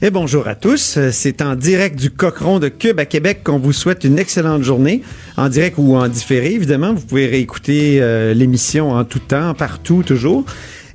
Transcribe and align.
Et 0.00 0.10
bonjour 0.10 0.46
à 0.46 0.54
tous. 0.54 0.96
C'est 1.10 1.42
en 1.42 1.56
direct 1.56 1.98
du 1.98 2.12
Cochon 2.12 2.60
de 2.60 2.68
Cube 2.68 3.00
à 3.00 3.04
Québec 3.04 3.40
qu'on 3.42 3.58
vous 3.58 3.72
souhaite 3.72 4.04
une 4.04 4.16
excellente 4.16 4.62
journée. 4.62 5.02
En 5.36 5.48
direct 5.48 5.74
ou 5.76 5.96
en 5.96 6.06
différé, 6.06 6.54
évidemment. 6.54 6.94
Vous 6.94 7.04
pouvez 7.04 7.26
réécouter 7.26 8.00
euh, 8.00 8.32
l'émission 8.32 8.92
en 8.92 9.02
tout 9.04 9.18
temps, 9.18 9.54
partout, 9.54 10.04
toujours. 10.06 10.44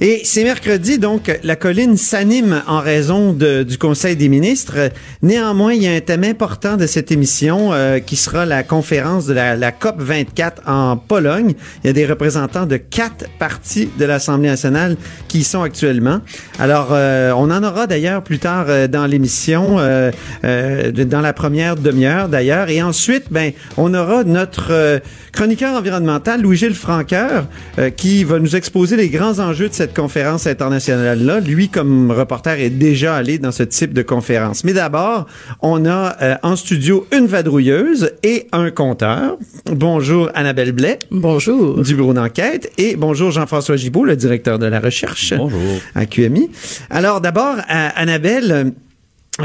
Et 0.05 0.19
c'est 0.25 0.43
mercredi, 0.43 0.99
donc 0.99 1.39
la 1.45 1.55
colline 1.55 1.95
s'anime 1.95 2.61
en 2.67 2.81
raison 2.81 3.31
de, 3.31 3.63
du 3.63 3.77
Conseil 3.77 4.17
des 4.17 4.27
ministres. 4.27 4.91
Néanmoins, 5.21 5.71
il 5.71 5.81
y 5.81 5.87
a 5.87 5.93
un 5.93 6.01
thème 6.01 6.25
important 6.25 6.75
de 6.75 6.87
cette 6.87 7.09
émission 7.09 7.71
euh, 7.71 7.99
qui 7.99 8.17
sera 8.17 8.45
la 8.45 8.63
conférence 8.63 9.27
de 9.27 9.33
la, 9.33 9.55
la, 9.55 9.71
COP 9.71 10.01
24 10.01 10.63
en 10.67 10.97
Pologne. 10.97 11.53
Il 11.81 11.87
y 11.87 11.89
a 11.89 11.93
des 11.93 12.05
représentants 12.05 12.65
de 12.65 12.75
quatre 12.75 13.27
partis 13.39 13.87
de 13.97 14.03
l'Assemblée 14.03 14.49
nationale 14.49 14.97
qui 15.29 15.39
y 15.39 15.43
sont 15.45 15.61
actuellement. 15.61 16.19
Alors, 16.59 16.89
euh, 16.91 17.31
on 17.37 17.49
en 17.49 17.63
aura 17.63 17.87
d'ailleurs 17.87 18.23
plus 18.23 18.39
tard 18.39 18.65
euh, 18.67 18.87
dans 18.87 19.05
l'émission, 19.05 19.79
euh, 19.79 20.11
euh, 20.43 20.91
dans 20.91 21.21
la 21.21 21.33
première 21.33 21.75
demi-heure 21.75 22.29
d'ailleurs. 22.29 22.69
Et 22.69 22.81
ensuite, 22.81 23.25
ben, 23.31 23.51
on 23.77 23.93
aura 23.93 24.23
notre 24.23 25.01
chroniqueur 25.31 25.75
environnemental, 25.77 26.41
Louis-Gilles 26.41 26.75
Franqueur, 26.75 27.45
qui 27.97 28.23
va 28.23 28.39
nous 28.39 28.55
exposer 28.55 28.95
les 28.95 29.09
grands 29.09 29.39
enjeux 29.39 29.69
de 29.69 29.73
cette 29.73 29.92
conférence 29.93 30.47
internationale-là. 30.47 31.39
Lui, 31.39 31.69
comme 31.69 32.11
reporter, 32.11 32.59
est 32.59 32.69
déjà 32.69 33.15
allé 33.15 33.37
dans 33.37 33.51
ce 33.51 33.63
type 33.63 33.93
de 33.93 34.01
conférence. 34.01 34.63
Mais 34.63 34.73
d'abord, 34.73 35.27
on 35.61 35.85
a 35.85 36.15
euh, 36.21 36.35
en 36.43 36.55
studio 36.55 37.07
une 37.11 37.27
vadrouilleuse 37.27 38.11
et 38.23 38.47
un 38.51 38.71
compteur. 38.71 39.37
Bonjour 39.71 40.29
Annabelle 40.33 40.71
Blais. 40.71 40.99
Bonjour. 41.11 41.81
Du 41.81 41.95
bureau 41.95 42.13
d'enquête. 42.13 42.71
Et 42.77 42.95
bonjour 42.95 43.31
Jean-François 43.31 43.77
Gibault, 43.77 44.05
le 44.05 44.15
directeur 44.15 44.59
de 44.59 44.65
la 44.65 44.79
recherche. 44.79 45.33
Bonjour. 45.35 45.61
À 45.95 46.05
QMI. 46.05 46.49
Alors 46.89 47.21
d'abord, 47.21 47.55
Annabelle, 47.67 48.73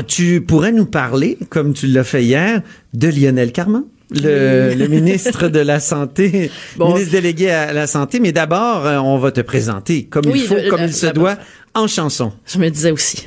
tu 0.06 0.41
pourrais 0.41 0.72
nous 0.72 0.86
parler, 0.86 1.38
comme 1.48 1.72
tu 1.72 1.86
l'as 1.86 2.04
fait 2.04 2.24
hier, 2.24 2.62
de 2.94 3.08
Lionel 3.08 3.52
Carman? 3.52 3.84
Le, 4.10 4.74
le, 4.74 4.88
ministre 4.88 5.48
de 5.48 5.60
la 5.60 5.80
Santé, 5.80 6.50
bon. 6.76 6.92
ministre 6.92 7.12
délégué 7.12 7.50
à 7.50 7.72
la 7.72 7.86
Santé. 7.86 8.20
Mais 8.20 8.32
d'abord, 8.32 8.86
euh, 8.86 8.98
on 8.98 9.18
va 9.18 9.30
te 9.30 9.40
présenter 9.40 10.04
comme 10.04 10.26
oui, 10.26 10.40
il 10.42 10.46
faut, 10.46 10.56
le, 10.56 10.70
comme 10.70 10.82
il 10.82 10.94
se 10.94 11.06
doit, 11.06 11.36
en 11.74 11.86
chanson. 11.86 12.32
Je 12.46 12.58
me 12.58 12.68
disais 12.70 12.90
aussi. 12.90 13.26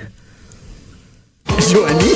Joanie. 1.71 2.15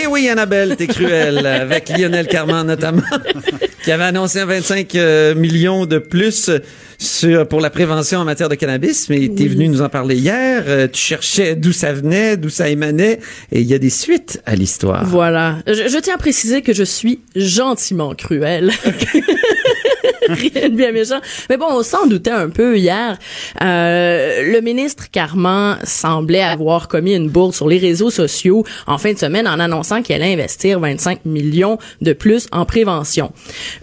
Eh 0.00 0.06
oui, 0.06 0.28
Annabelle, 0.28 0.76
t'es 0.76 0.86
cruelle, 0.86 1.46
avec 1.46 1.88
Lionel 1.88 2.26
Carman 2.26 2.66
notamment, 2.66 3.02
qui 3.84 3.90
avait 3.90 4.04
annoncé 4.04 4.40
un 4.40 4.46
25 4.46 4.94
euh, 4.94 5.34
millions 5.34 5.86
de 5.86 5.98
plus 5.98 6.50
sur, 6.98 7.46
pour 7.46 7.60
la 7.60 7.70
prévention 7.70 8.18
en 8.18 8.24
matière 8.24 8.48
de 8.48 8.56
cannabis, 8.56 9.08
mais 9.08 9.30
tu 9.34 9.44
es 9.44 9.48
venu 9.48 9.68
nous 9.68 9.82
en 9.82 9.88
parler 9.88 10.16
hier. 10.16 10.64
Euh, 10.66 10.88
tu 10.88 11.00
cherchais 11.00 11.54
d'où 11.54 11.72
ça 11.72 11.92
venait, 11.92 12.36
d'où 12.36 12.48
ça 12.48 12.68
émanait, 12.68 13.20
et 13.52 13.60
il 13.60 13.66
y 13.66 13.74
a 13.74 13.78
des 13.78 13.90
suites 13.90 14.42
à 14.44 14.56
l'histoire. 14.56 15.06
Voilà. 15.06 15.58
Je, 15.66 15.88
je, 15.88 15.98
tiens 16.00 16.16
à 16.16 16.18
préciser 16.18 16.60
que 16.60 16.72
je 16.72 16.82
suis 16.82 17.20
gentiment 17.36 18.14
cruelle. 18.14 18.72
Rien 20.28 20.68
de 20.68 20.74
bien 20.74 20.92
méchant. 20.92 21.20
Mais 21.48 21.56
bon, 21.56 21.66
on 21.70 21.82
s'en 21.82 22.06
doutait 22.06 22.30
un 22.30 22.48
peu 22.48 22.76
hier. 22.78 23.18
Euh, 23.62 24.52
le 24.52 24.60
ministre 24.60 25.10
Carman 25.10 25.78
semblait 25.84 26.42
avoir 26.42 26.88
commis 26.88 27.14
une 27.14 27.28
bourde 27.28 27.54
sur 27.54 27.68
les 27.68 27.78
réseaux 27.78 28.10
sociaux 28.10 28.64
en 28.86 28.98
fin 28.98 29.12
de 29.12 29.18
semaine 29.18 29.46
en 29.46 29.58
annonçant 29.58 30.02
qu'il 30.02 30.14
allait 30.14 30.32
investir 30.32 30.80
25 30.80 31.24
millions 31.24 31.78
de 32.00 32.12
plus 32.12 32.46
en 32.52 32.64
prévention. 32.64 33.32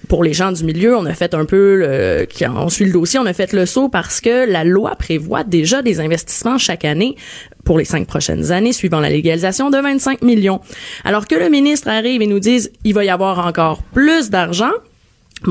Pour 0.07 0.23
les 0.23 0.33
gens 0.33 0.51
du 0.51 0.63
milieu, 0.63 0.95
on 0.95 1.05
a 1.05 1.13
fait 1.13 1.33
un 1.33 1.45
peu, 1.45 1.75
le, 1.75 2.27
on 2.55 2.69
suit 2.69 2.85
le 2.85 2.91
dossier, 2.91 3.19
on 3.19 3.25
a 3.25 3.33
fait 3.33 3.53
le 3.53 3.65
saut 3.65 3.89
parce 3.89 4.21
que 4.21 4.49
la 4.49 4.63
loi 4.63 4.95
prévoit 4.95 5.43
déjà 5.43 5.81
des 5.81 5.99
investissements 5.99 6.57
chaque 6.57 6.85
année 6.85 7.15
pour 7.63 7.77
les 7.77 7.85
cinq 7.85 8.07
prochaines 8.07 8.51
années 8.51 8.71
suivant 8.71 8.99
la 8.99 9.09
légalisation 9.09 9.69
de 9.69 9.77
25 9.77 10.21
millions. 10.21 10.61
Alors 11.03 11.27
que 11.27 11.35
le 11.35 11.49
ministre 11.49 11.89
arrive 11.89 12.21
et 12.21 12.27
nous 12.27 12.39
dise 12.39 12.71
il 12.83 12.93
va 12.93 13.03
y 13.03 13.09
avoir 13.09 13.45
encore 13.45 13.81
plus 13.83 14.29
d'argent, 14.29 14.71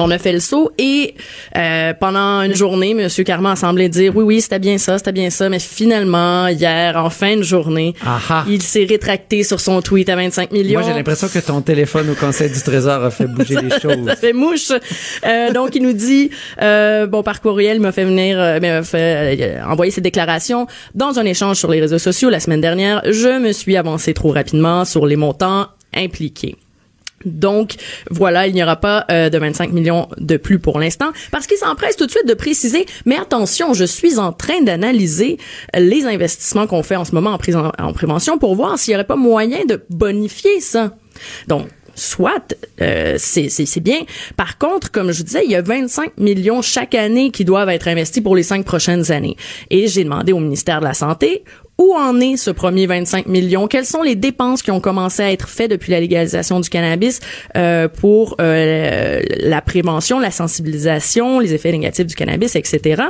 on 0.03 0.10
a 0.10 0.19
fait 0.19 0.32
le 0.32 0.41
saut 0.41 0.71
et 0.78 1.15
euh, 1.56 1.93
pendant 1.94 2.43
une 2.43 2.55
journée, 2.55 2.91
M. 2.91 3.09
Carman 3.25 3.56
semblait 3.56 3.88
dire 3.88 4.16
oui, 4.16 4.25
oui, 4.25 4.41
c'était 4.41 4.59
bien 4.59 4.78
ça, 4.78 4.99
c'était 4.99 5.12
bien 5.12 5.31
ça, 5.31 5.49
mais 5.49 5.59
finalement, 5.59 6.49
hier, 6.49 6.97
en 6.97 7.10
fin 7.10 7.37
de 7.37 7.43
journée, 7.43 7.94
Aha. 8.05 8.44
il 8.49 8.62
s'est 8.62 8.84
rétracté 8.84 9.43
sur 9.44 9.60
son 9.60 9.81
tweet 9.82 10.09
à 10.09 10.16
25 10.16 10.53
millions. 10.53 10.81
Moi, 10.81 10.88
j'ai 10.88 10.94
l'impression 10.97 11.28
que 11.28 11.38
ton 11.38 11.60
téléphone 11.60 12.10
au 12.10 12.15
Conseil 12.15 12.50
du 12.50 12.60
Trésor 12.60 13.05
a 13.05 13.10
fait 13.10 13.27
bouger 13.27 13.56
les 13.56 13.71
choses. 13.81 14.06
ça 14.06 14.16
fait 14.16 14.32
mouche. 14.32 14.72
Euh, 15.27 15.53
donc, 15.53 15.75
il 15.75 15.82
nous 15.82 15.93
dit, 15.93 16.31
euh, 16.62 17.06
bon, 17.06 17.22
par 17.22 17.41
courriel, 17.41 17.76
il 17.76 17.81
m'a 17.81 17.93
fait 17.93 18.05
venir, 18.05 18.38
euh, 18.38 18.61
m'a 18.61 18.82
fait 18.82 19.61
envoyer 19.66 19.91
ses 19.93 20.00
déclarations 20.00 20.66
dans 20.94 21.19
un 21.19 21.25
échange 21.25 21.56
sur 21.56 21.71
les 21.71 21.81
réseaux 21.81 21.99
sociaux 21.99 22.31
la 22.31 22.41
semaine 22.41 22.61
dernière. 22.61 23.03
Je 23.11 23.38
me 23.38 23.53
suis 23.53 23.76
avancé 23.76 24.15
trop 24.15 24.32
rapidement 24.32 24.84
sur 24.84 25.06
les 25.06 25.16
montants 25.16 25.69
impliqués. 25.94 26.56
Donc, 27.25 27.75
voilà, 28.11 28.47
il 28.47 28.55
n'y 28.55 28.62
aura 28.62 28.77
pas 28.77 29.05
euh, 29.11 29.31
de 29.31 29.39
25 29.39 29.73
millions 29.73 30.09
de 30.19 30.37
plus 30.37 30.59
pour 30.59 30.79
l'instant, 30.79 31.11
parce 31.31 31.47
qu'il 31.47 31.57
s'empresse 31.57 31.97
tout 31.97 32.07
de 32.07 32.11
suite 32.11 32.29
de 32.29 32.35
préciser, 32.35 32.87
mais 33.05 33.17
attention, 33.17 33.75
je 33.75 33.85
suis 33.85 34.19
en 34.19 34.33
train 34.33 34.62
d'analyser 34.62 35.39
les 35.77 36.07
investissements 36.07 36.67
qu'on 36.67 36.83
fait 36.83 36.97
en 36.97 37.05
ce 37.05 37.15
moment 37.15 37.33
en, 37.33 37.39
pré 37.39 37.55
en 37.55 37.93
prévention 37.93 38.39
pour 38.39 38.55
voir 38.55 38.79
s'il 38.79 38.93
n'y 38.93 38.97
aurait 38.97 39.07
pas 39.07 39.17
moyen 39.17 39.65
de 39.67 39.83
bonifier 39.91 40.61
ça. 40.61 40.95
Donc, 41.49 41.69
soit, 41.95 42.55
euh, 42.81 43.17
c'est 43.19 43.81
bien. 43.81 44.01
Par 44.37 44.59
contre, 44.59 44.91
comme 44.91 45.12
je 45.12 45.23
disais, 45.23 45.43
il 45.45 45.51
y 45.51 45.56
a 45.56 45.62
25 45.62 46.19
millions 46.19 46.62
chaque 46.62 46.95
année 46.95 47.31
qui 47.31 47.45
doivent 47.45 47.69
être 47.69 47.89
investis 47.89 48.23
pour 48.23 48.37
les 48.37 48.43
cinq 48.43 48.65
prochaines 48.65 49.12
années. 49.12 49.37
Et 49.71 49.87
j'ai 49.87 50.05
demandé 50.05 50.33
au 50.33 50.41
ministère 50.41 50.81
de 50.81 50.85
la 50.85 50.95
Santé 50.95 51.45
où 51.79 51.95
en 51.95 52.21
est 52.21 52.37
ce 52.37 52.51
premier 52.51 52.87
25 52.87 53.27
millions? 53.27 53.67
Quelles 53.67 53.87
sont 53.87 54.03
les 54.03 54.15
dépenses 54.15 54.62
qui 54.62 54.71
ont 54.71 54.81
commencé 54.81 55.23
à 55.23 55.33
être 55.33 55.49
faites 55.49 55.71
depuis 55.71 55.93
la 55.93 56.01
légalisation 56.01 56.61
du 56.61 56.69
cannabis 56.69 57.21
euh, 57.57 57.89
pour 57.89 58.37
euh, 58.41 59.23
la 59.41 59.61
prévention, 59.61 60.19
la 60.19 60.31
sensibilisation, 60.31 61.41
les 61.41 61.55
effets 61.55 61.73
négatifs 61.73 62.07
du 62.07 62.15
cannabis, 62.15 62.57
etc.? 62.57 63.03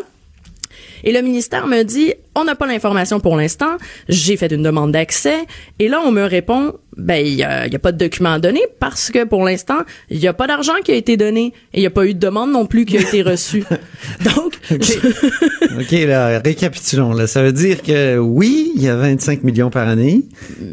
Et 1.04 1.12
le 1.12 1.20
ministère 1.20 1.66
me 1.66 1.82
dit, 1.82 2.14
on 2.34 2.44
n'a 2.44 2.56
pas 2.56 2.66
l'information 2.66 3.20
pour 3.20 3.36
l'instant. 3.36 3.76
J'ai 4.08 4.36
fait 4.36 4.50
une 4.50 4.62
demande 4.62 4.90
d'accès. 4.90 5.44
Et 5.78 5.88
là, 5.88 6.00
on 6.04 6.10
me 6.10 6.22
répond, 6.22 6.72
ben, 6.96 7.24
il 7.24 7.36
n'y 7.36 7.42
a, 7.42 7.62
a, 7.62 7.78
pas 7.78 7.92
de 7.92 7.98
document 7.98 8.32
à 8.32 8.38
donner 8.38 8.62
parce 8.80 9.10
que 9.10 9.24
pour 9.24 9.44
l'instant, 9.44 9.82
il 10.08 10.18
n'y 10.18 10.26
a 10.26 10.32
pas 10.32 10.46
d'argent 10.46 10.72
qui 10.82 10.92
a 10.92 10.94
été 10.94 11.18
donné 11.18 11.52
et 11.74 11.78
il 11.78 11.80
n'y 11.80 11.86
a 11.86 11.90
pas 11.90 12.06
eu 12.06 12.14
de 12.14 12.18
demande 12.18 12.50
non 12.50 12.64
plus 12.64 12.86
qui 12.86 12.96
a 12.96 13.02
été 13.02 13.22
reçue. 13.22 13.64
Donc, 14.24 14.58
OK, 14.70 15.90
là, 15.92 16.40
récapitulons. 16.42 17.12
Là. 17.12 17.26
Ça 17.26 17.42
veut 17.42 17.52
dire 17.52 17.82
que 17.82 18.16
oui, 18.16 18.72
il 18.74 18.82
y 18.82 18.88
a 18.88 18.96
25 18.96 19.44
millions 19.44 19.70
par 19.70 19.86
année. 19.86 20.22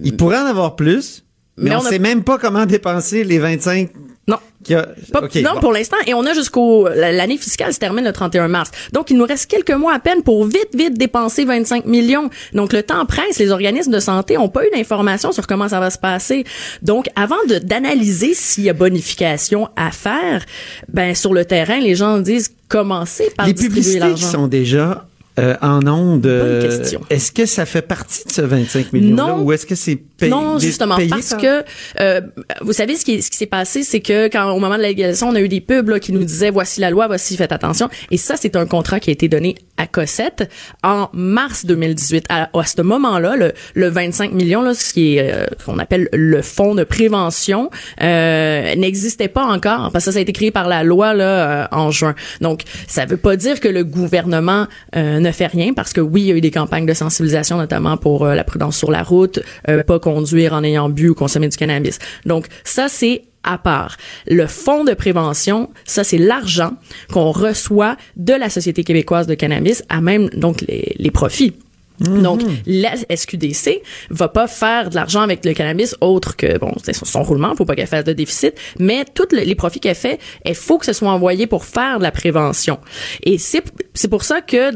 Il 0.04 0.16
pourrait 0.16 0.40
en 0.40 0.46
avoir 0.46 0.78
plus, 0.78 1.26
mais, 1.58 1.72
mais 1.72 1.76
on 1.76 1.84
ne 1.84 1.90
sait 1.90 2.00
même 2.00 2.24
pas 2.24 2.38
comment 2.38 2.66
dépenser 2.66 3.26
les 3.26 3.38
25 3.38 3.90
non. 4.28 4.38
A... 4.70 4.86
Pas, 5.12 5.24
okay, 5.24 5.42
non, 5.42 5.56
bon. 5.56 5.60
pour 5.60 5.74
l'instant. 5.74 5.98
Et 6.06 6.14
on 6.14 6.26
a 6.26 6.34
jusqu'au... 6.34 6.88
L'année 6.88 7.38
fiscale 7.38 7.74
se 7.74 7.80
termine 7.80 8.06
le 8.06 8.14
31 8.14 8.48
mars. 8.48 8.70
Donc, 8.94 9.10
il 9.10 9.18
nous 9.18 9.26
reste 9.26 9.50
quelques 9.50 9.72
mois 9.72 9.94
à 9.94 10.00
peine 10.00 10.22
pour 10.24 10.46
vite, 10.46 10.70
vite 10.74 10.98
dépenser 10.98 11.46
25 11.46 11.86
millions. 11.86 12.30
Donc, 12.54 12.72
le 12.74 12.84
temps 12.84 13.06
presse. 13.06 13.40
Les 13.40 13.52
organismes 13.52 13.92
de 13.92 14.00
santé 14.00 14.38
ont 14.38 14.50
pas 14.50 14.66
eu 14.66 14.70
d'informations 14.72 15.32
sur 15.32 15.48
comment 15.48 15.68
ça 15.70 15.80
va 15.80 15.90
se 15.90 15.98
passer. 15.98 16.46
Donc, 16.82 17.10
avant 17.16 17.36
d'analyser 17.64 18.34
s'il 18.34 18.66
y 18.66 18.70
a 18.70 18.74
bonification 18.74 19.70
à 19.76 19.92
faire, 19.92 20.46
ben 20.88 21.16
sur 21.16 21.34
le 21.34 21.46
terrain, 21.46 21.80
les 21.80 21.96
gens 21.96 22.20
disent 22.20 22.52
commencer 22.68 23.32
par 23.36 23.48
les 23.48 23.54
distribuer 23.54 24.00
l'argent. 24.00 24.16
qui 24.16 24.24
sont 24.24 24.48
déjà 24.48 25.08
euh, 25.40 25.56
en 25.62 25.88
ondes, 25.88 26.26
euh, 26.26 26.84
est-ce 27.10 27.32
que 27.32 27.46
ça 27.46 27.66
fait 27.66 27.82
partie 27.82 28.26
de 28.26 28.32
ce 28.32 28.42
25 28.42 28.92
millions-là 28.92 29.38
ou 29.38 29.54
est-ce 29.54 29.66
que 29.66 29.76
c'est 29.76 29.96
payé? 29.96 30.30
Non, 30.30 30.60
justement, 30.60 30.98
parce 31.10 31.30
par... 31.30 31.40
que 31.40 31.64
euh, 32.02 32.22
vous 32.60 32.74
savez 32.74 32.98
ce 32.98 33.06
qui, 33.06 33.22
ce 33.22 33.32
qui 33.32 33.38
s'est 33.38 33.46
passé, 33.46 33.84
c'est 33.84 34.02
que 34.02 34.28
quand 34.28 34.52
au 34.52 34.60
moment 34.60 34.76
de 34.76 34.82
la 34.82 34.90
légalisation, 34.90 35.30
on 35.30 35.36
a 35.36 35.40
eu 35.40 35.48
des 35.48 35.62
pubs 35.62 35.88
là, 35.88 36.02
qui 36.02 36.12
nous 36.12 36.26
disaient 36.26 36.50
voici 36.50 36.82
la 36.82 36.90
loi, 36.90 37.08
voici 37.08 37.38
faites 37.38 37.54
attention, 37.54 37.90
et 38.12 38.18
ça 38.18 38.36
c'est 38.36 38.58
un 38.58 38.66
contrat 38.66 39.00
qui 39.00 39.10
a 39.10 39.14
été 39.14 39.30
donné 39.30 39.56
à 39.82 39.88
Cossette 39.88 40.50
en 40.84 41.10
mars 41.12 41.66
2018. 41.66 42.26
À, 42.30 42.50
à 42.58 42.64
ce 42.66 42.82
moment-là, 42.82 43.36
le, 43.36 43.54
le 43.74 43.90
25 43.90 44.32
millions, 44.32 44.62
là, 44.62 44.74
ce 44.74 44.94
qui 44.94 45.18
est 45.18 45.34
euh, 45.34 45.46
qu'on 45.66 45.80
appelle 45.80 46.08
le 46.14 46.42
fonds 46.42 46.76
de 46.76 46.84
prévention, 46.84 47.72
euh, 48.02 48.76
n'existait 48.76 49.28
pas 49.28 49.44
encore 49.44 49.92
parce 49.92 50.06
que 50.06 50.12
ça, 50.12 50.20
a 50.20 50.22
été 50.22 50.34
créé 50.34 50.52
par 50.52 50.68
la 50.68 50.84
loi 50.84 51.14
là 51.14 51.24
euh, 51.64 51.68
en 51.72 51.90
juin. 51.90 52.14
Donc, 52.42 52.62
ça 52.88 53.06
veut 53.06 53.18
pas 53.18 53.36
dire 53.36 53.60
que 53.60 53.68
le 53.68 53.84
gouvernement 53.84 54.68
euh, 54.96 55.20
ne 55.20 55.32
fait 55.32 55.48
rien 55.48 55.74
parce 55.74 55.94
que 55.94 56.02
oui, 56.02 56.22
il 56.22 56.28
y 56.28 56.32
a 56.32 56.36
eu 56.36 56.42
des 56.42 56.52
campagnes 56.52 56.86
de 56.86 56.94
sensibilisation, 56.94 57.58
notamment 57.58 57.98
pour 57.98 58.26
la 58.28 58.44
prudence 58.44 58.78
sur 58.78 58.92
la 58.92 59.02
route, 59.02 59.40
pas 59.88 60.00
conduire 60.00 60.54
en 60.54 60.64
ayant 60.64 60.90
bu 60.90 61.10
ou 61.10 61.16
consommer 61.16 61.50
du 61.50 61.58
cannabis. 61.58 61.98
Donc, 62.26 62.46
ça, 62.64 62.88
c'est 62.88 63.24
à 63.44 63.58
part. 63.58 63.98
Le 64.28 64.48
fonds 64.48 64.84
de 64.84 64.94
prévention, 64.94 65.70
ça 65.86 66.04
c'est 66.04 66.18
l'argent 66.18 66.74
qu'on 67.12 67.32
reçoit 67.32 67.98
de 68.18 68.34
la 68.34 68.50
Société 68.50 68.84
québécoise 68.84 69.28
de 69.28 69.36
cannabis 69.36 69.84
à 69.90 70.02
même 70.02 70.30
donc 70.30 70.62
les, 70.62 70.96
les 70.98 71.12
profits. 71.12 71.54
Donc, 72.02 72.42
la 72.66 72.96
SQDC 73.16 73.82
va 74.10 74.28
pas 74.28 74.48
faire 74.48 74.90
de 74.90 74.96
l'argent 74.96 75.22
avec 75.22 75.46
le 75.46 75.54
cannabis 75.54 75.96
autre 76.02 76.36
que, 76.36 76.58
bon, 76.58 76.74
c'est 76.84 76.94
son, 76.94 77.06
son 77.06 77.22
roulement, 77.22 77.56
faut 77.56 77.66
pas 77.66 77.76
qu'elle 77.76 77.88
fasse 77.88 78.06
de 78.06 78.14
déficit, 78.14 78.56
mais 78.80 79.06
tous 79.14 79.36
les 79.36 79.56
profits 79.56 79.80
qu'elle 79.80 79.96
fait, 79.96 80.20
il 80.46 80.56
faut 80.56 80.80
que 80.80 80.86
ce 80.86 80.94
soit 80.94 81.12
envoyé 81.12 81.46
pour 81.48 81.64
faire 81.64 82.00
de 82.00 82.04
la 82.04 82.12
prévention. 82.12 82.80
Et 83.24 83.38
c'est, 83.38 83.64
c'est 83.94 84.08
pour 84.08 84.24
ça 84.24 84.42
que, 84.42 84.72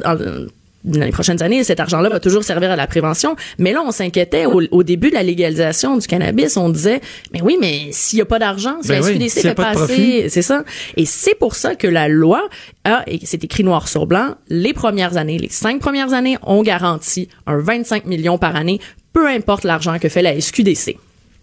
dans 0.86 1.04
les 1.04 1.12
prochaines 1.12 1.42
années, 1.42 1.64
cet 1.64 1.80
argent-là 1.80 2.10
va 2.10 2.20
toujours 2.20 2.44
servir 2.44 2.72
à 2.72 2.76
la 2.76 2.88
prévention. 2.88 3.36
Mais 3.58 3.74
là, 3.74 3.82
on 3.86 3.92
s'inquiétait 3.92 4.46
au, 4.46 4.62
au, 4.72 4.84
début 4.84 5.10
de 5.10 5.16
la 5.16 5.24
légalisation 5.24 5.98
du 5.98 6.08
cannabis. 6.08 6.58
On 6.58 6.70
disait, 6.70 7.02
mais 7.34 7.42
oui, 7.42 7.58
mais 7.60 7.90
s'il 7.92 8.20
y 8.20 8.22
a 8.22 8.26
pas 8.26 8.40
d'argent, 8.40 8.78
si 8.82 8.90
Ben 8.90 9.02
la 9.02 9.08
oui, 9.08 9.30
SQDC 9.30 9.38
a 9.38 9.42
fait 9.42 9.56
pas 9.56 9.74
pas 9.74 9.76
de 9.76 9.84
assez, 9.84 10.30
c'est 10.30 10.42
ça. 10.42 10.64
Et 10.96 11.06
c'est 11.06 11.36
pour 11.36 11.56
ça 11.56 11.76
que 11.76 11.88
la 11.88 12.08
loi 12.08 12.48
a, 12.84 13.04
et 13.08 13.20
c'est 13.24 13.44
écrit 13.44 13.64
noir 13.64 13.88
sur 13.88 14.06
blanc, 14.06 14.36
les 14.48 14.74
premières 14.74 15.18
années, 15.18 15.38
les 15.38 15.50
cinq 15.50 15.80
premières 15.80 16.14
années, 16.14 16.38
on 16.44 16.62
garantit 16.62 17.30
un 17.48 17.58
25 17.58 18.06
millions 18.06 18.38
par 18.38 18.56
année, 18.56 18.80
peu 19.14 19.28
importe 19.28 19.64
l'argent 19.64 19.98
que 20.00 20.10
fait 20.10 20.22
la 20.22 20.40
SQDC. 20.40 20.98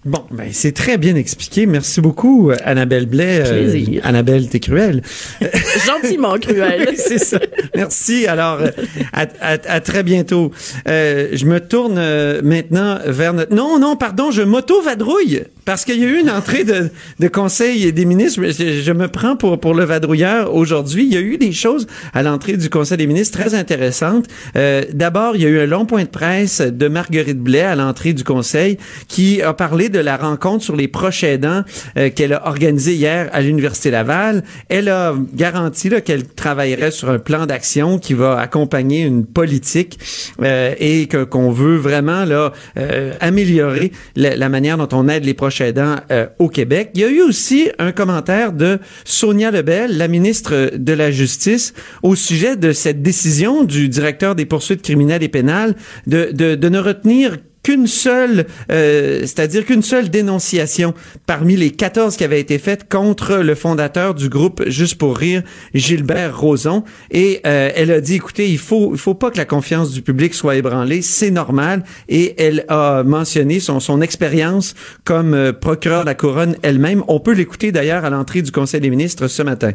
Bon, 0.04 0.25
ben 0.32 0.49
c'est 0.50 0.72
très 0.72 0.99
bien 0.99 1.14
expliqué. 1.14 1.64
Merci 1.64 2.00
beaucoup, 2.00 2.50
euh, 2.50 2.56
Annabelle 2.64 3.06
Blais. 3.06 3.40
Euh, 3.46 3.70
Plaisir. 3.70 4.00
Annabelle, 4.04 4.49
t'es 4.49 4.58
cruelle. 4.58 5.00
Gentiment 5.87 6.37
cruel. 6.40 6.87
Oui, 6.88 6.96
c'est 6.99 7.19
ça. 7.19 7.38
Merci. 7.76 8.26
Alors, 8.26 8.60
euh, 8.60 8.70
à, 9.12 9.26
à, 9.40 9.52
à 9.64 9.81
très 9.81 10.02
bientôt. 10.02 10.50
Euh, 10.88 11.28
je 11.32 11.46
me 11.46 11.60
tourne 11.60 11.99
euh, 11.99 12.43
maintenant 12.43 12.99
vers 13.06 13.32
notre... 13.32 13.54
Non, 13.54 13.78
non, 13.78 13.94
pardon, 13.94 14.32
je 14.32 14.43
m'auto-vadrouille 14.43 15.44
parce 15.64 15.84
qu'il 15.84 15.98
y 15.98 16.04
a 16.04 16.08
eu 16.08 16.20
une 16.20 16.30
entrée 16.30 16.64
de, 16.64 16.90
de 17.18 17.28
conseil 17.28 17.92
des 17.92 18.04
ministres. 18.04 18.40
Je, 18.42 18.92
me 18.92 19.08
prends 19.08 19.36
pour, 19.36 19.60
pour 19.60 19.74
le 19.74 19.84
vadrouilleur 19.84 20.54
aujourd'hui. 20.54 21.04
Il 21.04 21.12
y 21.12 21.16
a 21.16 21.20
eu 21.20 21.38
des 21.38 21.52
choses 21.52 21.86
à 22.12 22.22
l'entrée 22.22 22.56
du 22.56 22.68
conseil 22.68 22.98
des 22.98 23.06
ministres 23.06 23.38
très 23.38 23.54
intéressantes. 23.54 24.26
Euh, 24.56 24.82
D'abord, 24.92 25.36
il 25.36 25.42
y 25.42 25.46
a 25.46 25.48
eu 25.48 25.60
un 25.60 25.66
long 25.66 25.86
point 25.86 26.02
de 26.02 26.08
presse 26.08 26.60
de 26.60 26.88
Marguerite 26.88 27.38
Blais 27.38 27.62
à 27.62 27.76
l'entrée 27.76 28.12
du 28.12 28.24
conseil 28.24 28.78
qui 29.08 29.42
a 29.42 29.52
parlé 29.52 29.88
de 29.88 29.98
la 29.98 30.16
rencontre 30.16 30.64
sur 30.64 30.76
les 30.76 30.88
proches 30.88 31.24
aidants 31.24 31.62
euh, 31.96 32.10
qu'elle 32.10 32.32
a 32.32 32.46
organisée 32.46 32.94
hier 32.94 33.28
à 33.32 33.40
l'Université 33.40 33.90
Laval. 33.90 34.42
Elle 34.68 34.88
a 34.88 35.14
garanti 35.34 35.90
qu'elle 36.04 36.26
travaillerait 36.26 36.90
sur 36.90 37.10
un 37.10 37.18
plan 37.18 37.46
d'action 37.46 37.98
qui 37.98 38.14
va 38.14 38.38
accompagner 38.38 39.02
une 39.02 39.26
politique 39.26 39.98
euh, 40.42 40.74
et 40.78 41.08
qu'on 41.08 41.50
veut 41.50 41.76
vraiment 41.76 42.24
là 42.24 42.52
euh, 42.76 43.12
améliorer 43.20 43.92
la, 44.16 44.36
la, 44.36 44.48
manière 44.48 44.78
dont 44.78 44.88
on 44.92 45.08
aide 45.08 45.24
les 45.24 45.34
proches 45.34 45.51
euh, 45.60 46.26
au 46.38 46.49
Québec. 46.49 46.90
Il 46.94 47.00
y 47.00 47.04
a 47.04 47.08
eu 47.08 47.20
aussi 47.20 47.70
un 47.78 47.93
commentaire 47.93 48.52
de 48.52 48.78
Sonia 49.04 49.50
Lebel, 49.50 49.96
la 49.96 50.08
ministre 50.08 50.72
de 50.75 50.93
la 50.93 51.10
Justice, 51.10 51.75
au 52.02 52.14
sujet 52.14 52.56
de 52.56 52.72
cette 52.72 53.02
décision 53.02 53.64
du 53.64 53.88
directeur 53.88 54.34
des 54.34 54.46
poursuites 54.46 54.82
criminelles 54.82 55.22
et 55.22 55.28
pénales 55.28 55.75
de, 56.06 56.31
de, 56.32 56.54
de 56.54 56.69
ne 56.69 56.78
retenir 56.78 57.38
qu'une 57.62 57.86
seule, 57.86 58.46
euh, 58.70 59.20
c'est-à-dire 59.20 59.64
qu'une 59.64 59.82
seule 59.82 60.10
dénonciation 60.10 60.94
parmi 61.26 61.56
les 61.56 61.70
14 61.70 62.16
qui 62.16 62.24
avaient 62.24 62.40
été 62.40 62.58
faites 62.58 62.88
contre 62.88 63.36
le 63.36 63.54
fondateur 63.54 64.14
du 64.14 64.28
groupe 64.28 64.62
Juste 64.66 64.96
pour 64.96 65.16
rire, 65.16 65.42
Gilbert 65.74 66.38
Rozon. 66.38 66.84
Et 67.10 67.40
euh, 67.46 67.70
elle 67.74 67.90
a 67.90 68.00
dit, 68.00 68.16
écoutez, 68.16 68.50
il 68.50 68.58
faut, 68.58 68.90
il 68.92 68.98
faut 68.98 69.14
pas 69.14 69.30
que 69.30 69.38
la 69.38 69.44
confiance 69.44 69.92
du 69.92 70.02
public 70.02 70.34
soit 70.34 70.56
ébranlée, 70.56 71.02
c'est 71.02 71.30
normal. 71.30 71.84
Et 72.08 72.34
elle 72.42 72.64
a 72.68 73.02
mentionné 73.04 73.60
son, 73.60 73.80
son 73.80 74.00
expérience 74.00 74.74
comme 75.04 75.34
euh, 75.34 75.52
procureur 75.52 76.02
de 76.02 76.06
la 76.06 76.14
couronne 76.14 76.56
elle-même. 76.62 77.02
On 77.08 77.20
peut 77.20 77.32
l'écouter 77.32 77.72
d'ailleurs 77.72 78.04
à 78.04 78.10
l'entrée 78.10 78.42
du 78.42 78.50
Conseil 78.50 78.80
des 78.80 78.90
ministres 78.90 79.28
ce 79.28 79.42
matin. 79.42 79.72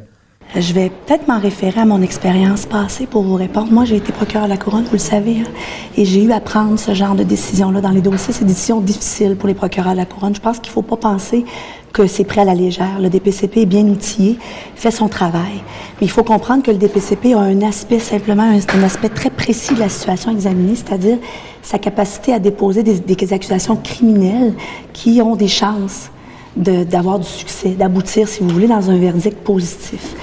Je 0.56 0.74
vais 0.74 0.90
peut-être 0.90 1.28
m'en 1.28 1.40
référer 1.40 1.82
à 1.82 1.86
mon 1.86 2.02
expérience 2.02 2.66
passée 2.66 3.06
pour 3.06 3.22
vous 3.22 3.36
répondre. 3.36 3.72
Moi, 3.72 3.84
j'ai 3.84 3.98
été 3.98 4.14
procureur 4.14 4.46
de 4.46 4.50
la 4.50 4.58
couronne, 4.58 4.86
vous 4.86 4.94
le 4.94 4.98
savez, 4.98 5.42
hein, 5.42 5.50
et 5.98 6.06
j'ai 6.06 6.24
eu 6.24 6.32
à 6.32 6.40
prendre 6.40 6.80
ce 6.80 6.94
genre 6.94 7.16
de 7.16 7.24
décision-là 7.24 7.82
dans 7.82 7.90
les 7.90 8.00
dossiers. 8.02 8.34
C'est 8.34 8.46
des 8.46 8.54
décisions 8.54 8.80
difficiles 8.80 9.36
pour 9.36 9.50
les 9.50 9.54
procureurs 9.54 9.92
de 9.92 9.98
la 9.98 10.06
couronne. 10.06 10.34
Je 10.34 10.40
pense 10.40 10.60
qu'il 10.60 10.70
ne 10.70 10.74
faut 10.74 10.82
pas 10.82 10.96
penser 10.96 11.44
que 11.92 12.08
c'est 12.08 12.24
pris 12.24 12.40
à 12.40 12.46
la 12.46 12.56
légère. 12.56 13.00
Le 13.00 13.10
DPCP 13.10 13.62
est 13.62 13.66
bien 13.66 13.86
outillé, 13.88 14.40
fait 14.76 14.90
son 14.90 15.10
travail. 15.10 15.62
Mais 16.00 16.08
il 16.08 16.10
faut 16.10 16.24
comprendre 16.24 16.64
que 16.64 16.72
le 16.72 16.78
DPCP 16.78 17.34
a 17.34 17.40
un 17.40 17.62
aspect 17.62 18.00
simplement, 18.00 18.44
un, 18.44 18.58
un 18.58 18.84
aspect 18.84 19.10
très 19.10 19.30
précis 19.30 19.74
de 19.74 19.80
la 19.80 19.90
situation 19.90 20.32
examinée, 20.32 20.76
c'est-à-dire 20.76 21.18
sa 21.62 21.78
capacité 21.78 22.34
à 22.34 22.40
déposer 22.40 22.84
des, 22.84 23.00
des 23.00 23.34
accusations 23.34 23.76
criminelles 23.76 24.54
qui 24.94 25.22
ont 25.22 25.36
des 25.36 25.50
chances 25.50 26.10
d'avoir 26.58 27.20
du 27.20 27.28
succès, 27.28 27.70
d'aboutir, 27.70 28.28
si 28.28 28.42
vous 28.42 28.50
voulez, 28.50 28.68
dans 28.68 28.90
un 28.90 28.98
verdict 28.98 29.38
positif. 29.40 30.16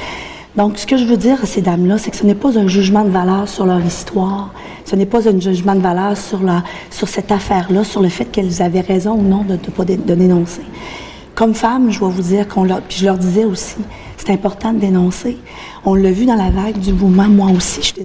Donc, 0.57 0.79
ce 0.79 0.87
que 0.87 0.97
je 0.97 1.05
veux 1.05 1.17
dire 1.17 1.43
à 1.43 1.47
ces 1.47 1.63
dames-là, 1.63 1.99
c'est 1.99 2.11
que 2.11 2.17
ce 2.17 2.25
n'est 2.25 2.35
pas 2.35 2.57
un 2.59 2.69
jugement 2.69 3.05
de 3.05 3.11
valeur 3.11 3.49
sur 3.49 3.67
leur 3.67 3.85
histoire, 3.85 4.53
ce 4.85 4.95
n'est 4.95 5.07
pas 5.07 5.29
un 5.29 5.41
jugement 5.41 5.75
de 5.75 5.81
valeur 5.81 6.17
sur, 6.17 6.43
la, 6.43 6.63
sur 6.91 7.09
cette 7.09 7.33
affaire-là, 7.33 7.83
sur 7.83 8.01
le 8.01 8.09
fait 8.09 8.27
qu'elles 8.27 8.63
avaient 8.63 8.81
raison 8.81 9.15
ou 9.15 9.23
non 9.23 9.43
de 9.43 9.55
ne 9.55 9.59
pas 9.59 9.85
dénoncer. 9.85 10.63
Comme 11.35 11.55
femme, 11.55 11.91
je 11.91 11.99
dois 11.99 12.11
vous 12.11 12.23
dire 12.23 12.47
qu'on 12.47 12.63
leur, 12.63 12.81
puis 12.83 12.99
je 12.99 13.07
leur 13.07 13.19
disais 13.19 13.45
aussi, 13.45 13.79
c'est 14.17 14.31
important 14.31 14.73
de 14.73 14.79
dénoncer. 14.79 15.39
On 15.85 15.97
l'a 15.97 16.13
vu 16.13 16.27
dans 16.27 16.37
la 16.37 16.51
vague 16.51 16.79
du 16.79 16.93
mouvement, 16.93 17.29
moi 17.29 17.49
aussi, 17.51 17.83
je 17.83 18.03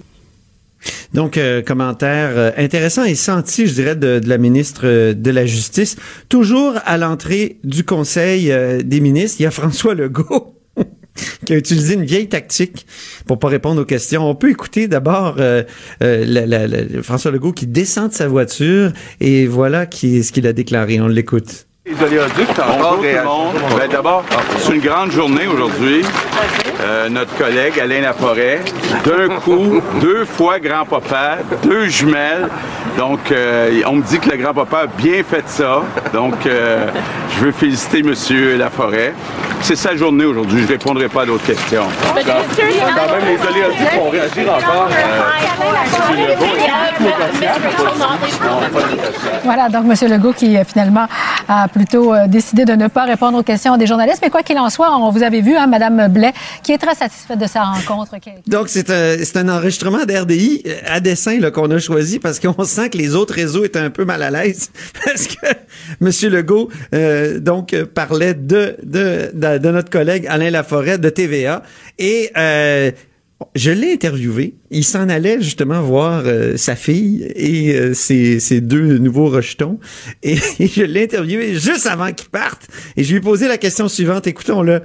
donc, 1.13 1.37
euh, 1.37 1.61
commentaire 1.61 2.31
euh, 2.35 2.51
intéressant 2.57 3.03
et 3.03 3.15
senti, 3.15 3.67
je 3.67 3.73
dirais, 3.73 3.95
de, 3.95 4.19
de, 4.19 4.29
la 4.29 4.37
ministre 4.37 4.81
euh, 4.85 5.13
de 5.13 5.31
la 5.31 5.45
Justice. 5.45 5.97
Toujours 6.29 6.75
à 6.85 6.97
l'entrée 6.97 7.57
du 7.63 7.83
Conseil 7.83 8.51
euh, 8.51 8.81
des 8.83 8.99
ministres, 8.99 9.37
il 9.39 9.43
y 9.43 9.45
a 9.45 9.51
François 9.51 9.93
Legault 9.93 10.55
qui 11.45 11.53
a 11.53 11.57
utilisé 11.57 11.95
une 11.95 12.05
vieille 12.05 12.29
tactique 12.29 12.85
pour 13.25 13.39
pas 13.39 13.47
répondre 13.47 13.81
aux 13.81 13.85
questions. 13.85 14.29
On 14.29 14.35
peut 14.35 14.49
écouter 14.49 14.87
d'abord 14.87 15.35
euh, 15.39 15.63
François 17.03 17.31
Legault 17.31 17.53
qui 17.53 17.67
descend 17.67 18.09
de 18.09 18.13
sa 18.13 18.27
voiture 18.27 18.91
et 19.19 19.47
voilà 19.47 19.85
qui, 19.85 20.23
ce 20.23 20.31
qu'il 20.31 20.47
a 20.47 20.53
déclaré. 20.53 21.01
On 21.01 21.07
l'écoute. 21.07 21.65
Bonjour 21.85 22.25
tout 22.25 22.41
le 23.01 23.23
monde. 23.23 23.55
Ben, 23.77 23.89
D'abord, 23.89 24.23
c'est 24.59 24.75
une 24.75 24.81
grande 24.81 25.11
journée 25.11 25.47
aujourd'hui. 25.47 26.03
Euh, 26.81 27.09
notre 27.09 27.35
collègue 27.37 27.77
Alain 27.79 28.01
Laforêt, 28.01 28.61
d'un 29.03 29.35
coup, 29.39 29.81
deux 29.99 30.23
fois 30.23 30.59
grand-papa, 30.59 31.39
deux 31.63 31.87
jumelles. 31.87 32.47
Donc, 32.97 33.31
euh, 33.31 33.81
on 33.85 33.97
me 33.97 34.01
dit 34.01 34.17
que 34.19 34.29
le 34.29 34.37
grand-papa 34.37 34.83
a 34.83 34.87
bien 34.87 35.21
fait 35.29 35.47
ça. 35.47 35.81
Donc, 36.13 36.45
euh, 36.45 36.87
je 37.35 37.45
veux 37.45 37.51
féliciter 37.51 37.99
M. 37.99 38.13
Laforêt. 38.57 39.13
C'est 39.61 39.75
sa 39.75 39.93
journée 39.97 40.23
aujourd'hui. 40.23 40.61
Je 40.61 40.67
ne 40.67 40.69
répondrai 40.69 41.09
pas 41.09 41.23
à 41.23 41.25
d'autres 41.25 41.45
questions. 41.45 41.83
Quand 42.15 42.15
même, 42.15 43.25
les 43.25 43.47
oléoducs 43.47 43.93
vont 43.97 44.09
réagir 44.09 44.53
encore. 44.53 44.87
Voilà, 49.43 49.67
donc 49.69 49.83
M. 49.85 50.11
Legault 50.11 50.33
qui 50.33 50.57
finalement 50.65 51.07
a 51.49 51.67
plutôt 51.67 52.13
décidé 52.27 52.63
de 52.63 52.73
ne 52.73 52.87
pas 52.87 53.03
répondre 53.03 53.37
aux 53.37 53.43
questions 53.43 53.75
des 53.75 53.85
journalistes. 53.85 54.19
Mais 54.21 54.29
quoi 54.29 54.43
qu'il 54.43 54.57
en 54.59 54.69
soit, 54.69 54.95
on 54.95 55.09
vous 55.09 55.23
avez 55.23 55.41
vu, 55.41 55.57
hein, 55.57 55.67
Mme 55.67 56.07
Blais, 56.07 56.33
qui 56.63 56.68
est 56.71 56.77
très 56.77 56.95
satisfaite 56.95 57.39
de 57.39 57.47
sa 57.47 57.63
rencontre. 57.63 58.15
Donc, 58.47 58.69
c'est 58.69 58.89
un, 59.37 59.49
enregistrement 59.49 60.05
d'RDI 60.05 60.63
à 60.85 60.99
dessein 60.99 61.39
qu'on 61.51 61.71
a 61.71 61.79
choisi 61.79 62.19
parce 62.19 62.39
qu'on 62.39 62.63
sent 62.63 62.89
que 62.89 62.97
les 62.97 63.15
autres 63.15 63.33
réseaux 63.33 63.65
étaient 63.65 63.79
un 63.79 63.89
peu 63.89 64.05
mal 64.05 64.23
à 64.23 64.31
l'aise 64.31 64.71
parce 65.05 65.27
que 65.27 65.47
M. 66.01 66.31
Legault 66.31 66.69
euh, 66.93 67.39
donc 67.39 67.75
parlait 67.83 68.33
de, 68.33 68.77
notre 69.71 69.89
collègue 69.89 70.25
Alain 70.27 70.49
Laforêt 70.49 70.97
de 70.97 71.09
TVA 71.09 71.63
et 71.97 72.31
euh, 72.37 72.91
je 73.55 73.71
l'ai 73.71 73.93
interviewé. 73.93 74.55
Il 74.69 74.83
s'en 74.83 75.09
allait 75.09 75.41
justement 75.41 75.81
voir 75.81 76.23
euh, 76.25 76.57
sa 76.57 76.75
fille 76.75 77.23
et 77.35 77.73
euh, 77.73 77.93
ses, 77.93 78.39
ses, 78.39 78.61
deux 78.61 78.97
nouveaux 78.97 79.29
rejetons. 79.29 79.79
Et, 80.23 80.37
et 80.59 80.67
je 80.67 80.83
l'ai 80.83 81.03
interviewé 81.03 81.55
juste 81.55 81.87
avant 81.87 82.11
qu'il 82.11 82.29
parte. 82.29 82.67
Et 82.97 83.03
je 83.03 83.11
lui 83.11 83.17
ai 83.17 83.21
posé 83.21 83.47
la 83.47 83.57
question 83.57 83.87
suivante. 83.87 84.27
Écoutons-le. 84.27 84.81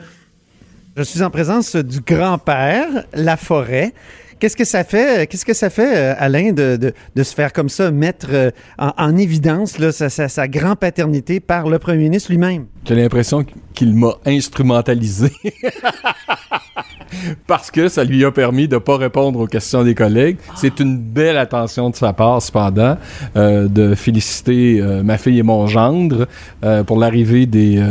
Je 0.97 1.03
suis 1.03 1.25
en 1.25 1.31
présence 1.31 1.75
du 1.75 1.99
grand-père 2.01 2.87
Laforêt. 3.15 3.93
Qu'est-ce 4.39 4.57
que 4.57 4.65
ça 4.65 4.85
fait, 4.85 5.29
qu'est-ce 5.29 5.45
que 5.45 5.53
ça 5.53 5.69
fait, 5.69 6.15
Alain, 6.19 6.53
de, 6.53 6.79
de, 7.17 7.23
se 7.23 7.35
faire 7.35 7.53
comme 7.53 7.69
ça, 7.69 7.91
mettre 7.91 8.53
en, 8.79 8.93
en 8.97 9.17
évidence 9.17 9.79
là, 9.79 9.91
sa, 9.91 10.09
sa, 10.09 10.29
sa 10.29 10.47
grand-paternité 10.47 11.41
par 11.41 11.69
le 11.69 11.81
premier 11.81 12.05
ministre 12.05 12.31
lui-même? 12.31 12.67
J'ai 12.85 12.95
l'impression 12.95 13.45
qu'il 13.75 13.93
m'a 13.95 14.15
instrumentalisé. 14.25 15.33
parce 17.47 17.71
que 17.71 17.89
ça 17.89 18.05
lui 18.05 18.25
a 18.25 18.31
permis 18.31 18.69
de 18.69 18.79
pas 18.79 18.97
répondre 18.97 19.41
aux 19.41 19.47
questions 19.47 19.85
des 19.85 19.95
collègues. 19.95 20.37
C'est 20.57 20.81
une 20.81 20.99
belle 20.99 21.37
attention 21.37 21.91
de 21.91 21.97
sa 21.97 22.13
part, 22.13 22.43
cependant, 22.43 22.97
euh, 23.37 23.69
de 23.69 23.95
féliciter 23.95 24.81
euh, 24.81 25.03
ma 25.03 25.19
fille 25.19 25.39
et 25.39 25.43
mon 25.43 25.67
gendre 25.67 26.27
euh, 26.65 26.85
pour 26.85 26.99
l'arrivée 26.99 27.47
des 27.47 27.83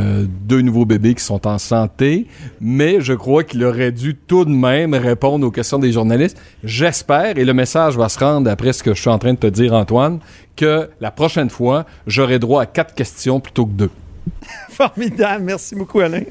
deux 0.42 0.62
nouveaux 0.62 0.86
bébés 0.86 1.16
qui 1.16 1.24
sont 1.24 1.48
en 1.48 1.58
santé. 1.58 2.28
Mais 2.62 3.02
je 3.02 3.14
crois 3.14 3.44
qu'il 3.44 3.64
aurait 3.64 3.92
dû 3.92 4.16
tout 4.16 4.46
de 4.46 4.52
même 4.52 4.94
répondre 4.94 5.46
aux 5.46 5.52
questions 5.52 5.80
des 5.80 5.92
journalistes. 5.92 6.38
J'espère, 6.64 7.38
et 7.38 7.46
le 7.46 7.54
message 7.54 7.98
va 7.98 8.10
se 8.10 8.20
rendre 8.20 8.50
après 8.50 8.74
ce 8.74 8.84
que 8.84 8.94
je 8.94 9.02
suis 9.02 9.10
en 9.10 9.20
train 9.20 9.34
de 9.34 9.38
te 9.38 9.48
dire, 9.48 9.74
Antoine, 9.74 10.20
que 10.56 10.90
la 11.02 11.12
prochaine 11.12 11.50
fois, 11.50 11.86
j'aurai 12.08 12.40
droit 12.40 12.62
à 12.62 12.66
quatre 12.66 12.94
questions 12.94 13.40
plutôt 13.40 13.66
que 13.66 13.72
deux. 13.72 13.90
Formidable. 14.70 15.44
Merci 15.44 15.76
beaucoup, 15.76 16.00
Alain. 16.00 16.24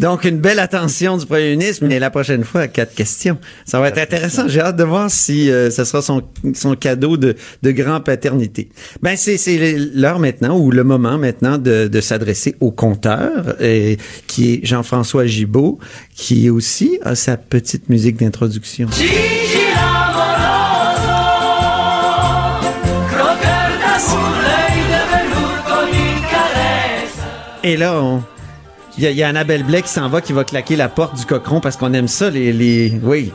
Donc, 0.00 0.24
une 0.24 0.38
belle 0.38 0.58
attention 0.58 1.16
du 1.16 1.26
premier 1.26 1.50
ministre, 1.50 1.84
mais 1.86 1.98
la 1.98 2.10
prochaine 2.10 2.44
fois, 2.44 2.66
quatre 2.66 2.94
questions. 2.94 3.38
Ça 3.64 3.78
va 3.78 3.88
être 3.88 3.98
intéressant. 3.98 4.48
J'ai 4.48 4.60
hâte 4.60 4.76
de 4.76 4.84
voir 4.84 5.10
si 5.10 5.50
euh, 5.50 5.70
ce 5.70 5.84
sera 5.84 6.02
son, 6.02 6.22
son 6.54 6.74
cadeau 6.74 7.16
de, 7.16 7.36
de 7.62 7.70
grand-paternité. 7.70 8.70
Ben, 9.02 9.16
c'est, 9.16 9.36
c'est 9.36 9.76
l'heure 9.94 10.18
maintenant, 10.18 10.58
ou 10.58 10.70
le 10.70 10.82
moment 10.82 11.18
maintenant, 11.18 11.58
de, 11.58 11.88
de 11.88 12.00
s'adresser 12.00 12.56
au 12.60 12.72
compteur, 12.72 13.54
euh, 13.60 13.94
qui 14.26 14.54
est 14.54 14.60
Jean-François 14.66 15.26
Gibault, 15.26 15.78
qui 16.14 16.50
aussi 16.50 16.98
a 17.02 17.14
sa 17.14 17.36
petite 17.36 17.88
musique 17.88 18.16
d'introduction. 18.16 18.88
Et 27.62 27.76
là, 27.76 28.02
on... 28.02 28.22
Il 28.98 29.04
y, 29.04 29.12
y 29.12 29.22
a 29.22 29.28
Annabelle 29.28 29.64
Blais 29.64 29.82
qui 29.82 29.88
s'en 29.88 30.08
va, 30.08 30.20
qui 30.20 30.32
va 30.32 30.44
claquer 30.44 30.76
la 30.76 30.88
porte 30.88 31.16
du 31.16 31.24
cochon 31.24 31.60
parce 31.60 31.76
qu'on 31.76 31.92
aime 31.94 32.08
ça, 32.08 32.30
les, 32.30 32.52
les... 32.52 32.92
Oui. 33.02 33.32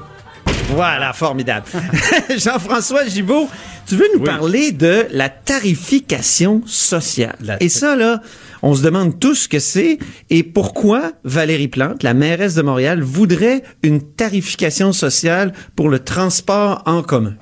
Voilà, 0.70 1.14
formidable. 1.14 1.66
Jean-François 2.38 3.06
Gibault, 3.08 3.50
tu 3.88 3.96
veux 3.96 4.08
nous 4.14 4.24
parler 4.24 4.72
de 4.72 5.08
la 5.12 5.30
tarification 5.30 6.62
sociale? 6.66 7.58
Et 7.60 7.70
ça, 7.70 7.96
là, 7.96 8.22
on 8.62 8.76
se 8.76 8.84
demande 8.84 9.20
tous 9.20 9.36
ce 9.36 9.48
que 9.48 9.60
c'est 9.60 9.98
et 10.30 10.44
pourquoi 10.44 11.14
Valérie 11.24 11.70
Plante, 11.70 12.04
la 12.04 12.14
mairesse 12.14 12.56
de 12.56 12.62
Montréal, 12.62 13.02
voudrait 13.02 13.64
une 13.82 14.02
tarification 14.02 14.92
sociale 14.92 15.54
pour 15.76 15.90
le 15.90 16.00
transport 16.00 16.84
en 16.86 17.02
commun. 17.02 17.36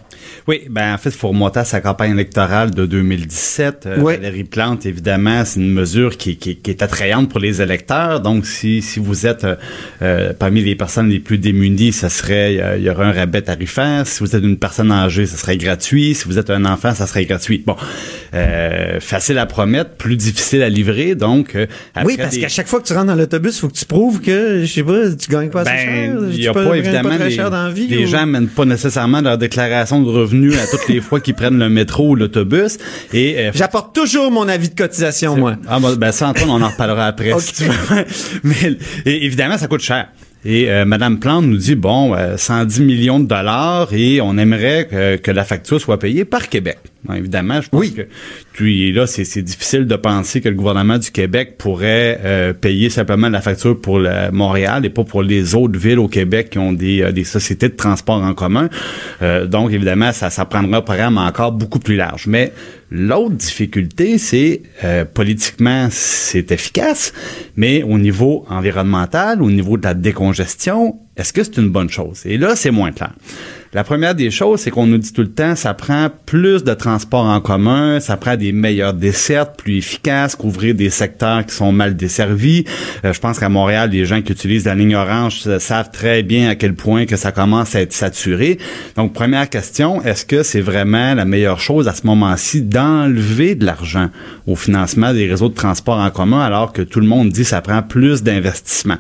Oui, 0.48 0.62
ben 0.70 0.94
en 0.94 0.98
fait, 1.00 1.10
il 1.10 1.16
faut 1.16 1.30
remonter 1.30 1.60
à 1.60 1.66
sa 1.66 1.82
campagne 1.82 2.12
électorale 2.12 2.70
de 2.70 2.86
2017. 2.86 3.86
Euh, 3.88 3.96
Oui. 4.00 4.14
Valérie 4.16 4.44
Plante, 4.44 4.86
évidemment, 4.86 5.44
c'est 5.44 5.60
une 5.60 5.72
mesure 5.74 6.18
qui, 6.18 6.38
qui, 6.38 6.56
qui 6.58 6.70
est 6.70 6.84
attrayante 6.84 7.30
pour 7.30 7.40
les 7.40 7.64
électeurs. 7.64 8.20
Donc, 8.22 8.46
si, 8.46 8.84
si 8.84 9.00
vous 9.00 9.26
êtes 9.26 9.44
euh, 9.44 9.56
euh, 10.04 10.34
parmi 10.38 10.62
les 10.62 10.76
personnes 10.76 11.10
les 11.10 11.20
plus 11.20 11.40
démunies, 11.40 11.92
ça 11.94 12.10
serait, 12.10 12.60
euh, 12.62 12.78
il 12.78 12.84
y 12.84 12.90
aurait 12.92 13.06
un 13.06 13.12
rabais 13.12 13.42
tarifaire. 13.42 14.06
Si 14.06 14.20
vous 14.20 14.36
êtes 14.36 14.44
une 14.44 14.58
personne 14.58 14.92
âgée, 14.92 15.26
ça 15.26 15.38
serait 15.38 15.58
gratuit. 15.58 16.14
Si 16.14 16.26
vous 16.26 16.38
êtes 16.38 16.52
un 16.52 16.66
enfant, 16.66 16.94
ça 16.94 17.08
serait 17.08 17.26
gratuit. 17.26 17.64
Bon, 17.66 17.76
euh, 18.36 19.00
facile 19.00 19.40
à 19.40 19.48
promettre, 19.48 19.92
plus 19.92 20.16
difficile 20.16 20.62
à 20.62 20.70
livrer. 20.70 21.16
Donc, 21.16 21.56
oui, 22.06 22.18
parce 22.18 22.36
des- 22.36 22.42
qu'à 22.42 22.50
chaque 22.50 22.68
fois 22.68 22.80
que 22.82 22.86
tu 22.86 22.94
rentres 22.94 23.08
dans 23.08 23.16
l'autobus, 23.16 23.56
il 23.58 23.60
faut 23.62 23.70
que 23.70 23.78
tu 23.78 23.86
prouves 23.86 24.22
que, 24.22 24.62
je 24.64 24.72
sais 24.72 24.84
pas, 24.84 25.10
tu 25.10 25.32
gagnes 25.32 25.50
pas 25.50 25.62
assez 25.62 25.72
cher. 25.86 26.14
Ben, 26.14 26.28
il 26.30 26.36
tu 26.36 26.42
y 26.44 26.48
a 26.48 26.54
pas 26.54 26.76
évidemment 26.78 27.18
les, 27.18 27.32
cher 27.32 27.50
dans 27.50 27.64
la 27.66 27.72
vie, 27.72 27.88
les 27.88 28.04
ou- 28.04 28.08
gens 28.08 28.28
mènent 28.28 28.48
pas 28.48 28.66
nécessairement 28.66 29.22
leur 29.22 29.40
déclaration 29.40 30.02
de 30.04 30.08
revenus 30.10 30.35
à 30.60 30.68
toutes 30.68 30.88
les 30.90 31.02
fois 31.02 31.20
qu'ils 31.20 31.34
prennent 31.36 31.58
le 31.60 31.70
métro 31.70 32.10
ou 32.10 32.16
l'autobus 32.16 32.78
et 33.14 33.36
euh, 33.38 33.52
J'apporte 33.54 33.94
toujours 33.96 34.32
mon 34.32 34.48
avis 34.48 34.70
de 34.70 34.76
cotisation, 34.76 35.36
moi. 35.38 35.56
ah 35.68 35.80
ben, 35.98 36.12
ça 36.12 36.28
Antoine 36.30 36.50
on 36.50 36.62
en 36.62 36.70
reparlera 36.70 37.08
après 37.08 37.32
Ok. 37.34 37.42
si 37.42 37.54
tu 37.54 37.64
veux. 37.64 38.06
mais 38.44 38.78
et, 39.06 39.26
évidemment 39.26 39.58
ça 39.58 39.68
coûte 39.68 39.82
cher 39.82 40.08
et 40.48 40.70
euh, 40.70 40.86
Madame 40.86 41.18
Plante 41.20 41.46
nous 41.46 41.58
dit 41.58 41.74
bon 41.76 42.14
euh, 42.16 42.38
110 42.38 42.82
millions 42.82 43.20
de 43.20 43.28
dollars 43.28 43.88
et 43.94 44.22
on 44.22 44.38
aimerait 44.38 44.88
que, 44.90 45.16
que 45.18 45.32
la 45.32 45.44
facture 45.44 45.82
soit 45.82 45.98
payée 45.98 46.24
par 46.24 46.50
Québec. 46.50 46.78
Bon, 47.04 47.14
évidemment, 47.16 47.62
je 47.62 47.70
pense 47.70 47.80
Oui. 47.82 47.94
que 47.94 48.02
puis 48.56 48.94
là 48.94 49.06
c'est 49.06 49.42
difficile 49.42 49.86
de 49.86 49.98
penser 49.98 50.40
que 50.40 50.48
le 50.48 50.56
gouvernement 50.56 50.98
du 50.98 51.12
Québec 51.12 51.58
pourrait 51.58 52.22
euh, 52.24 52.54
payer 52.54 52.90
simplement 52.90 53.28
la 53.28 53.42
facture 53.42 53.78
pour 53.78 54.00
Montréal 54.32 54.86
et 54.86 54.90
pas 54.90 55.04
pour 55.04 55.24
les 55.24 55.56
autres 55.56 55.78
villes 55.78 56.00
au 56.00 56.08
Québec 56.08 56.52
qui 56.52 56.58
ont 56.60 56.72
des, 56.72 57.02
euh, 57.02 57.12
des 57.12 57.26
sociétés 57.26 57.68
de 57.68 57.76
transport 57.76 58.24
en 58.24 58.34
commun. 58.34 58.70
Euh, 59.22 59.46
donc 59.46 59.74
évidemment 59.74 60.14
ça 60.14 60.30
ça 60.30 60.46
prendra 60.46 60.78
un 60.78 60.82
programme 60.82 61.18
encore 61.18 61.52
beaucoup 61.52 61.80
plus 61.80 61.98
large. 61.98 62.28
Mais 62.28 62.54
l'autre 62.90 63.36
difficulté 63.36 64.18
c'est 64.18 64.62
euh, 64.86 65.04
politiquement 65.04 65.90
c'est 65.92 66.54
efficace, 66.54 67.12
mais 67.58 67.84
au 67.84 67.98
niveau 67.98 68.46
environnemental, 68.50 69.42
au 69.42 69.52
niveau 69.52 69.76
de 69.76 69.84
la 69.84 69.94
décongestion, 69.96 70.98
est-ce 71.18 71.34
que 71.34 71.44
c'est 71.44 71.58
une 71.58 71.70
bonne 71.70 71.90
chose? 71.90 72.22
Et 72.26 72.38
là 72.38 72.56
c'est 72.56 72.72
moins 72.72 72.92
clair. 72.92 73.12
La 73.76 73.84
première 73.84 74.16
des 74.16 74.32
choses, 74.32 74.62
c'est 74.62 74.72
qu'on 74.72 74.88
nous 74.88 74.98
dit 74.98 75.12
tout 75.12 75.22
le 75.22 75.32
temps, 75.32 75.54
ça 75.54 75.74
prend 75.74 76.08
plus 76.26 76.64
de 76.64 76.74
transports 76.74 77.26
en 77.26 77.42
commun, 77.42 78.00
ça 78.00 78.16
prend 78.16 78.38
des 78.38 78.54
meilleures 78.54 78.94
dessertes, 78.94 79.58
plus 79.58 79.80
efficaces, 79.80 80.38
couvrir 80.38 80.76
des 80.76 80.90
secteurs 80.90 81.46
qui 81.46 81.54
sont 81.54 81.74
mal 81.74 81.98
desservis. 81.98 82.64
Euh, 83.04 83.12
je 83.12 83.20
pense 83.20 83.38
qu'à 83.38 83.50
Montréal, 83.50 83.90
les 83.90 84.06
gens 84.06 84.22
qui 84.22 84.32
utilisent 84.32 84.64
la 84.64 84.76
ligne 84.76 84.96
orange 84.96 85.42
euh, 85.48 85.60
savent 85.60 85.92
très 85.92 86.24
bien 86.24 86.48
à 86.52 86.56
quel 86.56 86.74
point 86.74 87.06
que 87.06 87.18
ça 87.18 87.34
commence 87.34 87.76
à 87.76 87.82
être 87.82 87.92
saturé. 87.92 88.60
Donc, 88.96 89.12
première 89.12 89.50
question, 89.50 90.02
est-ce 90.04 90.26
que 90.26 90.42
c'est 90.42 90.62
vraiment 90.62 91.14
la 91.14 91.26
meilleure 91.26 91.60
chose 91.60 91.90
à 91.90 91.94
ce 91.94 92.08
moment-ci 92.08 92.62
d'enlever 92.62 93.56
de 93.56 93.66
l'argent 93.66 94.10
au 94.48 94.56
financement 94.56 95.12
des 95.12 95.28
réseaux 95.28 95.50
de 95.50 95.54
transport 95.54 95.98
en 95.98 96.12
commun 96.12 96.40
alors 96.40 96.72
que 96.72 96.82
tout 96.82 97.02
le 97.02 97.08
monde 97.08 97.28
dit 97.28 97.42
que 97.42 97.48
ça 97.48 97.60
prend 97.60 97.82
plus 97.82 98.24
d'investissement? 98.24 98.96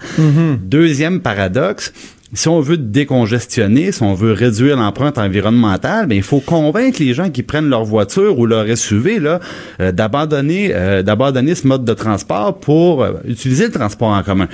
Deuxième 0.64 1.22
paradoxe, 1.22 1.94
si 2.34 2.48
on 2.48 2.60
veut 2.60 2.78
décongestionner, 2.78 3.92
si 3.92 4.02
on 4.02 4.14
veut 4.14 4.32
réduire 4.32 4.78
l'empreinte 4.78 5.18
environnementale, 5.18 6.08
ben 6.08 6.16
il 6.16 6.24
faut 6.24 6.40
convaincre 6.40 6.98
les 7.00 7.14
gens 7.14 7.30
qui 7.30 7.44
prennent 7.44 7.70
leur 7.70 7.86
voiture 7.86 8.40
ou 8.40 8.46
leur 8.46 8.66
SUV 8.76 9.20
là 9.20 9.40
euh, 9.80 9.92
d'abandonner 9.92 10.72
euh, 10.74 11.04
d'abandonner 11.04 11.54
ce 11.56 11.68
mode 11.68 11.86
de 11.86 11.94
transport 11.94 12.60
pour 12.60 13.04
euh, 13.04 13.14
utiliser 13.28 13.66
le 13.66 13.72
transport 13.72 14.10
en 14.10 14.24
commun. 14.24 14.48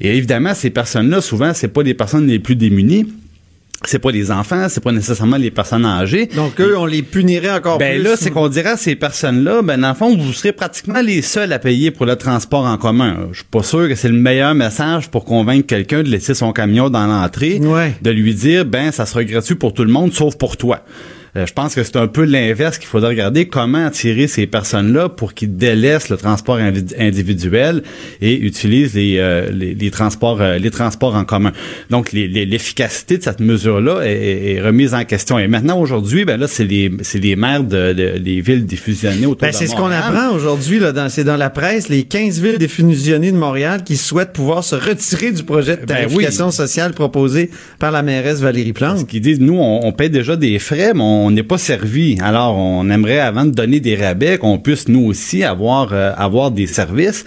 Et 0.00 0.16
évidemment, 0.16 0.54
ces 0.54 0.70
personnes-là, 0.70 1.20
souvent, 1.20 1.52
c'est 1.52 1.68
pas 1.68 1.82
les 1.82 1.94
personnes 1.94 2.26
les 2.26 2.38
plus 2.38 2.56
démunies. 2.56 3.06
C'est 3.84 4.00
pas 4.00 4.10
les 4.10 4.30
enfants, 4.32 4.66
c'est 4.68 4.82
pas 4.82 4.90
nécessairement 4.92 5.36
les 5.36 5.52
personnes 5.52 5.84
âgées. 5.86 6.26
Donc, 6.34 6.60
eux, 6.60 6.76
on 6.76 6.84
les 6.84 7.02
punirait 7.02 7.50
encore 7.50 7.78
Ben 7.78 7.94
plus. 7.96 8.02
là, 8.02 8.16
c'est 8.16 8.30
qu'on 8.30 8.48
dirait 8.48 8.70
à 8.70 8.76
ces 8.76 8.96
personnes-là, 8.96 9.62
ben 9.62 9.80
dans 9.80 9.90
le 9.90 9.94
fond, 9.94 10.16
vous 10.16 10.32
serez 10.32 10.52
pratiquement 10.52 11.00
les 11.00 11.22
seuls 11.22 11.52
à 11.52 11.60
payer 11.60 11.90
pour 11.92 12.04
le 12.04 12.16
transport 12.16 12.64
en 12.66 12.76
commun. 12.76 13.28
Je 13.30 13.38
suis 13.38 13.46
pas 13.48 13.62
sûr 13.62 13.88
que 13.88 13.94
c'est 13.94 14.08
le 14.08 14.18
meilleur 14.18 14.54
message 14.54 15.08
pour 15.10 15.24
convaincre 15.24 15.66
quelqu'un 15.66 16.02
de 16.02 16.08
laisser 16.08 16.34
son 16.34 16.52
camion 16.52 16.90
dans 16.90 17.06
l'entrée, 17.06 17.60
Ouais. 17.62 17.94
de 18.02 18.10
lui 18.10 18.34
dire 18.34 18.64
ben 18.64 18.90
ça 18.90 19.06
sera 19.06 19.22
gratuit 19.22 19.54
pour 19.54 19.72
tout 19.72 19.84
le 19.84 19.92
monde 19.92 20.12
sauf 20.12 20.36
pour 20.36 20.56
toi. 20.56 20.80
Euh, 21.38 21.46
je 21.46 21.52
pense 21.52 21.74
que 21.74 21.82
c'est 21.84 21.96
un 21.96 22.06
peu 22.06 22.24
l'inverse 22.24 22.78
qu'il 22.78 22.88
faudrait 22.88 23.10
regarder 23.10 23.46
comment 23.46 23.86
attirer 23.86 24.26
ces 24.26 24.46
personnes-là 24.46 25.08
pour 25.08 25.34
qu'ils 25.34 25.56
délaissent 25.56 26.08
le 26.08 26.16
transport 26.16 26.58
individuel 26.98 27.82
et 28.20 28.34
utilisent 28.38 28.94
les, 28.94 29.16
euh, 29.18 29.50
les, 29.50 29.74
les 29.74 29.90
transports 29.90 30.40
euh, 30.40 30.58
les 30.58 30.70
transports 30.70 31.14
en 31.14 31.24
commun? 31.24 31.52
Donc 31.90 32.12
l'efficacité 32.12 33.18
de 33.18 33.22
cette 33.22 33.40
mesure-là 33.40 34.00
est, 34.04 34.60
remise 34.60 34.92
en 34.94 35.04
question. 35.04 35.38
Et 35.38 35.46
maintenant 35.46 35.78
aujourd'hui, 35.80 36.24
ben 36.24 36.38
là 36.40 36.48
c'est 36.48 36.64
les 36.64 36.90
c'est 37.02 37.18
les 37.20 37.36
maires 37.36 37.62
de, 37.62 37.92
de- 37.92 38.14
les 38.22 38.40
villes 38.40 38.66
diffusionnées 38.66 39.26
autour 39.26 39.42
Ben, 39.42 39.50
de 39.50 39.54
c'est 39.56 39.66
ce 39.68 39.76
qu'on 39.76 39.90
apprend 39.90 40.30
aujourd'hui, 40.34 40.78
là, 40.80 40.92
dans, 40.92 41.08
c'est 41.08 41.24
dans 41.24 41.36
la 41.36 41.50
presse, 41.50 41.88
les 41.88 42.02
15 42.04 42.40
villes 42.40 42.58
défusionnées 42.58 43.30
de 43.30 43.36
Montréal 43.36 43.84
qui 43.84 43.96
souhaitent 43.96 44.32
pouvoir 44.32 44.64
se 44.64 44.74
retirer 44.74 45.30
du 45.32 45.44
projet 45.44 45.76
de 45.76 45.82
Ben 45.86 45.86
tarification 45.86 46.50
sociale 46.50 46.92
proposé 46.92 47.50
par 47.78 47.92
la 47.92 48.02
mairesse 48.02 48.40
Valérie 48.40 48.72
Plante. 48.72 49.06
qui 49.06 49.20
disent 49.20 49.40
nous 49.40 49.54
on, 49.58 49.86
on 49.86 49.92
paie 49.92 50.08
déjà 50.08 50.34
des 50.36 50.58
frais 50.58 50.92
mais 50.94 51.02
on 51.02 51.27
n'est 51.30 51.42
pas 51.42 51.58
servi. 51.58 52.18
Alors 52.20 52.56
on 52.56 52.88
aimerait 52.90 53.20
avant 53.20 53.44
de 53.44 53.50
donner 53.50 53.80
des 53.80 53.96
rabais 53.96 54.38
qu'on 54.38 54.58
puisse 54.58 54.88
nous 54.88 55.04
aussi 55.06 55.44
avoir 55.44 55.92
euh, 55.92 56.12
avoir 56.16 56.50
des 56.50 56.66
services 56.66 57.24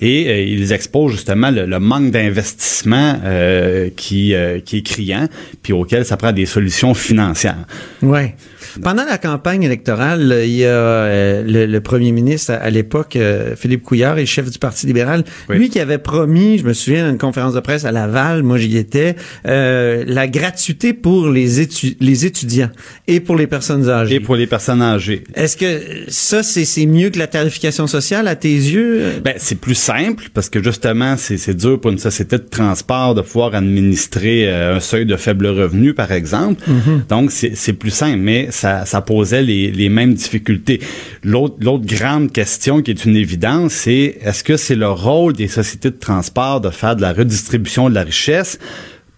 et 0.00 0.28
euh, 0.28 0.42
ils 0.42 0.72
exposent 0.72 1.12
justement 1.12 1.50
le, 1.50 1.66
le 1.66 1.78
manque 1.78 2.10
d'investissement 2.10 3.20
euh, 3.24 3.90
qui 3.96 4.34
qui 4.64 4.78
est 4.78 4.82
criant 4.82 5.28
puis 5.62 5.72
auquel 5.72 6.04
ça 6.04 6.16
prend 6.16 6.32
des 6.32 6.46
solutions 6.46 6.94
financières. 6.94 7.64
Ouais. 8.02 8.34
Pendant 8.82 9.04
la 9.04 9.18
campagne 9.18 9.62
électorale, 9.62 10.30
euh, 10.32 10.44
il 10.44 10.52
y 10.56 10.64
a 10.64 10.68
euh, 10.68 11.42
le, 11.46 11.66
le 11.66 11.80
premier 11.80 12.12
ministre 12.12 12.52
à, 12.52 12.56
à 12.56 12.70
l'époque, 12.70 13.16
euh, 13.16 13.54
Philippe 13.56 13.82
Couillard, 13.82 14.18
et 14.18 14.26
chef 14.26 14.50
du 14.50 14.58
Parti 14.58 14.86
libéral, 14.86 15.24
Oui. 15.48 15.58
lui 15.58 15.68
qui 15.70 15.80
avait 15.80 15.98
promis, 15.98 16.58
je 16.58 16.64
me 16.64 16.72
souviens, 16.72 17.08
une 17.10 17.18
conférence 17.18 17.54
de 17.54 17.60
presse 17.60 17.84
à 17.84 17.92
Laval, 17.92 18.42
moi 18.42 18.58
j'y 18.58 18.76
étais, 18.76 19.16
euh, 19.46 20.04
la 20.06 20.26
gratuité 20.28 20.92
pour 20.94 21.28
les, 21.28 21.64
étu- 21.64 21.96
les 22.00 22.26
étudiants 22.26 22.70
et 23.06 23.20
pour 23.20 23.36
les 23.36 23.46
personnes 23.46 23.88
âgées. 23.88 24.16
Et 24.16 24.20
pour 24.20 24.36
les 24.36 24.46
personnes 24.46 24.82
âgées. 24.82 25.24
Est-ce 25.34 25.56
que 25.56 25.80
ça, 26.08 26.42
c'est 26.42 26.64
c'est 26.64 26.86
mieux 26.86 27.10
que 27.10 27.18
la 27.18 27.26
tarification 27.26 27.86
sociale 27.86 28.26
à 28.28 28.36
tes 28.36 28.48
yeux? 28.54 29.20
Ben, 29.24 29.34
c'est 29.36 29.58
plus 29.60 29.74
simple 29.74 30.24
parce 30.34 30.48
que 30.48 30.62
justement, 30.62 31.16
c'est 31.16 31.36
c'est 31.38 31.54
dur 31.54 31.80
pour 31.80 31.90
une 31.90 31.98
société 31.98 32.38
de 32.38 32.44
transport 32.48 33.14
de 33.14 33.20
pouvoir 33.20 33.54
administrer 33.54 34.48
euh, 34.48 34.76
un 34.76 34.80
seuil 34.80 35.04
de 35.06 35.16
faible 35.16 35.46
revenu, 35.46 35.94
par 35.94 36.10
exemple. 36.12 36.62
Donc, 37.08 37.30
c'est 37.30 37.52
c'est 37.54 37.72
plus 37.74 37.90
simple, 37.90 38.18
mais 38.18 38.48
ça, 38.50 38.63
ça 38.84 39.00
posait 39.02 39.42
les, 39.42 39.88
mêmes 39.88 40.14
difficultés. 40.14 40.80
L'autre 41.22 41.56
l'autre 41.60 41.84
grande 41.86 42.32
question 42.32 42.82
qui 42.82 42.90
est 42.90 43.04
une 43.04 43.16
évidence, 43.16 43.72
c'est 43.72 44.18
est-ce 44.22 44.42
que 44.42 44.56
c'est 44.56 44.74
le 44.74 44.88
rôle 44.88 45.34
des 45.34 45.48
sociétés 45.48 45.90
de 45.90 45.98
transport 45.98 46.60
de 46.60 46.70
faire 46.70 46.96
de 46.96 47.02
la 47.02 47.12
redistribution 47.12 47.88
de 47.88 47.94
la 47.94 48.02
richesse 48.02 48.58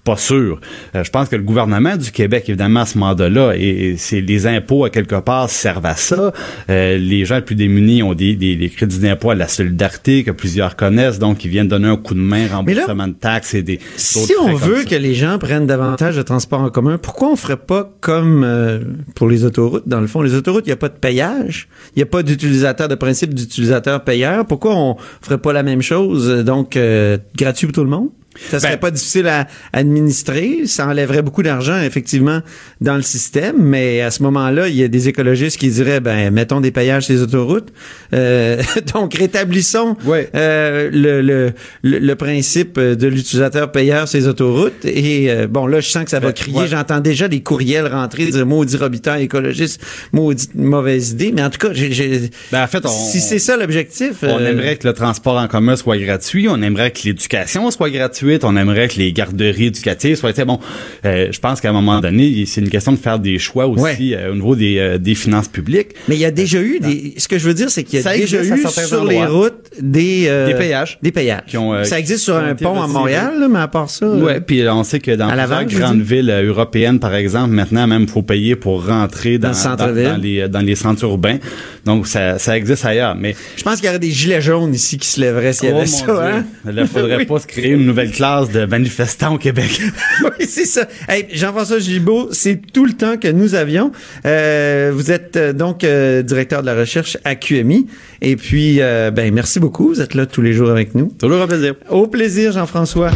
pas 0.06 0.16
sûr. 0.16 0.60
Euh, 0.94 1.02
je 1.04 1.10
pense 1.10 1.28
que 1.28 1.36
le 1.36 1.42
gouvernement 1.42 1.96
du 1.96 2.12
Québec, 2.12 2.44
évidemment, 2.48 2.80
à 2.80 2.86
ce 2.86 2.96
mandat-là, 2.96 3.54
et, 3.56 3.90
et 3.90 3.96
c'est 3.96 4.20
les 4.20 4.46
impôts 4.46 4.84
à 4.84 4.90
quelque 4.90 5.16
part 5.16 5.50
servent 5.50 5.84
à 5.84 5.96
ça. 5.96 6.32
Euh, 6.70 6.96
les 6.96 7.24
gens 7.24 7.36
les 7.36 7.42
plus 7.42 7.56
démunis 7.56 8.02
ont 8.04 8.14
des, 8.14 8.36
des, 8.36 8.54
des 8.54 8.70
crédits 8.70 9.00
d'impôt 9.00 9.30
à 9.30 9.34
la 9.34 9.48
solidarité 9.48 10.22
que 10.22 10.30
plusieurs 10.30 10.76
connaissent, 10.76 11.18
donc 11.18 11.44
ils 11.44 11.50
viennent 11.50 11.68
donner 11.68 11.88
un 11.88 11.96
coup 11.96 12.14
de 12.14 12.20
main, 12.20 12.46
remboursement 12.46 13.08
de 13.08 13.14
taxes 13.14 13.54
et 13.54 13.62
des. 13.62 13.80
Si 13.96 14.32
on 14.40 14.54
veut 14.54 14.84
que 14.84 14.94
les 14.94 15.14
gens 15.14 15.38
prennent 15.38 15.66
davantage 15.66 16.16
de 16.16 16.22
transports 16.22 16.60
en 16.60 16.70
commun, 16.70 16.98
pourquoi 16.98 17.32
on 17.32 17.36
ferait 17.36 17.56
pas 17.56 17.90
comme 18.00 18.44
euh, 18.44 18.78
pour 19.16 19.28
les 19.28 19.44
autoroutes? 19.44 19.88
Dans 19.88 20.00
le 20.00 20.06
fond, 20.06 20.22
les 20.22 20.34
autoroutes, 20.34 20.64
il 20.66 20.70
n'y 20.70 20.74
a 20.74 20.76
pas 20.86 20.88
de 20.88 21.00
payage, 21.08 21.68
il 21.94 21.98
n'y 21.98 22.02
a 22.04 22.06
pas 22.06 22.22
d'utilisateur, 22.22 22.86
de 22.86 22.94
principe 22.94 23.34
d'utilisateur 23.34 24.04
payeur. 24.04 24.46
Pourquoi 24.46 24.76
on 24.76 24.96
ferait 25.20 25.38
pas 25.38 25.52
la 25.52 25.64
même 25.64 25.82
chose, 25.82 26.44
donc 26.44 26.76
euh, 26.76 27.18
gratuit 27.36 27.66
pour 27.66 27.74
tout 27.74 27.84
le 27.84 27.90
monde? 27.90 28.10
Ça 28.50 28.60
serait 28.60 28.72
Ben- 28.72 28.78
pas 28.78 28.90
difficile 28.90 29.26
à 29.28 29.46
administrer, 29.72 30.62
ça 30.66 30.86
enlèverait 30.86 31.22
beaucoup 31.22 31.42
d'argent 31.42 31.80
effectivement 31.80 32.40
dans 32.80 32.96
le 32.96 33.02
système, 33.02 33.56
mais 33.58 34.00
à 34.02 34.10
ce 34.10 34.22
moment-là, 34.24 34.68
il 34.68 34.76
y 34.76 34.82
a 34.82 34.88
des 34.88 35.08
écologistes 35.08 35.56
qui 35.58 35.68
diraient 35.70 36.00
ben 36.00 36.30
mettons 36.32 36.60
des 36.60 36.70
payages 36.70 37.04
sur 37.06 37.14
les 37.14 37.22
autoroutes. 37.22 37.68
Euh, 38.12 38.62
donc 38.94 39.14
rétablissons 39.14 39.96
euh, 40.34 40.90
le, 40.92 41.22
le, 41.22 41.52
le, 41.82 41.98
le 41.98 42.14
principe 42.16 42.78
de 42.78 43.06
l'utilisateur 43.06 43.72
payeur 43.72 44.08
sur 44.08 44.18
les 44.18 44.26
autoroutes. 44.28 44.84
Et 44.84 45.30
euh, 45.30 45.46
bon 45.46 45.66
là 45.66 45.80
je 45.80 45.88
sens 45.88 46.04
que 46.04 46.10
ça 46.10 46.20
va 46.20 46.28
Ben, 46.28 46.32
crier, 46.34 46.58
ouais. 46.60 46.66
j'entends 46.68 47.00
déjà 47.00 47.28
des 47.28 47.40
courriels 47.42 47.86
rentrer 47.86 48.26
dire 48.26 48.46
maudit 48.46 48.76
Robitaille 48.76 49.24
écologiste, 49.24 49.80
maudite 50.12 50.54
mauvaise 50.54 51.10
idée, 51.12 51.32
mais 51.34 51.42
en 51.42 51.50
tout 51.50 51.58
cas, 51.58 51.68
j'ai, 51.72 51.92
j'ai- 51.92 52.30
Ben, 52.52 52.62
en 52.64 52.66
fait, 52.66 52.84
on- 52.84 52.88
si 52.88 53.20
c'est 53.20 53.38
ça 53.38 53.56
l'objectif, 53.56 54.12
On 54.22 54.26
euh, 54.40 54.50
aimerait 54.50 54.76
que 54.76 54.86
le 54.86 54.92
transport 54.94 55.36
en 55.36 55.48
commun 55.48 55.76
soit 55.76 55.96
gratuit, 55.98 56.48
on 56.48 56.60
aimerait 56.62 56.90
que 56.90 57.00
l'éducation 57.04 57.70
soit 57.70 57.90
gratuite, 57.90 58.25
on 58.42 58.56
aimerait 58.56 58.88
que 58.88 58.98
les 58.98 59.12
garderies 59.12 59.66
éducatives 59.66 60.16
soient... 60.16 60.32
Bon, 60.44 60.60
euh, 61.04 61.28
je 61.30 61.40
pense 61.40 61.60
qu'à 61.60 61.70
un 61.70 61.72
moment 61.72 62.00
donné, 62.00 62.44
c'est 62.46 62.60
une 62.60 62.68
question 62.68 62.92
de 62.92 62.98
faire 62.98 63.18
des 63.18 63.38
choix 63.38 63.66
aussi 63.66 64.14
euh, 64.14 64.32
au 64.32 64.34
niveau 64.34 64.54
des, 64.54 64.78
euh, 64.78 64.98
des 64.98 65.14
finances 65.14 65.48
publiques. 65.48 65.88
Mais 66.08 66.16
il 66.16 66.20
y 66.20 66.24
a 66.24 66.30
déjà 66.30 66.60
eu 66.60 66.78
des. 66.78 67.14
Ce 67.16 67.26
que 67.26 67.38
je 67.38 67.46
veux 67.46 67.54
dire, 67.54 67.70
c'est 67.70 67.82
qu'il 67.84 67.98
y 67.98 68.00
a 68.00 68.02
Ça 68.02 68.16
déjà 68.16 68.42
eu 68.42 68.62
sur 68.66 69.04
les 69.04 69.24
routes 69.24 69.54
des 69.80 70.24
Des 70.46 70.54
péages. 70.54 70.98
Des 71.02 71.12
péages. 71.12 71.44
Qui 71.46 71.56
ont, 71.56 71.84
ça 71.84 71.98
existe 71.98 72.24
sur 72.24 72.36
un 72.36 72.54
pont 72.54 72.80
à. 72.80 72.86
Montréal, 72.86 73.40
là, 73.40 73.48
mais 73.48 73.58
à 73.58 73.68
part 73.68 73.90
ça. 73.90 74.08
Ouais, 74.08 74.40
puis 74.40 74.66
on 74.68 74.84
sait 74.84 75.00
que 75.00 75.10
dans 75.10 75.28
plusieurs 75.28 75.64
grandes 75.64 76.00
villes 76.02 76.30
européennes, 76.30 76.98
par 76.98 77.14
exemple, 77.14 77.52
maintenant 77.52 77.86
même, 77.86 78.06
faut 78.08 78.22
payer 78.22 78.56
pour 78.56 78.86
rentrer 78.86 79.38
dans, 79.38 79.48
Dans 79.48 79.54
le 79.54 79.54
centre-ville. 79.54 80.04
dans, 80.04 80.10
dans 80.12 80.22
les 80.22 80.48
dans 80.48 80.60
les 80.60 80.74
centres 80.74 81.04
urbains. 81.04 81.38
Donc 81.86 82.06
ça, 82.08 82.38
ça 82.38 82.56
existe 82.56 82.84
ailleurs, 82.84 83.14
mais 83.14 83.34
Je 83.56 83.62
pense 83.62 83.76
qu'il 83.76 83.86
y 83.86 83.88
aurait 83.88 83.98
des 83.98 84.10
gilets 84.10 84.42
jaunes 84.42 84.74
ici 84.74 84.98
qui 84.98 85.08
se 85.08 85.20
lèveraient 85.20 85.52
s'il 85.54 85.68
y 85.70 85.72
Oh, 85.72 85.76
avait 85.76 85.86
mon 85.86 85.86
ça. 85.86 86.04
Dieu. 86.04 86.14
Hein? 86.20 86.44
Là, 86.72 86.82
il 86.82 86.88
faudrait 86.88 87.16
Oui. 87.18 87.24
pas 87.26 87.38
se 87.38 87.46
créer 87.46 87.70
une 87.70 87.86
nouvelle 87.86 88.10
classe 88.10 88.50
de 88.50 88.66
manifestants 88.66 89.34
au 89.34 89.38
Québec. 89.38 89.80
oui, 90.24 90.46
c'est 90.48 90.66
ça. 90.66 90.86
Hey, 91.08 91.26
Jean-François 91.32 91.78
Gibault, 91.78 92.28
c'est 92.32 92.60
tout 92.72 92.84
le 92.84 92.92
temps 92.92 93.16
que 93.16 93.28
nous 93.28 93.54
avions. 93.54 93.92
Euh, 94.26 94.90
vous 94.94 95.10
êtes 95.10 95.36
euh, 95.36 95.52
donc 95.52 95.84
euh, 95.84 96.22
directeur 96.22 96.60
de 96.62 96.66
la 96.66 96.74
recherche 96.74 97.16
à 97.24 97.36
QMI. 97.36 97.86
Et 98.20 98.34
puis, 98.36 98.80
euh, 98.80 99.10
ben 99.12 99.32
merci 99.32 99.60
beaucoup. 99.60 99.88
Vous 99.88 100.00
êtes 100.00 100.14
là 100.14 100.26
tous 100.26 100.42
les 100.42 100.52
jours 100.52 100.70
avec 100.70 100.94
nous. 100.94 101.12
Toujours 101.18 101.40
un 101.40 101.46
plaisir. 101.46 101.74
Au 101.88 102.06
plaisir, 102.08 102.50
Jean-François. 102.52 103.10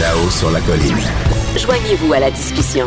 Là-haut 0.00 0.30
sur 0.30 0.50
la 0.52 0.60
colline. 0.60 0.96
Joignez-vous 1.58 2.12
à 2.12 2.20
la 2.20 2.30
discussion. 2.30 2.86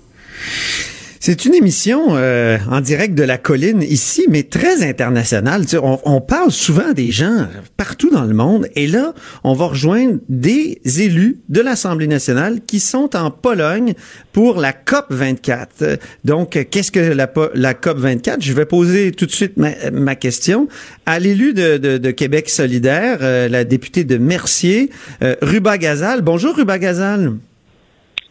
C'est 1.23 1.45
une 1.45 1.53
émission 1.53 2.15
euh, 2.15 2.57
en 2.67 2.81
direct 2.81 3.13
de 3.13 3.21
la 3.21 3.37
colline 3.37 3.83
ici, 3.83 4.25
mais 4.27 4.41
très 4.41 4.81
internationale. 4.81 5.65
On, 5.83 6.19
parle 6.19 6.49
souvent 6.49 6.93
des 6.93 7.11
gens 7.11 7.45
partout 7.77 8.09
dans 8.09 8.23
le 8.23 8.33
monde, 8.33 8.65
et 8.75 8.87
là, 8.87 9.13
on 9.43 9.53
va 9.53 9.65
rejoindre 9.65 10.17
des 10.29 10.81
élus 10.83 11.39
de 11.47 11.61
l'Assemblée 11.61 12.07
nationale 12.07 12.61
qui 12.65 12.79
sont 12.79 13.15
en 13.15 13.29
Pologne 13.29 13.93
pour 14.33 14.59
la 14.59 14.73
COP 14.73 15.05
24. 15.11 15.69
Euh, 15.83 15.97
Donc, 16.25 16.57
qu'est-ce 16.71 16.91
que 16.91 16.99
la, 16.99 17.27
COP 17.75 17.99
24 17.99 18.41
Je 18.41 18.53
vais 18.53 18.65
poser 18.65 19.11
tout 19.11 19.27
de 19.27 19.31
suite 19.31 19.57
ma, 19.57 20.15
question 20.15 20.67
à 21.05 21.19
l'élu 21.19 21.53
de 21.53 22.09
Québec 22.09 22.49
solidaire, 22.49 23.19
euh, 23.21 23.47
la 23.47 23.63
députée 23.63 24.05
de 24.05 24.17
Mercier, 24.17 24.89
euh, 25.21 25.35
Ruba 25.43 25.77
Gazal. 25.77 26.23
Bonjour, 26.23 26.55
Ruba 26.55 26.79
Gazal. 26.79 27.33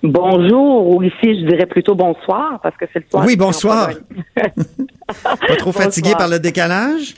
Bonjour, 0.02 0.96
ou 0.96 1.02
ici 1.02 1.14
je 1.22 1.46
dirais 1.46 1.66
plutôt 1.66 1.94
bonsoir 1.94 2.58
parce 2.62 2.76
que 2.76 2.86
c'est 2.92 3.00
le 3.00 3.04
soir. 3.10 3.24
Oui, 3.26 3.36
bonsoir. 3.36 3.90
Pas 5.22 5.56
trop 5.58 5.72
fatigué 5.72 6.10
Bonsoir. 6.10 6.18
par 6.18 6.28
le 6.28 6.38
décalage? 6.38 7.14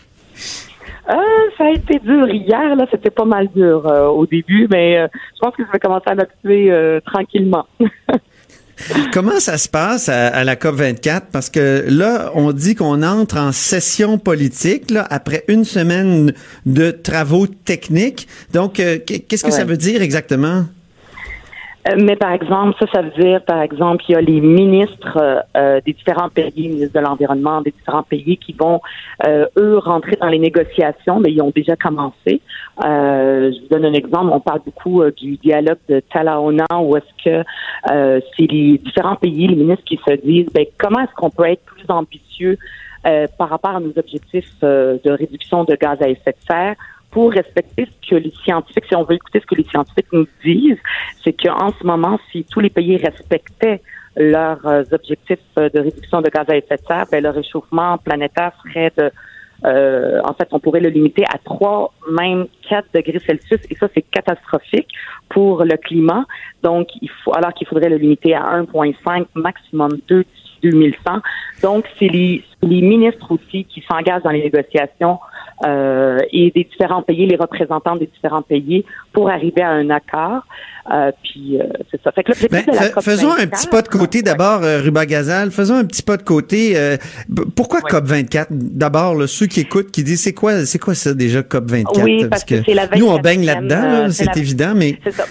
Euh, 1.09 1.14
ça 1.59 1.64
a 1.64 1.71
été 1.71 1.99
dur 1.99 2.29
hier, 2.29 2.77
là, 2.77 2.87
c'était 2.90 3.11
pas 3.11 3.25
mal 3.25 3.49
dur 3.55 3.87
euh, 3.87 4.07
au 4.07 4.25
début, 4.25 4.68
mais 4.71 4.99
euh, 4.99 5.09
je 5.35 5.40
pense 5.40 5.55
que 5.57 5.64
je 5.66 5.73
vais 5.73 5.81
commencer 5.81 6.05
à 6.07 6.14
m'habituer 6.14 7.01
tranquillement. 7.05 7.66
Comment 9.12 9.38
ça 9.38 9.59
se 9.59 9.68
passe 9.68 10.09
à, 10.09 10.29
à 10.29 10.42
la 10.42 10.57
COP 10.57 10.77
24 10.77 11.27
Parce 11.31 11.51
que 11.51 11.85
là, 11.88 12.33
on 12.35 12.53
dit 12.53 12.75
qu'on 12.75 13.03
entre 13.03 13.37
en 13.37 13.53
session 13.53 14.18
politique 14.18 14.90
là, 14.90 15.07
après 15.09 15.45
une 15.49 15.64
semaine 15.64 16.33
de 16.66 16.90
travaux 16.90 17.47
techniques. 17.47 18.27
Donc, 18.53 18.75
qu'est-ce 18.75 19.45
que 19.45 19.53
ça 19.53 19.64
veut 19.64 19.77
dire 19.77 20.03
exactement? 20.03 20.64
Mais 21.97 22.14
par 22.14 22.33
exemple, 22.33 22.77
ça, 22.79 22.87
ça 22.92 23.03
veut 23.03 23.11
dire, 23.11 23.42
par 23.45 23.61
exemple, 23.61 24.05
il 24.09 24.12
y 24.12 24.14
a 24.14 24.21
les 24.21 24.40
ministres 24.40 25.16
euh, 25.16 25.40
euh, 25.57 25.81
des 25.85 25.92
différents 25.92 26.29
pays, 26.29 26.68
ministres 26.68 26.95
de 26.95 27.05
l'Environnement 27.05 27.61
des 27.61 27.73
différents 27.73 28.05
pays 28.05 28.37
qui 28.37 28.53
vont, 28.53 28.81
euh, 29.27 29.47
eux, 29.59 29.79
rentrer 29.79 30.16
dans 30.21 30.29
les 30.29 30.38
négociations, 30.38 31.18
mais 31.18 31.33
ils 31.33 31.42
ont 31.42 31.53
déjà 31.55 31.75
commencé. 31.75 32.40
Euh, 32.85 33.51
je 33.53 33.61
vous 33.62 33.68
donne 33.68 33.85
un 33.85 33.95
exemple. 33.95 34.31
On 34.33 34.40
parle 34.40 34.61
beaucoup 34.64 35.03
euh, 35.03 35.11
du 35.11 35.37
dialogue 35.38 35.79
de 35.88 36.01
Talaona, 36.12 36.66
où 36.81 36.97
est-ce 36.97 37.25
que 37.25 37.45
euh, 37.90 38.21
c'est 38.37 38.51
les 38.51 38.79
différents 38.79 39.16
pays, 39.16 39.49
les 39.49 39.57
ministres 39.57 39.85
qui 39.85 39.99
se 40.07 40.14
disent, 40.25 40.49
ben, 40.55 40.64
comment 40.79 41.01
est-ce 41.01 41.14
qu'on 41.16 41.31
peut 41.31 41.47
être 41.47 41.64
plus 41.64 41.85
ambitieux 41.88 42.59
euh, 43.07 43.27
par 43.37 43.49
rapport 43.49 43.77
à 43.77 43.81
nos 43.81 43.92
objectifs 43.97 44.53
euh, 44.62 44.99
de 45.05 45.11
réduction 45.11 45.64
de 45.64 45.75
gaz 45.75 46.01
à 46.01 46.09
effet 46.09 46.31
de 46.31 46.47
serre? 46.47 46.77
Pour 47.12 47.31
respecter 47.31 47.87
ce 47.87 48.11
que 48.11 48.16
les 48.16 48.33
scientifiques, 48.42 48.87
si 48.88 48.96
on 48.96 49.05
veut 49.05 49.14
écouter 49.14 49.40
ce 49.40 49.46
que 49.46 49.55
les 49.55 49.64
scientifiques 49.64 50.12
nous 50.12 50.27
disent, 50.44 50.79
c'est 51.22 51.35
qu'en 51.35 51.70
ce 51.70 51.87
moment, 51.87 52.18
si 52.33 52.44
tous 52.44 52.61
les 52.61 52.70
pays 52.70 52.96
respectaient 52.96 53.81
leurs 54.16 54.66
euh, 54.66 54.83
objectifs 54.90 55.38
euh, 55.59 55.68
de 55.68 55.81
réduction 55.81 56.20
de 56.20 56.29
gaz 56.29 56.46
à 56.48 56.57
effet 56.57 56.77
de 56.77 56.83
serre, 56.87 57.07
ben, 57.11 57.22
le 57.22 57.31
réchauffement 57.31 57.98
planétaire 57.98 58.53
serait 58.64 58.92
de 58.96 59.11
euh, 59.64 60.20
en 60.25 60.33
fait, 60.35 60.48
on 60.51 60.59
pourrait 60.59 60.81
le 60.81 60.88
limiter 60.88 61.25
à 61.33 61.38
3, 61.38 61.94
même 62.11 62.46
4 62.68 62.88
degrés 62.94 63.20
Celsius, 63.20 63.61
et 63.70 63.77
ça, 63.77 63.87
c'est 63.94 64.03
catastrophique 64.03 64.88
pour 65.29 65.64
le 65.64 65.77
climat. 65.77 66.25
Donc, 66.64 66.88
il 67.01 67.09
faut, 67.09 67.33
alors 67.33 67.53
qu'il 67.55 67.68
faudrait 67.68 67.88
le 67.88 67.96
limiter 67.96 68.35
à 68.35 68.61
1,5, 68.61 69.27
maximum 69.35 69.98
2 70.09 70.25
d'ici 70.25 70.41
2100. 70.62 71.20
Donc, 71.62 71.85
c'est 71.98 72.09
les, 72.09 72.42
les 72.62 72.81
ministres 72.83 73.31
aussi 73.33 73.64
qui 73.64 73.83
s'engagent 73.90 74.22
dans 74.22 74.31
les 74.31 74.42
négociations 74.42 75.18
euh, 75.64 76.18
et 76.33 76.51
des 76.51 76.64
différents 76.64 77.03
pays, 77.03 77.27
les 77.27 77.37
représentants 77.37 77.94
des 77.96 78.07
différents 78.07 78.42
pays, 78.42 78.85
pour 79.12 79.31
arriver 79.31 79.62
à 79.62 79.70
un 79.70 79.90
accord. 79.90 80.42
Euh, 80.92 81.12
puis, 81.22 81.61
euh, 81.61 81.64
c'est 81.90 82.03
ça. 82.03 82.11
Fait 82.11 82.25
que 82.25 82.31
l'objectif 82.33 82.51
Ben, 82.66 82.72
de 82.72 82.77
la 82.77 82.83
fa- 82.87 82.88
COP 82.90 83.05
faisons 83.05 83.31
un 83.33 83.37
24, 83.37 83.51
petit 83.61 83.68
pas 83.68 83.83
de 83.83 83.88
côté 83.88 84.22
d'abord, 84.22 84.61
Ruba 84.62 85.07
Gazal. 85.07 85.53
Faisons 85.53 85.77
un 85.77 85.85
petit 85.85 86.03
pas 86.03 86.16
de 86.16 86.22
côté. 86.25 86.77
pourquoi 87.55 87.81
COP 87.83 88.05
24 88.05 88.48
D'abord, 88.51 89.29
ceux 89.29 89.46
qui 89.46 89.61
écoutent, 89.61 89.92
qui 89.92 90.03
disent 90.03 90.22
c'est 90.22 90.33
quoi, 90.35 90.64
c'est 90.64 90.81
quoi 90.81 90.94
ça 90.96 91.14
déjà 91.14 91.42
COP 91.44 91.70
24 91.70 92.03
Oui, 92.05 92.27
parce 92.29 92.42
que 92.44 92.57
la 92.75 92.88
nous 92.96 93.07
on 93.09 93.18
baigne 93.18 93.42
24e, 93.42 93.46
là-dedans, 93.46 93.83
là, 93.83 94.11
c'est 94.11 94.37
évident, 94.37 94.72
mais 94.75 94.98
C'est 95.05 95.12
ça. 95.12 95.25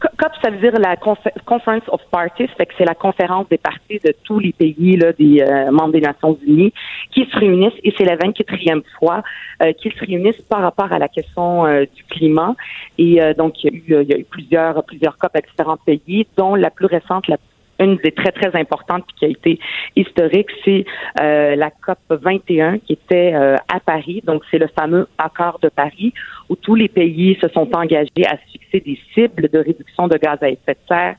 Co- 0.00 0.08
COP, 0.18 0.32
ça 0.42 0.50
veut 0.50 0.58
dire 0.58 0.78
la 0.78 0.96
Conf- 0.96 1.44
Conference 1.44 1.82
of 1.88 2.00
Parties, 2.10 2.48
fait 2.56 2.66
que 2.66 2.74
c'est 2.78 2.84
la 2.84 2.94
conférence 2.94 3.48
des 3.48 3.58
parties 3.58 3.98
de 4.04 4.14
tous 4.24 4.38
les 4.38 4.52
pays 4.52 4.96
là, 4.96 5.12
des 5.12 5.42
euh, 5.42 5.70
membres 5.70 5.92
des 5.92 6.00
Nations 6.00 6.38
Unies 6.46 6.72
qui 7.10 7.26
se 7.26 7.38
réunissent 7.38 7.78
et 7.84 7.92
c'est 7.96 8.04
la 8.04 8.16
24e 8.16 8.82
fois 8.98 9.22
euh, 9.62 9.72
qu'ils 9.74 9.92
se 9.92 10.04
réunissent 10.04 10.42
par 10.48 10.62
rapport 10.62 10.92
à 10.92 10.98
la 10.98 11.08
question 11.08 11.66
euh, 11.66 11.84
du 11.94 12.04
climat. 12.04 12.54
Et 12.98 13.20
donc, 13.36 13.62
il 13.64 13.82
y, 13.88 13.94
a 13.94 14.18
eu, 14.18 14.24
plusieurs, 14.24 14.84
plusieurs 14.84 15.16
COP 15.16 15.30
avec 15.34 15.48
différents 15.50 15.76
pays, 15.76 16.26
dont 16.36 16.54
la 16.54 16.70
plus 16.70 16.86
récente, 16.86 17.28
la 17.28 17.36
une 17.80 17.96
des 17.96 18.12
très, 18.12 18.30
très 18.30 18.54
importantes 18.58 19.04
qui 19.18 19.24
a 19.24 19.28
été 19.28 19.58
historique, 19.96 20.48
c'est 20.64 20.84
euh, 21.20 21.56
la 21.56 21.70
COP 21.70 21.98
21 22.08 22.78
qui 22.78 22.92
était 22.92 23.32
euh, 23.34 23.56
à 23.68 23.80
Paris. 23.80 24.22
Donc, 24.24 24.42
c'est 24.50 24.58
le 24.58 24.68
fameux 24.68 25.08
accord 25.18 25.58
de 25.62 25.68
Paris 25.68 26.12
où 26.48 26.56
tous 26.56 26.74
les 26.74 26.88
pays 26.88 27.38
se 27.40 27.48
sont 27.48 27.68
engagés 27.74 28.26
à 28.26 28.36
fixer 28.36 28.80
des 28.80 28.98
cibles 29.14 29.48
de 29.48 29.58
réduction 29.58 30.08
de 30.08 30.16
gaz 30.16 30.38
à 30.42 30.50
effet 30.50 30.74
de 30.74 30.86
serre 30.88 31.16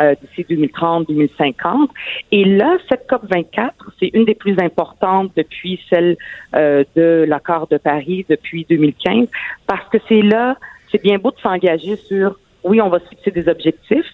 euh, 0.00 0.14
d'ici 0.22 0.46
2030-2050. 0.54 1.88
Et 2.30 2.44
là, 2.44 2.78
cette 2.88 3.06
COP 3.06 3.22
24, 3.30 3.92
c'est 4.00 4.10
une 4.14 4.24
des 4.24 4.34
plus 4.34 4.58
importantes 4.58 5.32
depuis 5.36 5.80
celle 5.90 6.16
euh, 6.54 6.84
de 6.96 7.26
l'accord 7.28 7.66
de 7.68 7.76
Paris 7.76 8.24
depuis 8.28 8.66
2015, 8.68 9.28
parce 9.66 9.86
que 9.90 9.98
c'est 10.08 10.22
là, 10.22 10.56
c'est 10.90 11.02
bien 11.02 11.18
beau 11.18 11.30
de 11.30 11.38
s'engager 11.40 11.96
sur, 11.96 12.38
oui, 12.64 12.80
on 12.80 12.88
va 12.88 13.00
se 13.00 13.08
fixer 13.08 13.30
des 13.32 13.48
objectifs, 13.48 14.06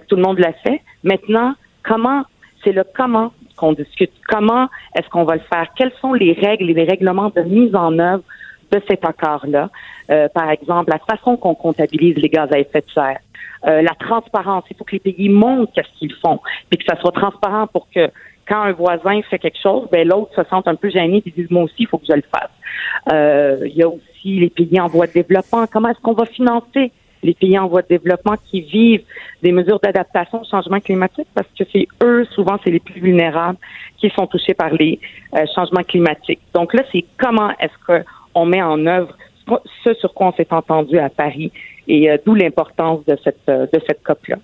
que 0.00 0.06
tout 0.06 0.16
le 0.16 0.22
monde 0.22 0.38
l'a 0.38 0.52
fait. 0.52 0.80
Maintenant, 1.04 1.54
comment 1.82 2.24
C'est 2.64 2.72
le 2.72 2.84
comment 2.96 3.32
qu'on 3.56 3.72
discute. 3.72 4.12
Comment 4.28 4.68
est-ce 4.96 5.08
qu'on 5.08 5.24
va 5.24 5.34
le 5.34 5.42
faire? 5.52 5.66
Quelles 5.76 5.92
sont 6.00 6.12
les 6.12 6.32
règles 6.32 6.70
et 6.70 6.74
les 6.74 6.84
règlements 6.84 7.30
de 7.34 7.42
mise 7.42 7.74
en 7.74 7.98
œuvre 7.98 8.22
de 8.72 8.80
cet 8.88 9.04
accord-là? 9.04 9.70
Euh, 10.10 10.28
par 10.28 10.50
exemple, 10.50 10.90
la 10.90 10.98
façon 10.98 11.36
qu'on 11.36 11.54
comptabilise 11.54 12.16
les 12.16 12.28
gaz 12.28 12.48
à 12.52 12.58
effet 12.58 12.80
de 12.80 12.90
serre. 12.92 13.18
Euh, 13.66 13.82
la 13.82 13.94
transparence. 13.98 14.64
Il 14.70 14.76
faut 14.76 14.84
que 14.84 14.92
les 14.92 15.00
pays 15.00 15.28
montrent 15.28 15.72
qu'est-ce 15.72 15.98
qu'ils 15.98 16.14
font, 16.14 16.38
puis 16.70 16.78
que 16.78 16.84
ça 16.84 16.98
soit 17.00 17.10
transparent 17.10 17.66
pour 17.66 17.88
que 17.92 18.08
quand 18.48 18.62
un 18.62 18.72
voisin 18.72 19.20
fait 19.28 19.38
quelque 19.38 19.58
chose, 19.60 19.88
ben 19.90 20.06
l'autre 20.06 20.32
se 20.34 20.48
sente 20.48 20.68
un 20.68 20.76
peu 20.76 20.88
gêné 20.88 21.22
et 21.26 21.30
dise 21.30 21.50
moi 21.50 21.64
aussi 21.64 21.74
il 21.80 21.88
faut 21.88 21.98
que 21.98 22.06
je 22.08 22.14
le 22.14 22.22
fasse. 22.32 22.50
Euh, 23.12 23.58
il 23.66 23.76
y 23.76 23.82
a 23.82 23.88
aussi 23.88 24.38
les 24.38 24.48
pays 24.48 24.80
en 24.80 24.86
voie 24.86 25.06
de 25.06 25.12
développement. 25.12 25.66
Comment 25.70 25.88
est-ce 25.88 26.00
qu'on 26.00 26.14
va 26.14 26.24
financer 26.24 26.92
les 27.22 27.34
pays 27.34 27.58
en 27.58 27.68
voie 27.68 27.82
de 27.82 27.88
développement 27.88 28.34
qui 28.50 28.60
vivent 28.60 29.04
des 29.42 29.52
mesures 29.52 29.80
d'adaptation 29.80 30.42
au 30.42 30.44
changement 30.44 30.80
climatique 30.80 31.28
parce 31.34 31.48
que 31.58 31.64
c'est 31.72 31.86
eux 32.02 32.24
souvent 32.34 32.58
c'est 32.64 32.70
les 32.70 32.80
plus 32.80 33.00
vulnérables 33.00 33.58
qui 33.98 34.10
sont 34.10 34.26
touchés 34.26 34.54
par 34.54 34.72
les 34.72 35.00
euh, 35.34 35.44
changements 35.54 35.82
climatiques. 35.82 36.40
Donc 36.54 36.74
là 36.74 36.82
c'est 36.92 37.04
comment 37.18 37.50
est-ce 37.58 38.02
qu'on 38.34 38.46
met 38.46 38.62
en 38.62 38.86
œuvre 38.86 39.16
ce 39.84 39.94
sur 39.94 40.12
quoi 40.12 40.28
on 40.28 40.32
s'est 40.32 40.52
entendu 40.52 40.98
à 40.98 41.08
Paris 41.08 41.50
et 41.86 42.10
d'où 42.26 42.34
l'importance 42.34 43.04
de 43.06 43.16
cette 43.24 43.46
de 43.46 43.80
cette 43.86 44.02
COP 44.02 44.26
là. 44.28 44.36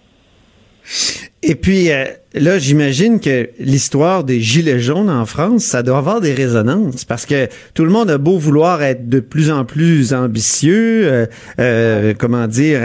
Et 1.47 1.57
puis, 1.57 1.93
euh, 1.93 2.07
là, 2.33 2.59
j'imagine 2.59 3.21
que 3.21 3.51
l'histoire 3.59 4.25
des 4.25 4.41
Gilets 4.41 4.81
jaunes 4.81 5.11
en 5.11 5.27
France, 5.27 5.65
ça 5.65 5.83
doit 5.83 5.99
avoir 5.99 6.23
des 6.23 6.33
résonances 6.33 7.05
parce 7.05 7.27
que 7.27 7.49
tout 7.75 7.85
le 7.85 7.91
monde 7.91 8.11
a 8.11 8.17
beau 8.17 8.39
vouloir 8.39 8.83
être 8.83 9.11
de 9.11 9.21
plus 9.21 9.51
en 9.51 9.67
plus 9.67 10.15
ambitieux, 10.15 11.03
euh, 11.05 11.27
euh, 11.61 12.15
comment 12.17 12.47
dire, 12.47 12.81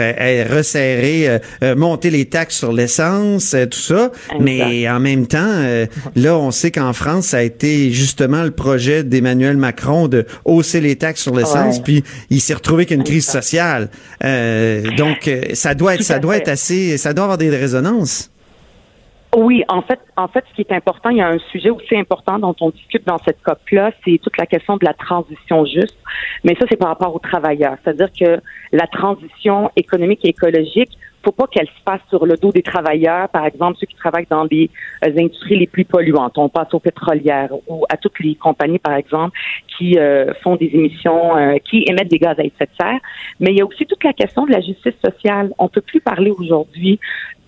resserrer, 0.50 1.40
monter 1.74 2.10
les 2.10 2.26
taxes 2.26 2.58
sur 2.58 2.70
l'essence, 2.70 3.56
tout 3.70 3.78
ça. 3.78 4.12
Mais 4.40 4.86
en 4.90 5.00
même 5.00 5.26
temps, 5.26 5.86
là, 6.16 6.36
on 6.36 6.50
sait 6.50 6.70
qu'en 6.70 6.92
France, 6.92 7.28
ça 7.28 7.38
a 7.38 7.42
été 7.42 7.92
justement 7.92 8.42
le 8.42 8.50
projet 8.50 9.04
d'Emmanuel 9.04 9.56
Macron 9.56 10.06
de 10.06 10.26
hausser 10.44 10.82
les 10.82 10.96
taxes 10.96 11.22
sur 11.22 11.34
l'essence, 11.34 11.82
puis 11.82 12.04
il 12.28 12.42
s'est 12.42 12.54
retrouvé 12.54 12.82
avec 12.82 12.90
une 12.90 13.04
crise 13.04 13.26
sociale. 13.26 13.88
donc, 14.20 15.30
ça 15.54 15.74
doit 15.74 15.94
être, 15.94 16.02
ça 16.02 16.18
doit 16.18 16.36
être 16.36 16.48
assez, 16.48 16.98
ça 16.98 17.14
doit 17.14 17.24
avoir 17.24 17.38
des 17.38 17.48
résonances. 17.48 18.30
Oui, 19.36 19.62
en 19.68 19.82
fait, 19.82 20.00
en 20.16 20.26
fait, 20.26 20.44
ce 20.50 20.54
qui 20.54 20.62
est 20.62 20.72
important, 20.74 21.10
il 21.10 21.18
y 21.18 21.20
a 21.20 21.28
un 21.28 21.38
sujet 21.52 21.70
aussi 21.70 21.96
important 21.96 22.40
dont 22.40 22.54
on 22.60 22.70
discute 22.70 23.06
dans 23.06 23.18
cette 23.18 23.40
COP-là, 23.42 23.92
c'est 24.04 24.18
toute 24.18 24.36
la 24.36 24.46
question 24.46 24.76
de 24.76 24.84
la 24.84 24.92
transition 24.92 25.64
juste. 25.64 25.96
Mais 26.42 26.56
ça, 26.56 26.66
c'est 26.68 26.76
par 26.76 26.88
rapport 26.88 27.14
aux 27.14 27.20
travailleurs. 27.20 27.76
C'est-à-dire 27.84 28.10
que 28.12 28.40
la 28.72 28.88
transition 28.88 29.70
économique 29.76 30.24
et 30.24 30.30
écologique, 30.30 30.98
faut 31.22 31.32
pas 31.32 31.46
qu'elle 31.46 31.66
se 31.66 31.82
fasse 31.84 32.00
sur 32.08 32.24
le 32.26 32.36
dos 32.36 32.52
des 32.52 32.62
travailleurs, 32.62 33.28
par 33.28 33.44
exemple 33.44 33.78
ceux 33.80 33.86
qui 33.86 33.96
travaillent 33.96 34.26
dans 34.30 34.46
des 34.46 34.70
euh, 35.04 35.12
industries 35.18 35.58
les 35.58 35.66
plus 35.66 35.84
polluantes. 35.84 36.38
On 36.38 36.48
passe 36.48 36.72
aux 36.72 36.80
pétrolières 36.80 37.50
ou 37.68 37.84
à 37.88 37.96
toutes 37.96 38.18
les 38.20 38.34
compagnies, 38.34 38.78
par 38.78 38.94
exemple, 38.94 39.36
qui 39.76 39.98
euh, 39.98 40.32
font 40.42 40.56
des 40.56 40.70
émissions, 40.72 41.36
euh, 41.36 41.56
qui 41.58 41.84
émettent 41.86 42.10
des 42.10 42.18
gaz 42.18 42.38
à 42.38 42.44
effet 42.44 42.66
de 42.66 42.70
serre. 42.80 43.00
Mais 43.38 43.50
il 43.50 43.58
y 43.58 43.60
a 43.60 43.66
aussi 43.66 43.86
toute 43.86 44.02
la 44.04 44.12
question 44.12 44.46
de 44.46 44.52
la 44.52 44.60
justice 44.60 44.94
sociale. 45.04 45.52
On 45.58 45.68
peut 45.68 45.80
plus 45.80 46.00
parler 46.00 46.30
aujourd'hui 46.30 46.98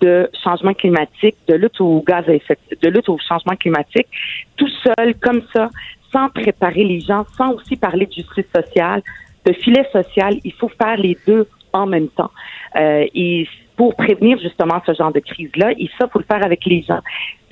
de 0.00 0.28
changement 0.42 0.74
climatique, 0.74 1.36
de 1.48 1.54
lutte 1.54 1.80
au 1.80 2.02
gaz 2.06 2.28
à 2.28 2.34
effet, 2.34 2.58
de 2.82 2.88
lutte 2.88 3.08
au 3.08 3.18
changement 3.18 3.56
climatique, 3.56 4.08
tout 4.56 4.70
seul 4.82 5.14
comme 5.20 5.42
ça, 5.52 5.70
sans 6.12 6.28
préparer 6.28 6.84
les 6.84 7.00
gens, 7.00 7.24
sans 7.36 7.52
aussi 7.54 7.76
parler 7.76 8.06
de 8.06 8.12
justice 8.12 8.46
sociale, 8.54 9.02
de 9.46 9.52
filet 9.52 9.86
social. 9.92 10.36
Il 10.44 10.52
faut 10.52 10.68
faire 10.68 10.96
les 10.96 11.16
deux 11.26 11.46
en 11.72 11.86
même 11.86 12.08
temps. 12.08 12.30
Euh, 12.76 13.06
et 13.14 13.46
pour 13.76 13.94
prévenir 13.96 14.38
justement 14.38 14.80
ce 14.86 14.94
genre 14.94 15.12
de 15.12 15.20
crise-là, 15.20 15.72
et 15.72 15.88
ça, 15.98 16.08
faut 16.08 16.18
le 16.18 16.24
faire 16.24 16.44
avec 16.44 16.64
les 16.66 16.82
gens. 16.82 17.00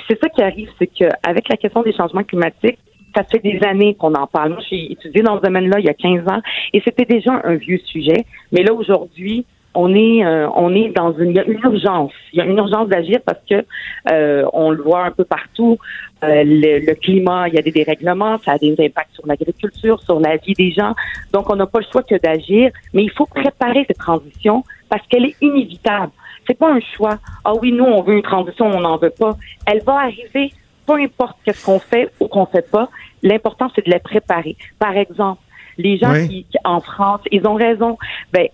C'est 0.09 0.18
ça 0.20 0.28
qui 0.28 0.42
arrive, 0.42 0.68
c'est 0.78 0.87
qu'avec 0.87 1.48
la 1.48 1.56
question 1.56 1.83
des 1.83 1.92
changements 1.92 2.24
climatiques, 2.24 2.78
ça 3.14 3.24
fait 3.24 3.40
des 3.40 3.61
années 3.64 3.94
qu'on 3.94 4.14
en 4.14 4.26
parle. 4.26 4.50
Moi, 4.50 4.62
j'ai 4.68 4.92
étudié 4.92 5.22
dans 5.22 5.37
ce 5.38 5.42
domaine-là 5.42 5.80
il 5.80 5.87
y 5.87 5.88
a 5.88 5.94
15 5.94 6.28
ans 6.28 6.40
et 6.72 6.80
c'était 6.85 7.04
déjà 7.04 7.40
un 7.44 7.54
vieux 7.54 7.78
sujet. 7.78 8.24
Mais 8.52 8.62
là, 8.62 8.72
aujourd'hui, 8.72 9.46
on 9.74 9.94
est 9.94 10.24
euh, 10.24 10.48
on 10.54 10.74
est 10.74 10.88
dans 10.88 11.12
une, 11.16 11.37
urgence. 11.62 12.12
Il 12.33 12.38
y 12.38 12.42
a 12.42 12.44
une 12.44 12.59
urgence 12.59 12.88
d'agir 12.88 13.18
parce 13.24 13.38
que 13.48 13.64
euh, 14.11 14.44
on 14.52 14.70
le 14.70 14.83
voit 14.83 15.04
un 15.04 15.11
peu 15.11 15.24
partout. 15.24 15.78
Euh, 16.22 16.42
le, 16.44 16.94
climat, 16.94 17.48
il 17.48 17.54
y 17.54 17.59
a 17.59 17.62
des 17.62 17.70
dérèglements, 17.70 18.38
ça 18.38 18.52
a 18.52 18.59
des 18.59 18.74
impacts 18.78 19.14
sur 19.14 19.26
l'agriculture, 19.26 20.00
sur 20.02 20.20
la 20.20 20.37
vie 20.37 20.54
des 20.54 20.72
gens. 20.72 20.94
Donc 21.33 21.48
on 21.50 21.56
n'a 21.56 21.66
pas 21.66 21.78
le 21.78 21.87
choix 21.90 22.02
que 22.02 22.16
d'agir, 22.16 22.70
mais 22.92 23.04
il 23.04 23.11
faut 23.11 23.26
préparer 23.26 23.85
cette 23.87 23.98
transition 23.98 24.64
parce 24.88 25.06
qu'elle 25.06 25.24
est 25.24 25.37
inévitable. 25.40 26.12
C'est 26.46 26.59
pas 26.59 26.72
un 26.72 26.80
choix. 26.80 27.18
Ah 27.44 27.54
oui, 27.54 27.70
nous 27.70 27.85
on 27.85 28.02
veut 28.02 28.14
une 28.14 28.22
transition, 28.22 28.66
on 28.66 28.80
n'en 28.80 28.96
veut 28.96 29.14
pas. 29.16 29.37
Elle 29.66 29.83
va 29.83 30.00
arriver, 30.00 30.52
peu 30.85 30.94
importe 30.94 31.38
qu'est-ce 31.44 31.64
qu'on 31.64 31.78
fait 31.78 32.11
ou 32.18 32.26
qu'on 32.26 32.46
fait 32.46 32.68
pas. 32.68 32.88
L'important 33.22 33.70
c'est 33.74 33.87
de 33.87 33.90
la 33.90 34.00
préparer. 34.00 34.56
Par 34.78 34.96
exemple 34.96 35.40
les 35.78 35.96
gens 35.96 36.12
qui, 36.26 36.46
en 36.64 36.80
France, 36.80 37.20
ils 37.30 37.46
ont 37.46 37.54
raison. 37.54 37.96
Ben, 38.33 38.48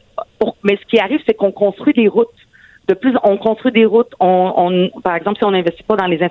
mais 0.62 0.76
ce 0.76 0.86
qui 0.86 0.98
arrive, 0.98 1.20
c'est 1.26 1.34
qu'on 1.34 1.52
construit 1.52 1.94
des 1.94 2.08
routes. 2.08 2.28
De 2.88 2.94
plus, 2.94 3.14
on 3.24 3.36
construit 3.36 3.72
des 3.72 3.84
routes. 3.84 4.12
On, 4.20 4.90
par 5.02 5.16
exemple, 5.16 5.38
si 5.38 5.44
on 5.44 5.50
n'investit 5.50 5.82
pas 5.82 5.96
dans 5.96 6.06
les 6.06 6.22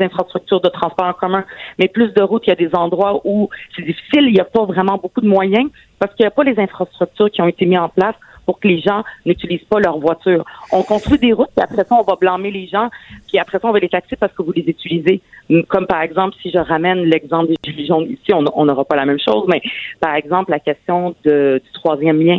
infrastructures 0.00 0.60
de 0.60 0.68
transport 0.68 1.06
en 1.06 1.12
commun, 1.12 1.44
mais 1.78 1.88
plus 1.88 2.12
de 2.12 2.22
routes, 2.22 2.44
il 2.46 2.50
y 2.50 2.52
a 2.52 2.56
des 2.56 2.74
endroits 2.74 3.20
où 3.24 3.48
c'est 3.76 3.82
difficile, 3.82 4.26
il 4.26 4.32
n'y 4.32 4.40
a 4.40 4.44
pas 4.44 4.64
vraiment 4.64 4.98
beaucoup 4.98 5.20
de 5.20 5.28
moyens 5.28 5.70
parce 5.98 6.14
qu'il 6.14 6.24
n'y 6.24 6.28
a 6.28 6.32
pas 6.32 6.42
les 6.44 6.58
infrastructures 6.58 7.30
qui 7.30 7.40
ont 7.42 7.48
été 7.48 7.64
mises 7.64 7.78
en 7.78 7.88
place 7.88 8.16
pour 8.44 8.58
que 8.58 8.68
les 8.68 8.80
gens 8.80 9.04
n'utilisent 9.24 9.64
pas 9.68 9.78
leur 9.78 9.98
voiture. 9.98 10.44
On 10.72 10.82
construit 10.82 11.18
des 11.18 11.32
routes, 11.32 11.50
puis 11.54 11.62
après 11.62 11.84
ça, 11.84 11.94
on 11.94 12.02
va 12.02 12.16
blâmer 12.16 12.50
les 12.50 12.66
gens, 12.66 12.88
puis 13.28 13.38
après 13.38 13.58
ça, 13.58 13.68
on 13.68 13.72
va 13.72 13.78
les 13.78 13.88
taxer 13.88 14.16
parce 14.16 14.32
que 14.32 14.42
vous 14.42 14.52
les 14.52 14.62
utilisez. 14.62 15.20
Comme 15.68 15.86
par 15.86 16.02
exemple, 16.02 16.34
si 16.42 16.50
je 16.50 16.58
ramène 16.58 17.04
l'exemple 17.04 17.48
des 17.48 17.56
gilets 17.64 17.84
ici, 18.10 18.32
on 18.32 18.64
n'aura 18.64 18.84
pas 18.84 18.96
la 18.96 19.06
même 19.06 19.20
chose, 19.20 19.44
mais 19.48 19.62
par 20.00 20.14
exemple, 20.14 20.50
la 20.50 20.60
question 20.60 21.14
de, 21.24 21.60
du 21.64 21.72
troisième 21.72 22.20
lien, 22.20 22.38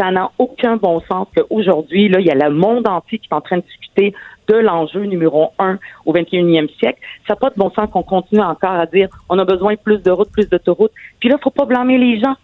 ça 0.00 0.10
n'a 0.10 0.30
aucun 0.38 0.76
bon 0.76 1.02
sens 1.10 1.28
qu'aujourd'hui, 1.36 2.08
là, 2.08 2.20
il 2.20 2.26
y 2.26 2.30
a 2.30 2.34
le 2.34 2.54
monde 2.54 2.88
entier 2.88 3.18
qui 3.18 3.28
est 3.30 3.34
en 3.34 3.42
train 3.42 3.58
de 3.58 3.62
discuter 3.62 4.14
de 4.48 4.54
l'enjeu 4.54 5.04
numéro 5.04 5.50
un 5.58 5.78
au 6.06 6.14
21e 6.14 6.74
siècle. 6.78 6.98
Ça 7.28 7.34
n'a 7.34 7.36
pas 7.36 7.50
de 7.50 7.56
bon 7.56 7.70
sens 7.70 7.88
qu'on 7.92 8.02
continue 8.02 8.40
encore 8.40 8.72
à 8.72 8.86
dire 8.86 9.08
on 9.28 9.38
a 9.38 9.44
besoin 9.44 9.74
de 9.74 9.78
plus 9.78 9.98
de 9.98 10.10
routes, 10.10 10.32
plus 10.32 10.48
d'autoroutes. 10.48 10.92
Puis 11.20 11.28
là, 11.28 11.36
il 11.38 11.42
faut 11.42 11.50
pas 11.50 11.66
blâmer 11.66 11.98
les 11.98 12.18
gens 12.18 12.34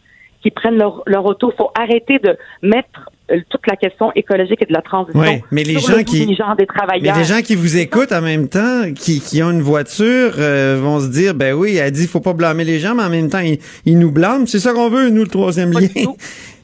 qui 0.42 0.50
prennent 0.50 0.76
leur, 0.76 1.02
leur 1.06 1.24
auto. 1.24 1.50
Il 1.50 1.56
faut 1.56 1.70
arrêter 1.74 2.18
de 2.18 2.36
mettre 2.62 3.10
euh, 3.32 3.40
toute 3.48 3.66
la 3.66 3.74
question 3.74 4.12
écologique 4.14 4.60
et 4.60 4.66
de 4.66 4.72
la 4.72 4.82
transition. 4.82 5.18
Oui, 5.18 5.42
mais 5.50 5.64
les 5.64 5.78
gens 5.78 6.04
qui, 6.04 6.36
gens 6.36 6.54
des 6.56 6.66
travailleurs. 6.66 7.14
Mais 7.14 7.20
les 7.20 7.24
gens 7.24 7.40
qui 7.40 7.56
vous 7.56 7.78
écoutent 7.78 8.12
en 8.12 8.20
même 8.20 8.48
temps, 8.48 8.92
qui, 8.94 9.20
qui 9.20 9.42
ont 9.42 9.50
une 9.50 9.62
voiture, 9.62 10.34
euh, 10.38 10.78
vont 10.80 11.00
se 11.00 11.08
dire, 11.08 11.34
ben 11.34 11.54
oui, 11.54 11.76
elle 11.76 11.90
dit, 11.90 12.06
faut 12.06 12.20
pas 12.20 12.34
blâmer 12.34 12.64
les 12.64 12.78
gens, 12.78 12.94
mais 12.94 13.04
en 13.04 13.10
même 13.10 13.30
temps, 13.30 13.40
ils, 13.86 13.98
nous 13.98 14.12
blâment. 14.12 14.46
C'est 14.46 14.60
ça 14.60 14.74
qu'on 14.74 14.90
veut, 14.90 15.08
nous, 15.08 15.22
le 15.22 15.28
troisième 15.28 15.72
lien. 15.72 15.88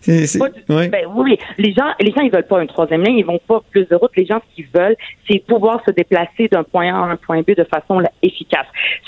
Ben 0.89 1.07
oui, 1.15 1.39
les 1.59 1.73
gens, 1.73 1.93
les 2.01 2.11
gens, 2.11 2.23
ils 2.23 2.31
veulent 2.31 2.47
pas 2.47 2.61
un 2.61 2.67
troisième 2.67 3.03
lien, 3.03 3.13
ils 3.13 3.25
vont 3.25 3.41
pas 3.47 3.63
plus 3.71 3.87
de 3.87 3.95
route. 3.95 4.11
Les 4.17 4.27
gens, 4.27 4.41
ce 4.51 4.55
qu'ils 4.55 4.67
veulent, 4.75 4.97
c'est 5.29 5.39
pouvoir 5.47 5.83
se 5.87 5.93
déplacer 5.93 6.49
d'un 6.49 6.65
point 6.65 6.93
A 6.93 6.97
à 6.97 7.13
un 7.13 7.17
point 7.17 7.43
B 7.43 7.53
de 7.57 7.65
façon 7.65 8.03
efficace. 8.23 8.67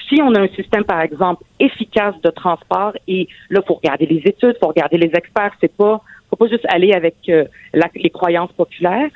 Si 0.09 0.21
on 0.23 0.35
a 0.35 0.41
un 0.41 0.49
système, 0.49 0.85
par 0.85 1.01
exemple, 1.01 1.43
efficace 1.59 2.15
de 2.23 2.31
transport, 2.31 2.93
et 3.09 3.29
là, 3.51 3.61
faut 3.67 3.75
regarder 3.75 4.07
les 4.07 4.23
études, 4.25 4.57
faut 4.61 4.69
regarder 4.69 4.99
les 4.99 5.11
experts, 5.15 5.53
c'est 5.61 5.75
pas, 5.75 6.01
faut 6.31 6.37
pas 6.37 6.49
juste 6.49 6.67
aller 6.69 6.93
avec 6.93 7.17
euh, 7.29 7.45
les 7.95 8.11
croyances 8.11 8.53
populaires. 8.53 9.09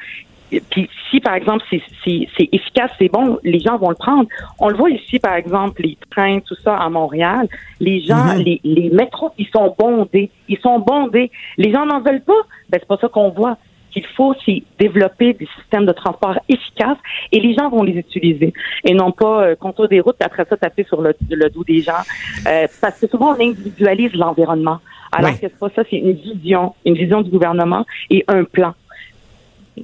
Puis 0.71 0.89
si, 1.11 1.21
par 1.21 1.35
exemple, 1.35 1.65
c'est 1.71 2.49
efficace, 2.53 2.91
c'est 2.99 3.09
bon, 3.09 3.39
les 3.45 3.61
gens 3.61 3.77
vont 3.77 3.91
le 3.91 3.95
prendre. 3.95 4.29
On 4.59 4.69
le 4.69 4.77
voit 4.77 4.91
ici, 4.91 5.19
par 5.19 5.35
exemple, 5.35 5.83
les 5.83 5.97
trains, 6.11 6.41
tout 6.41 6.57
ça 6.65 6.77
à 6.77 6.89
Montréal. 6.89 7.49
Les 7.81 8.01
gens, 8.01 8.35
mhm. 8.35 8.43
les, 8.43 8.61
les 8.65 8.91
métros, 8.91 9.33
ils 9.39 9.49
sont 9.49 9.75
bondés. 9.79 10.31
Ils 10.49 10.59
sont 10.59 10.79
bondés. 10.79 11.31
Les 11.57 11.73
gens 11.73 11.87
n'en 11.87 12.01
veulent 12.01 12.23
pas. 12.23 12.43
Ben, 12.71 12.79
c'est 12.81 12.89
pas 12.89 12.99
ça 12.99 13.09
qu'on 13.09 13.31
voit. 13.31 13.57
Qu'il 13.91 14.05
faut, 14.17 14.35
c'est 14.45 14.63
développer 14.79 15.33
des 15.33 15.49
systèmes 15.59 15.87
de 15.87 15.93
transport 15.93 16.39
efficaces 16.49 16.99
et 17.33 17.41
les 17.41 17.55
gens 17.55 17.71
vont 17.71 17.83
les 17.83 17.95
utiliser. 17.95 18.53
Et 18.85 18.93
non 18.93 19.13
pas 19.13 19.43
euh, 19.45 19.57
contour 19.57 19.89
des 19.89 20.01
routes 20.01 20.21
après 20.21 20.45
ça 20.49 20.59
taper 20.59 20.85
sur 20.85 21.01
le, 21.01 21.15
le 21.31 21.49
dos 21.49 21.65
des 21.65 21.81
gens. 21.81 22.05
Euh, 22.47 22.67
parce 22.83 23.01
que 23.01 23.07
souvent, 23.07 23.35
on 23.35 23.41
individualise 23.41 24.13
l'environnement. 24.15 24.79
Alors 25.11 25.31
que 25.33 25.37
c'est 25.41 25.59
pas 25.59 25.71
ça, 25.75 25.83
c'est 25.89 25.97
une 25.97 26.13
vision, 26.13 26.75
une 26.85 26.95
vision 26.95 27.23
du 27.23 27.31
gouvernement 27.31 27.87
et 28.11 28.25
un 28.29 28.45
plan. 28.45 28.75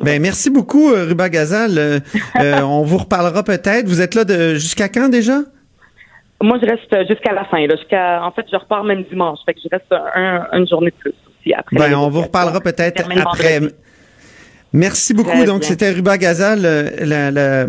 Ben 0.02 0.20
merci 0.20 0.50
beaucoup, 0.50 0.92
euh, 0.92 1.06
Ruba 1.06 1.28
Gazal. 1.28 1.78
Euh, 1.78 2.00
euh, 2.40 2.60
on 2.62 2.82
vous 2.82 2.98
reparlera 2.98 3.42
peut-être. 3.42 3.86
Vous 3.86 4.00
êtes 4.00 4.14
là 4.14 4.24
de 4.24 4.54
jusqu'à 4.54 4.88
quand 4.88 5.08
déjà? 5.08 5.40
Moi, 6.42 6.58
je 6.62 6.68
reste 6.68 7.08
jusqu'à 7.08 7.32
la 7.32 7.44
fin. 7.44 7.66
Jusqu'à, 7.70 8.22
en 8.24 8.30
fait, 8.32 8.44
je 8.50 8.56
repars 8.56 8.84
même 8.84 9.04
dimanche. 9.04 9.38
Fait 9.46 9.54
que 9.54 9.60
je 9.64 9.68
reste 9.70 9.92
une 10.52 10.68
journée 10.68 10.90
de 10.90 10.96
plus 10.96 11.14
aussi 11.28 11.54
après. 11.54 11.76
Ben, 11.76 11.94
on 11.94 12.08
vous 12.08 12.22
reparlera 12.22 12.60
peut-être 12.60 13.02
après. 13.20 13.60
Merci 14.74 15.14
beaucoup. 15.14 15.44
Donc, 15.44 15.62
c'était 15.62 15.90
Ruba 15.90 16.18
Gazal, 16.18 16.62
la, 17.00 17.66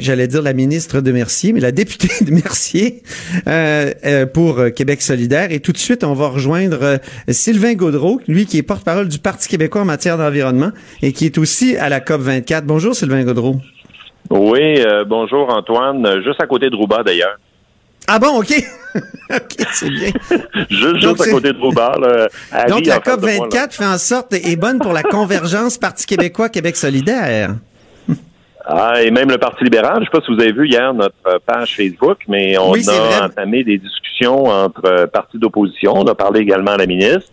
j'allais 0.00 0.26
dire 0.26 0.40
la 0.40 0.54
ministre 0.54 1.02
de 1.02 1.12
Mercier, 1.12 1.52
mais 1.52 1.60
la 1.60 1.70
députée 1.70 2.24
de 2.24 2.30
Mercier 2.30 3.02
euh, 3.46 3.92
euh, 4.06 4.24
pour 4.24 4.60
Québec 4.74 5.02
solidaire. 5.02 5.52
Et 5.52 5.60
tout 5.60 5.72
de 5.72 5.76
suite, 5.76 6.02
on 6.02 6.14
va 6.14 6.28
rejoindre 6.28 6.78
euh, 6.82 6.96
Sylvain 7.28 7.74
Gaudreau, 7.74 8.22
lui 8.26 8.46
qui 8.46 8.56
est 8.56 8.62
porte-parole 8.62 9.08
du 9.08 9.18
Parti 9.18 9.48
québécois 9.48 9.82
en 9.82 9.84
matière 9.84 10.16
d'environnement 10.16 10.70
et 11.02 11.12
qui 11.12 11.26
est 11.26 11.36
aussi 11.36 11.76
à 11.76 11.90
la 11.90 12.00
COP 12.00 12.22
24. 12.22 12.64
Bonjour, 12.64 12.94
Sylvain 12.94 13.22
Gaudreau. 13.22 13.56
Oui, 14.30 14.80
euh, 14.80 15.04
bonjour 15.04 15.48
Antoine, 15.54 16.22
juste 16.24 16.42
à 16.42 16.46
côté 16.46 16.68
de 16.70 16.74
Rouba 16.74 17.02
d'ailleurs. 17.02 17.36
Ah 18.06 18.18
bon, 18.18 18.40
OK. 18.40 18.52
OK, 19.30 19.66
c'est 19.72 19.90
bien. 19.90 20.10
juste, 20.70 20.96
juste 21.00 21.20
à 21.20 21.30
côté 21.30 21.52
de 21.52 21.58
Rouba. 21.58 21.96
Là, 22.00 22.28
à 22.52 22.66
Donc 22.66 22.86
la 22.86 22.98
en 22.98 23.00
face 23.00 23.14
COP 23.14 23.20
de 23.20 23.26
moi, 23.26 23.32
là. 23.32 23.60
24 23.60 23.74
fait 23.74 23.84
en 23.84 23.98
sorte 23.98 24.32
est 24.32 24.56
bonne 24.56 24.78
pour 24.78 24.92
la 24.92 25.02
convergence 25.02 25.76
Parti 25.78 26.06
québécois 26.06 26.48
Québec 26.48 26.76
solidaire. 26.76 27.56
Ah, 28.68 29.00
et 29.02 29.10
même 29.12 29.30
le 29.30 29.38
Parti 29.38 29.62
libéral, 29.62 29.98
je 30.00 30.04
sais 30.06 30.10
pas 30.10 30.20
si 30.26 30.34
vous 30.34 30.40
avez 30.40 30.52
vu 30.52 30.66
hier 30.68 30.92
notre 30.92 31.14
euh, 31.28 31.38
page 31.44 31.76
Facebook, 31.76 32.18
mais 32.26 32.58
on 32.58 32.72
Oui, 32.72 32.84
a 32.88 33.26
entamé 33.26 33.62
des 33.62 33.78
discussions 33.78 34.46
entre 34.46 34.84
euh, 34.86 35.06
partis 35.06 35.38
d'opposition. 35.38 35.92
On 35.94 36.04
a 36.06 36.14
parlé 36.16 36.40
également 36.40 36.72
à 36.72 36.76
la 36.76 36.86
ministre. 36.86 37.30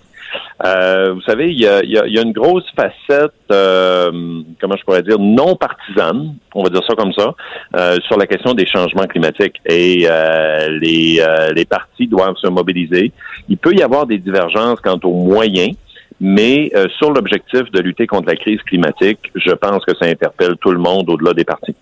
Euh, 0.66 1.14
vous 1.14 1.22
savez, 1.22 1.52
il 1.52 1.60
y 1.60 1.68
a, 1.68 1.84
y 1.84 1.92
y 1.92 2.20
a 2.20 2.22
une 2.22 2.32
grosse 2.32 2.70
facette, 2.76 3.34
euh, 3.52 4.12
comment 4.60 4.76
je 4.78 4.84
pourrais 4.84 5.02
dire, 5.02 5.20
non 5.20 5.56
partisane, 5.56 6.36
on 6.54 6.64
va 6.64 6.70
dire 6.70 6.82
ça 6.88 6.96
comme 6.96 7.14
ça, 7.14 7.36
euh, 7.76 7.98
sur 8.08 8.18
la 8.18 8.28
question 8.28 8.54
des 8.54 8.66
changements 8.66 9.06
climatiques. 9.06 9.58
Et 9.66 10.06
euh, 10.10 10.70
les, 10.82 11.24
les 11.56 11.66
partis 11.66 12.08
doivent 12.08 12.38
se 12.38 12.48
mobiliser. 12.48 13.12
Il 13.50 13.58
peut 13.58 13.74
y 13.74 13.82
avoir 13.82 14.06
des 14.06 14.18
divergences 14.18 14.80
quant 14.82 15.00
aux 15.04 15.14
moyens, 15.14 15.76
mais 16.20 16.72
sur 16.98 17.12
l'objectif 17.12 17.70
de 17.72 17.80
lutter 17.82 18.08
contre 18.08 18.28
la 18.28 18.36
crise 18.36 18.62
climatique, 18.62 19.20
je 19.36 19.52
pense 19.52 19.84
que 19.86 19.96
ça 20.00 20.06
interpelle 20.06 20.56
tout 20.62 20.72
le 20.72 20.80
monde 20.80 21.10
au-delà 21.10 21.34
des 21.34 21.44
partis. 21.44 21.76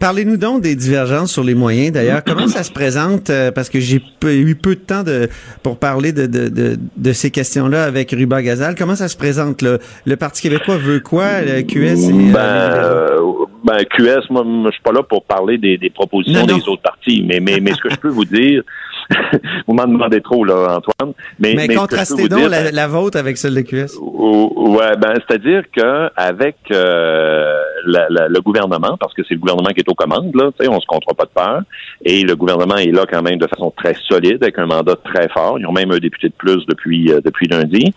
Parlez-nous 0.00 0.36
donc 0.36 0.62
des 0.62 0.74
divergences 0.76 1.32
sur 1.32 1.44
les 1.44 1.54
moyens. 1.54 1.92
D'ailleurs, 1.92 2.22
comment 2.26 2.48
ça 2.48 2.62
se 2.62 2.72
présente 2.72 3.30
euh, 3.30 3.50
Parce 3.50 3.68
que 3.68 3.80
j'ai 3.80 4.02
eu 4.24 4.54
peu 4.54 4.74
de 4.74 4.80
temps 4.80 5.02
de 5.02 5.28
pour 5.62 5.78
parler 5.78 6.12
de, 6.12 6.26
de, 6.26 6.48
de, 6.48 6.76
de 6.96 7.12
ces 7.12 7.30
questions-là 7.30 7.84
avec 7.84 8.10
Ruba 8.10 8.42
Gazal. 8.42 8.74
Comment 8.76 8.96
ça 8.96 9.08
se 9.08 9.16
présente 9.16 9.62
Le, 9.62 9.78
le 10.06 10.16
Parti 10.16 10.42
québécois 10.42 10.76
veut 10.78 11.00
quoi? 11.00 11.40
Le 11.42 11.62
QS 11.62 12.08
et, 12.08 12.12
Ben, 12.32 12.38
euh, 12.38 13.18
euh, 13.20 13.44
ben, 13.64 13.78
QS, 13.96 14.30
moi, 14.30 14.44
je 14.66 14.70
suis 14.72 14.82
pas 14.82 14.92
là 14.92 15.02
pour 15.02 15.24
parler 15.24 15.58
des, 15.58 15.78
des 15.78 15.90
propositions 15.90 16.40
Non, 16.40 16.46
non. 16.46 16.58
des 16.58 16.68
autres 16.68 16.82
partis, 16.82 17.24
mais, 17.26 17.40
mais, 17.40 17.60
mais 17.60 17.72
ce 17.72 17.80
que 17.80 17.90
je 17.90 17.96
peux 17.96 18.08
vous 18.10 18.24
dire, 18.24 18.62
vous 19.66 19.74
m'en 19.74 19.86
demandez 19.86 20.20
trop, 20.20 20.44
là, 20.44 20.78
Antoine. 20.78 21.14
Mais, 21.38 21.54
mais 21.54 21.74
contrastez 21.74 22.28
donc 22.28 22.40
dire, 22.40 22.48
la, 22.48 22.70
la 22.70 22.86
vôtre 22.86 23.18
avec 23.18 23.36
celle 23.36 23.54
de 23.54 23.60
QS. 23.62 23.96
Ou- 24.00 24.52
Ouais, 24.74 24.96
ben 25.00 25.12
c'est-à-dire 25.28 25.62
que 25.74 26.08
avec 26.16 26.56
euh, 26.72 27.53
le 27.86 28.40
gouvernement, 28.40 28.96
parce 28.98 29.14
que 29.14 29.22
c'est 29.26 29.34
le 29.34 29.40
gouvernement 29.40 29.70
qui 29.70 29.80
est 29.80 29.88
aux 29.88 29.94
commandes, 29.94 30.34
là, 30.34 30.50
on 30.68 30.80
se 30.80 30.86
comptera 30.86 31.14
pas 31.14 31.24
de 31.24 31.30
peur, 31.30 31.62
et 32.04 32.22
le 32.22 32.36
gouvernement 32.36 32.76
est 32.76 32.92
là 32.92 33.04
quand 33.10 33.22
même 33.22 33.38
de 33.38 33.46
façon 33.46 33.72
très 33.76 33.94
solide, 34.08 34.42
avec 34.42 34.58
un 34.58 34.66
mandat 34.66 34.96
très 35.04 35.28
fort. 35.28 35.58
Ils 35.58 35.66
ont 35.66 35.72
même 35.72 35.90
un 35.90 35.98
député 35.98 36.28
de 36.28 36.34
plus 36.34 36.64
depuis 36.66 37.12
euh, 37.12 37.20
depuis 37.24 37.48
lundi. 37.48 37.92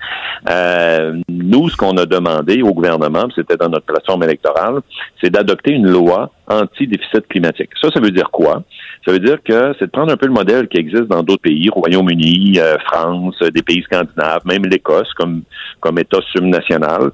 Euh, 0.49 1.19
nous, 1.29 1.69
ce 1.69 1.75
qu'on 1.75 1.97
a 1.97 2.05
demandé 2.05 2.61
au 2.61 2.73
gouvernement, 2.73 3.27
c'était 3.35 3.57
dans 3.57 3.69
notre 3.69 3.85
plateforme 3.85 4.23
électorale, 4.23 4.79
c'est 5.21 5.29
d'adopter 5.29 5.71
une 5.71 5.89
loi 5.89 6.31
anti-déficit 6.47 7.27
climatique. 7.27 7.69
Ça, 7.81 7.89
ça 7.93 7.99
veut 7.99 8.11
dire 8.11 8.29
quoi? 8.31 8.63
Ça 9.05 9.11
veut 9.11 9.19
dire 9.19 9.37
que 9.43 9.73
c'est 9.79 9.85
de 9.85 9.91
prendre 9.91 10.11
un 10.11 10.17
peu 10.17 10.27
le 10.27 10.33
modèle 10.33 10.67
qui 10.67 10.77
existe 10.77 11.05
dans 11.05 11.23
d'autres 11.23 11.41
pays, 11.41 11.69
Royaume-Uni, 11.69 12.59
euh, 12.59 12.77
France, 12.85 13.35
euh, 13.41 13.49
des 13.49 13.61
pays 13.61 13.83
scandinaves, 13.83 14.41
même 14.45 14.65
l'Écosse 14.65 15.13
comme, 15.13 15.43
comme 15.79 15.99
État 15.99 16.19
subnational, 16.31 17.11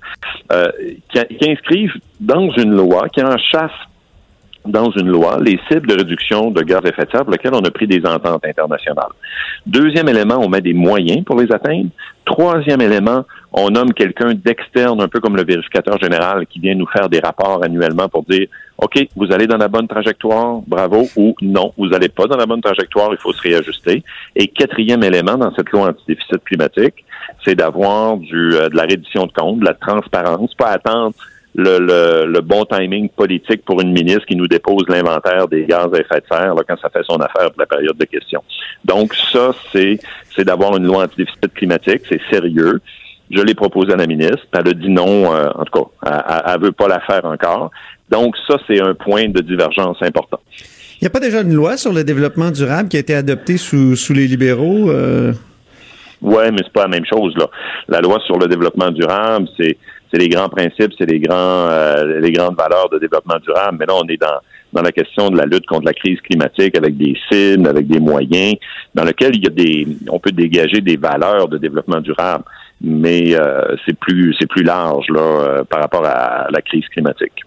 euh, 0.51 0.71
qui, 1.09 1.35
qui 1.37 1.51
inscrivent 1.51 1.95
dans 2.19 2.49
une 2.51 2.75
loi, 2.75 3.09
qui 3.09 3.21
enchassent 3.21 3.71
dans 4.65 4.91
une 4.91 5.07
loi 5.07 5.37
les 5.41 5.59
cibles 5.69 5.87
de 5.87 5.95
réduction 5.95 6.51
de 6.51 6.61
gaz 6.61 6.81
à 6.85 6.89
effet 6.89 7.05
de 7.05 7.11
serre 7.11 7.23
pour 7.23 7.31
lesquelles 7.31 7.53
on 7.53 7.61
a 7.61 7.71
pris 7.71 7.87
des 7.87 8.05
ententes 8.05 8.45
internationales. 8.45 9.11
Deuxième 9.65 10.09
élément, 10.09 10.37
on 10.39 10.49
met 10.49 10.61
des 10.61 10.73
moyens 10.73 11.23
pour 11.23 11.39
les 11.39 11.51
atteindre. 11.51 11.89
Troisième 12.25 12.81
élément, 12.81 13.25
on 13.51 13.69
nomme 13.69 13.93
quelqu'un 13.93 14.33
d'externe, 14.33 15.01
un 15.01 15.07
peu 15.07 15.19
comme 15.19 15.35
le 15.35 15.43
vérificateur 15.43 15.99
général, 15.99 16.47
qui 16.47 16.59
vient 16.59 16.75
nous 16.75 16.87
faire 16.87 17.09
des 17.09 17.19
rapports 17.19 17.63
annuellement 17.63 18.07
pour 18.07 18.23
dire 18.23 18.47
OK, 18.77 19.07
vous 19.15 19.31
allez 19.31 19.45
dans 19.45 19.57
la 19.57 19.67
bonne 19.67 19.87
trajectoire, 19.87 20.61
bravo, 20.65 21.07
ou 21.15 21.35
non, 21.41 21.73
vous 21.77 21.87
n'allez 21.87 22.09
pas 22.09 22.25
dans 22.25 22.37
la 22.37 22.45
bonne 22.45 22.61
trajectoire, 22.61 23.09
il 23.11 23.17
faut 23.17 23.31
se 23.33 23.41
réajuster. 23.41 24.03
Et 24.35 24.47
quatrième 24.47 25.03
élément 25.03 25.37
dans 25.37 25.53
cette 25.55 25.69
loi 25.69 25.89
anti-déficit 25.89 26.43
climatique, 26.43 27.05
c'est 27.45 27.55
d'avoir 27.55 28.17
du 28.17 28.55
euh, 28.55 28.69
de 28.69 28.75
la 28.75 28.83
reddition 28.83 29.25
de 29.25 29.31
comptes, 29.31 29.59
de 29.59 29.65
la 29.65 29.73
transparence, 29.73 30.53
pas 30.55 30.69
attendre 30.69 31.13
le, 31.55 31.79
le, 31.79 32.25
le 32.25 32.41
bon 32.41 32.65
timing 32.65 33.09
politique 33.09 33.63
pour 33.63 33.81
une 33.81 33.91
ministre 33.91 34.25
qui 34.25 34.35
nous 34.35 34.47
dépose 34.47 34.83
l'inventaire 34.87 35.47
des 35.47 35.65
gaz 35.65 35.87
à 35.93 35.99
effet 35.99 36.21
de 36.21 36.25
serre 36.29 36.55
là, 36.55 36.61
quand 36.67 36.77
ça 36.81 36.89
fait 36.89 37.03
son 37.07 37.17
affaire 37.17 37.51
pour 37.51 37.59
la 37.59 37.65
période 37.65 37.97
de 37.97 38.05
question. 38.05 38.43
Donc 38.85 39.13
ça, 39.31 39.51
c'est 39.71 39.99
c'est 40.35 40.45
d'avoir 40.45 40.75
une 40.77 40.85
loi 40.85 41.03
anti-déficit 41.03 41.53
climatique, 41.53 42.01
c'est 42.09 42.21
sérieux. 42.31 42.81
Je 43.31 43.41
l'ai 43.41 43.55
proposé 43.55 43.93
à 43.93 43.95
la 43.95 44.07
ministre, 44.07 44.45
elle 44.53 44.67
a 44.67 44.73
dit 44.73 44.89
non, 44.89 45.33
euh, 45.33 45.49
en 45.55 45.63
tout 45.63 45.83
cas, 45.83 46.21
elle, 46.27 46.53
elle 46.53 46.61
veut 46.61 46.71
pas 46.71 46.87
la 46.87 46.99
faire 47.01 47.25
encore. 47.25 47.71
Donc 48.09 48.35
ça, 48.47 48.57
c'est 48.67 48.81
un 48.81 48.93
point 48.93 49.29
de 49.29 49.41
divergence 49.41 49.97
important. 50.01 50.39
Il 51.01 51.03
n'y 51.03 51.07
a 51.07 51.09
pas 51.09 51.19
déjà 51.19 51.41
une 51.41 51.53
loi 51.53 51.77
sur 51.77 51.91
le 51.91 52.03
développement 52.03 52.51
durable 52.51 52.89
qui 52.89 52.97
a 52.97 52.99
été 52.99 53.13
adoptée 53.13 53.57
sous, 53.57 53.95
sous 53.95 54.13
les 54.13 54.27
libéraux 54.27 54.89
euh? 54.89 55.33
Ouais, 56.21 56.49
mais 56.51 56.59
c'est 56.63 56.71
pas 56.71 56.83
la 56.83 56.87
même 56.87 57.05
chose 57.05 57.35
là. 57.37 57.49
La 57.89 57.99
loi 57.99 58.19
sur 58.25 58.37
le 58.37 58.47
développement 58.47 58.89
durable, 58.91 59.47
c'est 59.57 59.77
c'est 60.13 60.19
les 60.19 60.29
grands 60.29 60.49
principes, 60.49 60.91
c'est 60.97 61.09
les 61.09 61.19
grands 61.19 61.67
euh, 61.69 62.19
les 62.19 62.31
grandes 62.31 62.55
valeurs 62.55 62.87
de 62.89 62.99
développement 62.99 63.39
durable. 63.43 63.77
Mais 63.79 63.85
là, 63.87 63.95
on 63.95 64.07
est 64.07 64.17
dans 64.17 64.39
dans 64.71 64.81
la 64.81 64.91
question 64.91 65.29
de 65.29 65.37
la 65.37 65.45
lutte 65.45 65.65
contre 65.65 65.85
la 65.85 65.93
crise 65.93 66.19
climatique 66.21 66.77
avec 66.77 66.97
des 66.97 67.15
cibles, 67.31 67.67
avec 67.67 67.87
des 67.87 67.99
moyens, 67.99 68.55
dans 68.93 69.03
lequel 69.03 69.35
il 69.35 69.43
y 69.43 69.47
a 69.47 69.49
des 69.49 69.87
on 70.09 70.19
peut 70.19 70.31
dégager 70.31 70.81
des 70.81 70.97
valeurs 70.97 71.47
de 71.47 71.57
développement 71.57 71.99
durable, 71.99 72.43
mais 72.79 73.35
euh, 73.35 73.75
c'est 73.85 73.97
plus 73.97 74.35
c'est 74.39 74.47
plus 74.47 74.63
large 74.63 75.07
là 75.09 75.21
euh, 75.21 75.63
par 75.63 75.81
rapport 75.81 76.05
à 76.05 76.47
la 76.51 76.61
crise 76.61 76.87
climatique. 76.89 77.43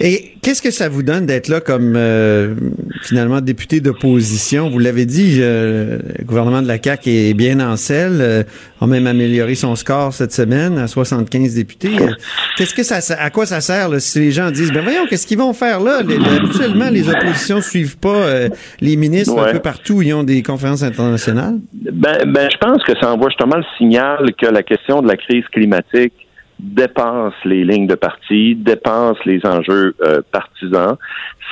Et 0.00 0.32
qu'est-ce 0.42 0.62
que 0.62 0.70
ça 0.70 0.88
vous 0.88 1.02
donne 1.02 1.26
d'être 1.26 1.48
là 1.48 1.60
comme 1.60 1.94
euh, 1.96 2.54
finalement 3.02 3.40
député 3.40 3.80
d'opposition? 3.80 4.70
Vous 4.70 4.78
l'avez 4.78 5.04
dit, 5.06 5.38
euh, 5.40 5.98
le 6.18 6.24
gouvernement 6.24 6.62
de 6.62 6.68
la 6.68 6.82
CAQ 6.82 7.10
est 7.10 7.34
bien 7.34 7.60
en 7.60 7.76
selle, 7.76 8.18
euh, 8.20 8.42
a 8.80 8.86
même 8.86 9.06
amélioré 9.06 9.54
son 9.54 9.76
score 9.76 10.12
cette 10.14 10.32
semaine 10.32 10.78
à 10.78 10.86
75 10.86 11.54
députés. 11.54 11.90
Euh, 12.00 12.08
Qu'est-ce 12.56 12.74
que 12.74 12.82
ça, 12.82 12.98
à 13.18 13.30
quoi 13.30 13.46
ça 13.46 13.60
sert 13.60 13.88
là, 13.88 14.00
si 14.00 14.18
les 14.20 14.30
gens 14.32 14.50
disent 14.50 14.72
ben 14.72 14.82
voyons 14.82 15.06
qu'est-ce 15.08 15.26
qu'ils 15.26 15.38
vont 15.38 15.52
faire 15.52 15.80
là? 15.80 16.00
Les- 16.02 16.16
Habituellement, 16.16 16.88
les 16.90 17.08
oppositions 17.08 17.60
suivent 17.60 17.98
pas 17.98 18.08
euh, 18.16 18.48
les 18.80 18.96
ministres 18.96 19.38
un 19.38 19.52
peu 19.52 19.58
partout. 19.58 20.00
Ils 20.02 20.14
ont 20.14 20.22
des 20.24 20.42
conférences 20.42 20.82
internationales. 20.82 21.58
Ben, 21.72 22.18
ben, 22.26 22.48
je 22.50 22.56
pense 22.58 22.82
que 22.84 22.92
ça 23.00 23.12
envoie 23.12 23.28
justement 23.28 23.56
le 23.56 23.64
signal 23.78 24.30
que 24.40 24.46
la 24.46 24.62
question 24.62 25.02
de 25.02 25.08
la 25.08 25.16
crise 25.16 25.44
climatique 25.52 26.12
dépasse 26.62 27.34
les 27.44 27.64
lignes 27.64 27.86
de 27.86 27.94
parti, 27.94 28.54
dépasse 28.54 29.16
les 29.24 29.40
enjeux 29.44 29.94
euh, 30.02 30.20
partisans. 30.32 30.96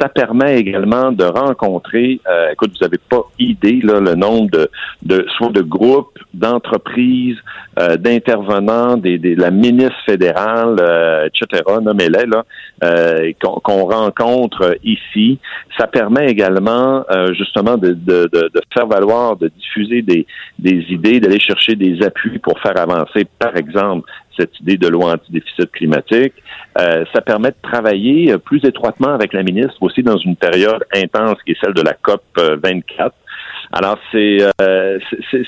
Ça 0.00 0.08
permet 0.08 0.58
également 0.60 1.10
de 1.10 1.24
rencontrer, 1.24 2.20
euh, 2.30 2.50
écoute, 2.52 2.70
vous 2.78 2.84
n'avez 2.84 2.98
pas 3.10 3.22
idée 3.40 3.80
là, 3.82 3.98
le 3.98 4.14
nombre 4.14 4.48
de, 4.50 4.70
de 5.02 5.26
soit 5.36 5.50
de 5.50 5.62
groupes, 5.62 6.16
d'entreprises, 6.34 7.36
euh, 7.80 7.96
d'intervenants, 7.96 8.96
des, 8.96 9.18
des- 9.18 9.34
la 9.34 9.50
ministre 9.50 9.96
fédérale, 10.06 10.76
euh, 10.80 11.26
etc., 11.26 11.62
nommez-les, 11.82 12.26
là, 12.26 12.44
euh, 12.84 13.32
qu'on 13.42 13.58
qu'on 13.60 13.84
rencontre 13.86 14.76
ici. 14.84 15.38
Ça 15.76 15.86
permet 15.88 16.26
également 16.26 17.04
euh, 17.10 17.32
justement 17.34 17.76
de, 17.76 17.88
de, 17.92 18.28
de, 18.32 18.50
de 18.54 18.60
faire 18.72 18.86
valoir, 18.86 19.36
de 19.36 19.48
diffuser 19.48 20.02
des, 20.02 20.26
des 20.60 20.84
idées, 20.90 21.18
d'aller 21.18 21.40
chercher 21.40 21.74
des 21.74 22.02
appuis 22.04 22.38
pour 22.38 22.58
faire 22.60 22.78
avancer, 22.78 23.26
par 23.38 23.56
exemple, 23.56 24.08
cette 24.38 24.58
idée 24.60 24.76
de 24.76 24.88
loi 24.88 25.14
anti-déficit 25.14 25.70
climatique. 25.72 26.34
Euh, 26.80 27.04
ça 27.14 27.20
permet 27.20 27.50
de 27.50 27.56
travailler 27.62 28.32
euh, 28.32 28.38
plus 28.38 28.64
étroitement 28.64 29.12
avec 29.14 29.32
la 29.32 29.42
ministre 29.42 29.76
aussi 29.80 30.02
dans 30.02 30.16
une 30.18 30.36
période 30.36 30.84
intense 30.94 31.36
qui 31.44 31.52
est 31.52 31.56
celle 31.62 31.74
de 31.74 31.82
la 31.82 31.94
COP 31.94 32.22
euh, 32.38 32.56
24. 32.62 33.14
Alors, 33.72 33.98
c'est 34.12 34.38
euh, 34.62 34.98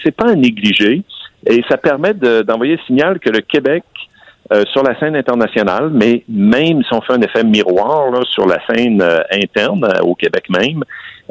c'est- 0.03 0.11
pas 0.17 0.31
à 0.31 0.35
négliger 0.35 1.03
et 1.47 1.63
ça 1.71 1.77
permet 1.79 2.13
de- 2.15 2.43
d'envoyer 2.43 2.75
le 2.77 2.83
signal 2.87 3.19
que 3.19 3.31
le 3.31 3.41
Québec 3.41 3.85
euh, 4.53 4.65
sur 4.73 4.83
la 4.83 4.99
scène 4.99 5.15
internationale, 5.15 5.91
mais 5.93 6.25
même 6.29 6.83
si 6.83 6.93
on 6.93 7.01
fait 7.03 7.13
un 7.13 7.21
effet 7.23 7.45
miroir 7.45 8.11
sur 8.27 8.47
la 8.47 8.59
scène 8.69 9.01
euh, 9.01 9.21
interne 9.33 9.85
euh, 9.85 10.01
au 10.03 10.15
Québec 10.17 10.45
même, 10.51 10.83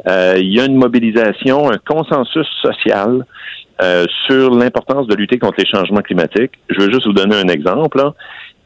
euh, 0.08 0.34
il 0.38 0.54
y 0.54 0.58
a 0.60 0.64
une 0.64 0.76
mobilisation, 0.76 1.70
un 1.70 1.76
consensus 1.86 2.46
social 2.62 3.26
euh, 3.82 4.04
sur 4.26 4.50
l'importance 4.54 5.06
de 5.06 5.14
lutter 5.14 5.38
contre 5.38 5.56
les 5.58 5.66
changements 5.66 6.02
climatiques. 6.02 6.52
Je 6.68 6.80
veux 6.80 6.92
juste 6.92 7.06
vous 7.06 7.12
donner 7.12 7.36
un 7.36 7.48
exemple. 7.48 8.00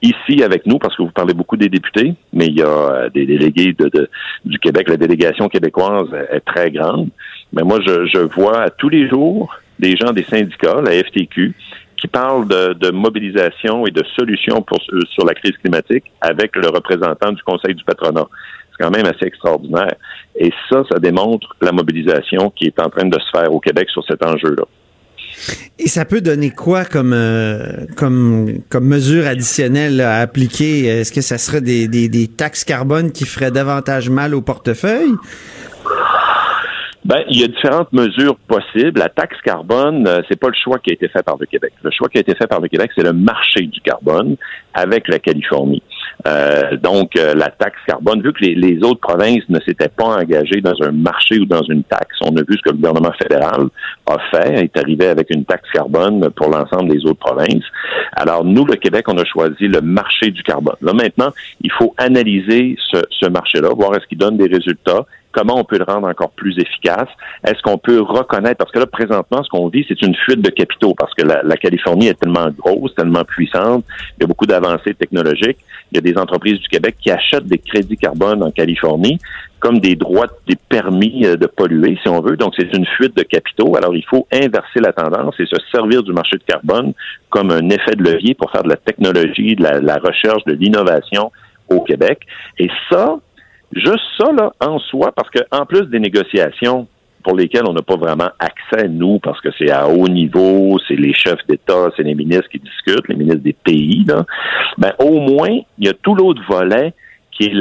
Ici, 0.02 0.42
avec 0.42 0.66
nous, 0.66 0.78
parce 0.78 0.94
que 0.96 1.02
vous 1.02 1.10
parlez 1.12 1.32
beaucoup 1.34 1.56
des 1.56 1.68
députés, 1.68 2.14
mais 2.32 2.46
il 2.46 2.58
y 2.58 2.62
a 2.62 2.66
euh, 2.66 3.08
des 3.10 3.24
délégués 3.24 3.72
de, 3.72 3.88
de- 3.88 4.10
du 4.44 4.58
Québec. 4.58 4.88
La 4.88 4.96
délégation 4.96 5.48
québécoise 5.48 6.08
est, 6.30 6.40
très 6.40 6.70
grande. 6.70 7.08
Mais 7.52 7.62
moi, 7.62 7.78
je, 7.86 8.06
je 8.06 8.18
vois 8.18 8.68
tous 8.70 8.88
les 8.88 9.08
jours 9.08 9.54
des 9.78 9.96
gens 9.96 10.12
des 10.12 10.24
syndicats, 10.24 10.80
la 10.84 10.92
FTQ, 10.92 11.54
qui 11.96 12.06
parlent 12.08 12.46
de, 12.46 12.74
de 12.74 12.90
mobilisation 12.90 13.86
et 13.86 13.90
de 13.90 14.04
solutions 14.14 14.60
pour, 14.62 14.78
euh, 14.92 15.00
sur 15.10 15.24
la 15.24 15.34
crise 15.34 15.56
climatique 15.58 16.04
avec 16.20 16.54
le 16.56 16.68
représentant 16.68 17.32
du 17.32 17.42
Conseil 17.42 17.74
du 17.74 17.84
patronat. 17.84 18.26
C'est 18.76 18.84
quand 18.84 18.90
même 18.90 19.06
assez 19.06 19.24
extraordinaire. 19.24 19.94
Et 20.36 20.52
ça, 20.68 20.82
ça 20.90 20.98
démontre 20.98 21.56
la 21.62 21.72
mobilisation 21.72 22.50
qui 22.50 22.66
est 22.66 22.78
en 22.80 22.90
train 22.90 23.06
de 23.06 23.18
se 23.18 23.30
faire 23.30 23.52
au 23.52 23.60
Québec 23.60 23.88
sur 23.88 24.04
cet 24.04 24.24
enjeu-là. 24.24 24.64
Et 25.78 25.88
ça 25.88 26.04
peut 26.04 26.20
donner 26.20 26.50
quoi 26.50 26.84
comme 26.84 27.12
euh, 27.12 27.86
comme 27.96 28.60
comme 28.68 28.86
mesure 28.86 29.26
additionnelle 29.26 30.00
à 30.00 30.20
appliquer? 30.20 30.86
Est-ce 30.86 31.12
que 31.12 31.20
ça 31.20 31.38
serait 31.38 31.60
des, 31.60 31.88
des, 31.88 32.08
des 32.08 32.28
taxes 32.28 32.64
carbone 32.64 33.12
qui 33.12 33.24
feraient 33.24 33.50
davantage 33.50 34.08
mal 34.10 34.34
au 34.34 34.40
portefeuille? 34.40 35.14
Ben, 37.04 37.22
il 37.28 37.38
y 37.38 37.44
a 37.44 37.48
différentes 37.48 37.92
mesures 37.92 38.36
possibles. 38.48 38.98
La 38.98 39.10
taxe 39.10 39.36
carbone, 39.44 40.06
euh, 40.08 40.22
c'est 40.26 40.40
pas 40.40 40.48
le 40.48 40.54
choix 40.54 40.78
qui 40.78 40.90
a 40.90 40.94
été 40.94 41.08
fait 41.08 41.22
par 41.22 41.36
le 41.38 41.44
Québec. 41.44 41.74
Le 41.82 41.90
choix 41.90 42.08
qui 42.08 42.16
a 42.16 42.20
été 42.22 42.34
fait 42.34 42.46
par 42.46 42.60
le 42.60 42.68
Québec, 42.68 42.92
c'est 42.96 43.04
le 43.04 43.12
marché 43.12 43.60
du 43.66 43.80
carbone 43.82 44.36
avec 44.72 45.06
la 45.08 45.18
Californie. 45.18 45.82
Euh, 46.26 46.76
donc, 46.78 47.16
euh, 47.16 47.34
la 47.34 47.50
taxe 47.50 47.78
carbone, 47.86 48.22
vu 48.22 48.32
que 48.32 48.44
les, 48.44 48.78
autres 48.82 49.00
provinces 49.00 49.42
ne 49.50 49.60
s'étaient 49.60 49.90
pas 49.90 50.04
engagées 50.04 50.60
dans 50.62 50.74
un 50.82 50.92
marché 50.92 51.38
ou 51.38 51.44
dans 51.44 51.62
une 51.62 51.84
taxe, 51.84 52.16
on 52.22 52.34
a 52.36 52.40
vu 52.40 52.56
ce 52.56 52.62
que 52.62 52.70
le 52.70 52.76
gouvernement 52.76 53.12
fédéral 53.20 53.66
a 54.06 54.16
fait, 54.30 54.64
est 54.64 54.76
arrivé 54.76 55.08
avec 55.08 55.28
une 55.30 55.44
taxe 55.44 55.68
carbone 55.72 56.30
pour 56.30 56.48
l'ensemble 56.48 56.90
des 56.90 57.04
autres 57.04 57.20
provinces. 57.20 57.64
Alors, 58.12 58.44
nous, 58.44 58.64
le 58.64 58.76
Québec, 58.76 59.04
on 59.08 59.18
a 59.18 59.24
choisi 59.24 59.68
le 59.68 59.80
marché 59.82 60.30
du 60.30 60.42
carbone. 60.42 60.76
Là, 60.80 60.94
maintenant, 60.94 61.30
il 61.60 61.70
faut 61.72 61.94
analyser 61.98 62.76
ce, 62.90 63.02
ce 63.10 63.26
marché-là, 63.28 63.68
voir 63.74 63.94
est-ce 63.94 64.06
qu'il 64.06 64.18
donne 64.18 64.38
des 64.38 64.48
résultats, 64.48 65.04
comment 65.34 65.58
on 65.58 65.64
peut 65.64 65.78
le 65.78 65.84
rendre 65.84 66.08
encore 66.08 66.30
plus 66.30 66.56
efficace? 66.58 67.08
Est-ce 67.46 67.60
qu'on 67.62 67.78
peut 67.78 68.00
reconnaître, 68.00 68.56
parce 68.56 68.70
que 68.70 68.78
là, 68.78 68.86
présentement, 68.86 69.42
ce 69.42 69.48
qu'on 69.48 69.68
vit, 69.68 69.84
c'est 69.88 70.00
une 70.02 70.14
fuite 70.14 70.40
de 70.40 70.50
capitaux, 70.50 70.94
parce 70.96 71.12
que 71.14 71.24
la, 71.24 71.56
Californie 71.56 72.08
est 72.08 72.20
tellement 72.20 72.48
grosse, 72.56 72.94
tellement 72.94 73.24
puissante, 73.24 73.84
il 74.16 74.22
y 74.22 74.24
a 74.24 74.26
beaucoup 74.26 74.46
d'avancées 74.46 74.94
technologiques. 74.94 75.58
Il 75.92 75.96
y 75.96 75.98
a 75.98 76.00
des 76.00 76.18
entreprises 76.18 76.58
du 76.58 76.68
Québec 76.68 76.96
qui 77.00 77.10
achètent 77.10 77.46
des 77.46 77.58
crédits 77.58 77.96
carbone 77.96 78.42
en 78.42 78.50
Californie 78.50 79.18
comme 79.60 79.78
des 79.78 79.96
droits, 79.96 80.26
des 80.46 80.56
permis 80.56 81.24
euh, 81.24 81.36
de 81.36 81.46
polluer, 81.46 81.98
si 82.02 82.08
on 82.08 82.20
veut. 82.20 82.36
Donc, 82.36 82.52
c'est 82.58 82.70
une 82.76 82.84
fuite 82.84 83.16
de 83.16 83.22
capitaux. 83.22 83.76
Alors, 83.76 83.96
il 83.96 84.04
faut 84.04 84.26
inverser 84.30 84.80
la 84.80 84.92
tendance 84.92 85.34
et 85.40 85.46
se 85.46 85.56
servir 85.72 86.02
du 86.02 86.12
marché 86.12 86.36
de 86.36 86.42
carbone 86.42 86.92
comme 87.30 87.50
un 87.50 87.70
effet 87.70 87.96
de 87.96 88.02
levier 88.02 88.34
pour 88.34 88.50
faire 88.50 88.62
de 88.62 88.68
la 88.68 88.76
technologie, 88.76 89.56
de 89.56 89.62
la, 89.62 89.80
la 89.80 89.96
recherche, 89.96 90.44
de 90.44 90.52
l'innovation 90.52 91.32
au 91.70 91.80
Québec. 91.80 92.20
Et 92.58 92.68
ça, 92.90 93.16
Juste 93.74 94.04
ça, 94.18 94.30
là, 94.32 94.52
en 94.60 94.78
soi, 94.78 95.12
parce 95.12 95.30
que 95.30 95.40
en 95.50 95.66
plus 95.66 95.86
des 95.86 95.98
négociations 95.98 96.86
pour 97.24 97.34
lesquelles 97.34 97.64
on 97.66 97.72
n'a 97.72 97.82
pas 97.82 97.96
vraiment 97.96 98.28
accès, 98.38 98.86
nous, 98.88 99.18
parce 99.18 99.40
que 99.40 99.48
c'est 99.58 99.70
à 99.70 99.88
haut 99.88 100.08
niveau, 100.08 100.78
c'est 100.86 100.94
les 100.94 101.14
chefs 101.14 101.44
d'État, 101.48 101.88
c'est 101.96 102.02
les 102.02 102.14
ministres 102.14 102.48
qui 102.50 102.60
discutent, 102.60 103.08
les 103.08 103.16
ministres 103.16 103.42
des 103.42 103.54
pays, 103.54 104.04
là, 104.06 104.24
ben, 104.78 104.92
au 104.98 105.20
moins, 105.20 105.58
il 105.78 105.86
y 105.86 105.88
a 105.88 105.94
tout 105.94 106.14
l'autre 106.14 106.42
volet 106.48 106.92
qui 107.32 107.46
est 107.46 107.54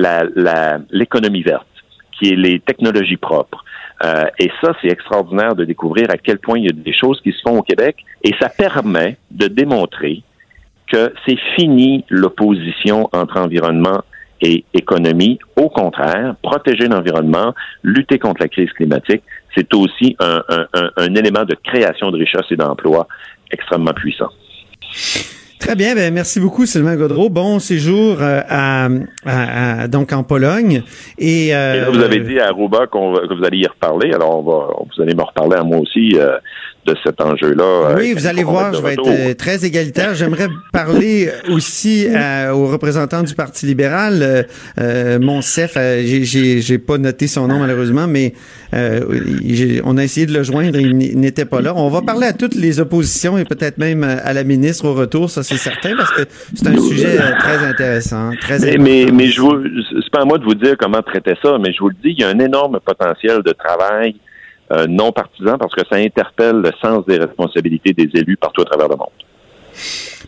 l'économie 0.91 1.41
verte, 1.41 1.65
qui 2.11 2.29
est 2.29 2.35
les 2.35 2.59
technologies 2.59 3.17
propres. 3.17 3.63
Euh, 4.03 4.25
et 4.37 4.51
ça, 4.61 4.73
c'est 4.81 4.89
extraordinaire 4.89 5.55
de 5.55 5.63
découvrir 5.63 6.07
à 6.09 6.17
quel 6.17 6.37
point 6.39 6.59
il 6.59 6.65
y 6.65 6.69
a 6.69 6.73
des 6.73 6.93
choses 6.93 7.21
qui 7.21 7.31
se 7.31 7.39
font 7.41 7.57
au 7.57 7.63
Québec, 7.63 8.03
et 8.21 8.33
ça 8.39 8.49
permet 8.49 9.17
de 9.31 9.47
démontrer 9.47 10.21
que 10.91 11.13
c'est 11.25 11.39
fini 11.55 12.03
l'opposition 12.09 13.09
entre 13.13 13.37
environnement 13.39 14.01
et 14.41 14.63
économie. 14.73 15.39
Au 15.55 15.69
contraire, 15.69 16.35
protéger 16.41 16.87
l'environnement, 16.87 17.53
lutter 17.83 18.19
contre 18.19 18.41
la 18.41 18.47
crise 18.47 18.71
climatique, 18.73 19.23
c'est 19.55 19.73
aussi 19.73 20.15
un, 20.19 20.43
un, 20.49 20.67
un, 20.73 20.89
un 20.97 21.15
élément 21.15 21.45
de 21.45 21.55
création 21.63 22.11
de 22.11 22.17
richesse 22.17 22.45
et 22.51 22.55
d'emploi 22.55 23.07
extrêmement 23.51 23.93
puissant. 23.93 24.29
Très 25.59 25.75
bien, 25.75 25.95
ben 25.95 26.13
merci 26.13 26.41
beaucoup 26.41 26.65
Sylvain 26.65 26.97
Godreau. 26.97 27.29
Bon 27.29 27.57
séjour 27.57 28.21
euh, 28.21 28.41
à, 28.49 28.89
à, 29.25 29.81
à, 29.83 29.87
donc 29.87 30.11
en 30.11 30.23
Pologne 30.23 30.83
et, 31.17 31.55
euh, 31.55 31.75
et 31.75 31.79
là, 31.79 31.89
vous 31.89 32.01
avez 32.01 32.19
dit 32.19 32.37
à 32.37 32.47
Aruba 32.49 32.87
qu'on 32.87 33.13
que 33.13 33.33
vous 33.33 33.45
allez 33.45 33.59
y 33.59 33.67
reparler. 33.67 34.11
Alors 34.11 34.39
on 34.39 34.43
va, 34.43 34.73
vous 34.93 35.01
allez 35.01 35.15
me 35.15 35.21
reparler 35.21 35.55
à 35.55 35.63
moi 35.63 35.77
aussi 35.77 36.17
euh, 36.17 36.37
de 36.85 36.95
cet 37.03 37.21
enjeu-là. 37.21 37.63
euh, 37.63 37.95
Oui, 37.97 38.13
vous 38.13 38.27
allez 38.27 38.43
voir, 38.43 38.73
je 38.73 38.81
vais 38.81 38.93
être 38.93 39.07
euh, 39.07 39.33
très 39.33 39.65
égalitaire. 39.65 40.13
J'aimerais 40.15 40.47
parler 40.71 41.29
aussi 41.49 42.07
euh, 42.09 42.51
aux 42.51 42.67
représentants 42.67 43.23
du 43.23 43.33
Parti 43.35 43.65
libéral. 43.65 44.45
Euh, 44.79 45.19
Monsef, 45.19 45.73
euh, 45.77 46.01
j'ai- 46.03 46.77
pas 46.77 46.97
noté 46.97 47.27
son 47.27 47.47
nom 47.47 47.59
malheureusement, 47.59 48.07
mais 48.07 48.33
euh, 48.73 49.01
on 49.85 49.97
a 49.97 50.03
essayé 50.03 50.25
de 50.25 50.33
le 50.33 50.43
joindre, 50.43 50.79
il 50.79 51.19
n'était 51.19 51.45
pas 51.45 51.61
là. 51.61 51.73
On 51.75 51.89
va 51.89 52.01
parler 52.01 52.27
à 52.27 52.33
toutes 52.33 52.55
les 52.55 52.79
oppositions 52.79 53.37
et 53.37 53.45
peut-être 53.45 53.77
même 53.77 54.03
à 54.03 54.33
la 54.33 54.43
ministre 54.43 54.85
au 54.85 54.93
retour, 54.93 55.29
ça 55.29 55.43
c'est 55.43 55.57
certain, 55.57 55.95
parce 55.95 56.11
que 56.11 56.23
c'est 56.55 56.67
un 56.67 56.77
sujet 56.77 57.17
très 57.39 57.57
intéressant, 57.65 58.31
très 58.41 58.59
Mais, 58.59 58.67
important. 58.69 58.83
mais, 58.83 59.05
mais 59.13 59.27
je 59.29 59.39
vous, 59.41 59.55
c'est 60.03 60.09
pas 60.11 60.21
à 60.21 60.25
moi 60.25 60.37
de 60.39 60.43
vous 60.43 60.55
dire 60.55 60.75
comment 60.79 61.01
traiter 61.01 61.33
ça, 61.41 61.57
mais 61.59 61.71
je 61.73 61.79
vous 61.79 61.89
le 61.89 61.95
dis, 62.03 62.09
il 62.17 62.19
y 62.19 62.23
a 62.23 62.29
un 62.29 62.39
énorme 62.39 62.79
potentiel 62.83 63.41
de 63.43 63.51
travail 63.51 64.15
euh, 64.73 64.87
non 64.87 65.11
partisan 65.11 65.57
parce 65.57 65.73
que 65.75 65.81
ça 65.89 65.97
interpelle 65.97 66.57
le 66.57 66.71
sens 66.81 67.05
des 67.05 67.17
responsabilités 67.17 67.93
des 67.93 68.09
élus 68.13 68.37
partout 68.37 68.61
à 68.61 68.65
travers 68.65 68.87
le 68.89 68.95
monde. 68.95 69.07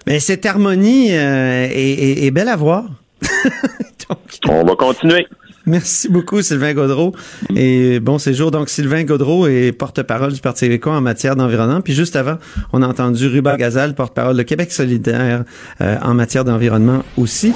Mais 0.07 0.19
cette 0.19 0.45
harmonie 0.45 1.09
euh, 1.15 1.67
est, 1.69 1.73
est- 1.73 2.25
est 2.25 2.31
belle 2.31 2.49
à 2.49 2.55
voir. 2.55 2.83
On 4.49 4.63
va 4.63 4.75
continuer. 4.75 5.27
Merci 5.67 6.09
beaucoup, 6.09 6.43
Sylvain 6.43 6.73
Gaudreau. 6.75 7.13
Et 7.55 7.99
bon 7.99 8.19
séjour. 8.19 8.51
Donc, 8.51 8.69
Sylvain 8.69 9.03
Gaudreau 9.03 9.47
est 9.47 9.71
porte-parole 9.71 10.31
du 10.31 10.39
Parti 10.39 10.65
québécois 10.65 10.93
en 10.93 11.01
matière 11.01 11.35
d'environnement. 11.35 11.81
Puis 11.81 11.93
juste 11.93 12.15
avant, 12.15 12.35
on 12.71 12.83
a 12.83 12.87
entendu 12.87 13.25
Ruba 13.27 13.57
Gazal, 13.57 13.95
porte-parole 13.95 14.37
de 14.37 14.43
Québec 14.43 14.71
solidaire 14.71 15.43
euh, 15.81 15.95
en 16.03 16.13
matière 16.13 16.45
d'environnement 16.45 17.01
aussi. 17.17 17.51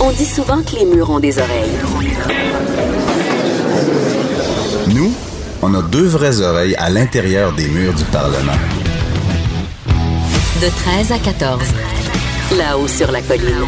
On 0.00 0.10
dit 0.10 0.24
souvent 0.24 0.62
que 0.62 0.74
les 0.80 0.84
murs 0.86 1.10
ont 1.10 1.20
des 1.20 1.38
oreilles. 1.38 1.70
Nous, 4.94 5.12
on 5.66 5.72
a 5.72 5.80
deux 5.80 6.06
vraies 6.06 6.42
oreilles 6.42 6.74
à 6.76 6.90
l'intérieur 6.90 7.54
des 7.54 7.68
murs 7.68 7.94
du 7.94 8.04
Parlement. 8.04 8.52
De 10.60 10.68
13 10.68 11.12
à 11.12 11.18
14. 11.18 11.62
Là-haut 12.58 12.86
sur 12.86 13.10
la 13.10 13.22
colline. 13.22 13.64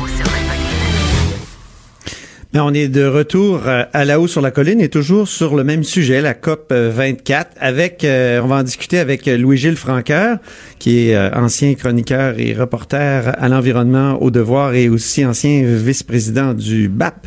Mais 2.53 2.61
on 2.61 2.73
est 2.73 2.89
de 2.89 3.05
retour 3.05 3.63
euh, 3.67 3.85
à 3.93 4.05
la 4.05 4.21
haut 4.21 4.27
sur 4.27 4.41
la 4.41 4.51
colline 4.51 4.81
et 4.81 4.89
toujours 4.89 5.27
sur 5.27 5.57
le 5.57 5.65
même 5.65 5.85
sujet, 5.85 6.21
la 6.21 6.33
COP 6.35 6.69
euh, 6.73 6.91
24, 6.95 7.51
avec, 7.61 8.05
euh, 8.05 8.41
on 8.43 8.47
va 8.47 8.57
en 8.57 8.63
discuter 8.63 8.99
avec 8.99 9.27
euh, 9.29 9.37
Louis-Gilles 9.37 9.77
Franqueur, 9.77 10.39
qui 10.79 11.09
est 11.09 11.15
euh, 11.15 11.31
ancien 11.35 11.75
chroniqueur 11.75 12.39
et 12.39 12.55
reporter 12.55 13.35
à 13.39 13.49
l'environnement, 13.49 14.23
au 14.23 14.31
devoir 14.31 14.75
et 14.75 14.89
aussi 14.89 15.25
ancien 15.25 15.65
vice-président 15.65 16.55
du 16.55 16.89
BAP. 16.89 17.27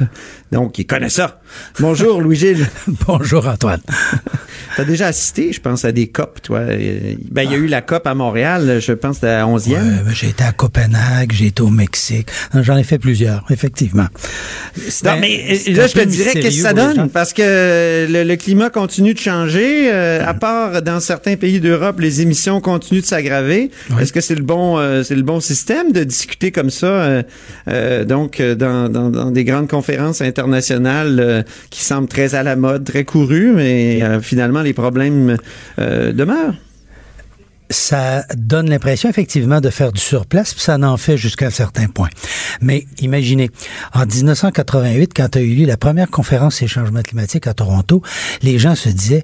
Donc, 0.52 0.80
il 0.80 0.86
connaît 0.86 1.10
ça. 1.10 1.40
Bonjour, 1.80 2.22
Louis-Gilles. 2.24 2.68
Bonjour, 3.08 3.48
Antoine. 3.48 3.82
T'as 4.76 4.84
déjà 4.84 5.08
assisté, 5.08 5.52
je 5.54 5.60
pense, 5.62 5.86
à 5.86 5.92
des 5.92 6.08
COP, 6.08 6.42
toi? 6.42 6.62
Ben, 6.66 7.44
il 7.44 7.52
y 7.52 7.56
a 7.56 7.58
eu 7.58 7.68
la 7.68 7.82
COP 7.82 8.08
à 8.08 8.14
Montréal, 8.16 8.80
je 8.82 8.94
pense, 8.94 9.24
à 9.24 9.28
la 9.28 9.46
11e. 9.46 9.70
Ouais, 9.74 9.80
ben, 10.06 10.14
j'ai 10.14 10.30
été 10.30 10.44
à 10.44 10.52
Copenhague, 10.52 11.32
j'ai 11.34 11.48
été 11.48 11.62
au 11.62 11.70
Mexique. 11.70 12.30
J'en 12.54 12.78
ai 12.78 12.84
fait 12.84 12.98
plusieurs, 13.00 13.46
effectivement. 13.50 14.08
Non, 15.04 15.18
mais 15.20 15.46
euh, 15.68 15.74
là, 15.74 15.88
je 15.88 15.94
te 15.94 16.04
dirais 16.06 16.34
qu'est-ce 16.34 16.58
que 16.58 16.64
ça 16.64 16.74
donne, 16.74 17.10
parce 17.10 17.34
que 17.34 18.08
le, 18.10 18.24
le 18.24 18.36
climat 18.36 18.70
continue 18.70 19.14
de 19.14 19.20
changer. 19.20 19.92
euh, 19.92 20.24
à 20.26 20.34
part 20.34 20.82
dans 20.82 21.00
certains 21.00 21.36
pays 21.36 21.60
d'Europe, 21.60 22.00
les 22.00 22.22
émissions 22.22 22.62
continuent 22.62 23.02
de 23.02 23.06
s'aggraver. 23.06 23.72
Est-ce 24.00 24.14
que 24.14 24.22
c'est 24.22 24.36
le 24.36 24.44
bon, 24.44 24.78
euh, 24.78 25.04
c'est 25.04 25.16
le 25.16 25.24
bon 25.24 25.40
système 25.40 25.92
de 25.92 26.04
discuter 26.04 26.52
comme 26.52 26.70
ça, 26.70 26.88
euh, 26.88 27.24
euh, 27.68 28.06
donc 28.06 28.40
euh, 28.40 28.56
dans, 28.56 28.90
dans, 28.90 29.10
dans 29.10 29.32
des 29.32 29.44
grandes 29.44 29.68
conférences 29.68 30.22
internationales 30.22 30.39
euh, 30.48 31.44
qui 31.70 31.84
semblent 31.84 32.08
très 32.08 32.36
à 32.36 32.44
la 32.44 32.56
mode, 32.56 32.84
très 32.84 33.06
courues, 33.06 33.54
mais 33.54 34.02
euh, 34.02 34.22
finalement 34.22 34.62
les 34.62 34.74
problèmes 34.74 35.38
euh, 35.80 36.12
demeurent. 36.12 36.56
ça 37.70 38.26
donne 38.36 38.70
l'impression 38.70 39.10
effectivement 39.10 39.62
de 39.62 39.70
faire 39.70 39.92
du 39.92 40.02
surplace, 40.02 40.54
puis 40.54 40.64
ça 40.64 40.78
n'en 40.78 40.98
fait 40.98 41.18
jusqu'à 41.18 41.48
un 41.48 41.52
certain 41.52 41.88
point. 41.88 42.10
Mais 42.62 42.86
imaginez, 43.00 43.50
en 43.94 44.06
1988, 44.06 45.12
quand 45.16 45.36
a 45.36 45.42
eu 45.42 45.54
lieu 45.56 45.66
la 45.66 45.78
première 45.78 46.10
conférence 46.10 46.56
sur 46.56 46.66
les 46.66 46.70
changements 46.70 47.02
climatiques 47.02 47.48
à 47.48 47.54
Toronto, 47.54 48.02
les 48.42 48.58
gens 48.60 48.76
se 48.76 48.90
disaient 48.90 49.24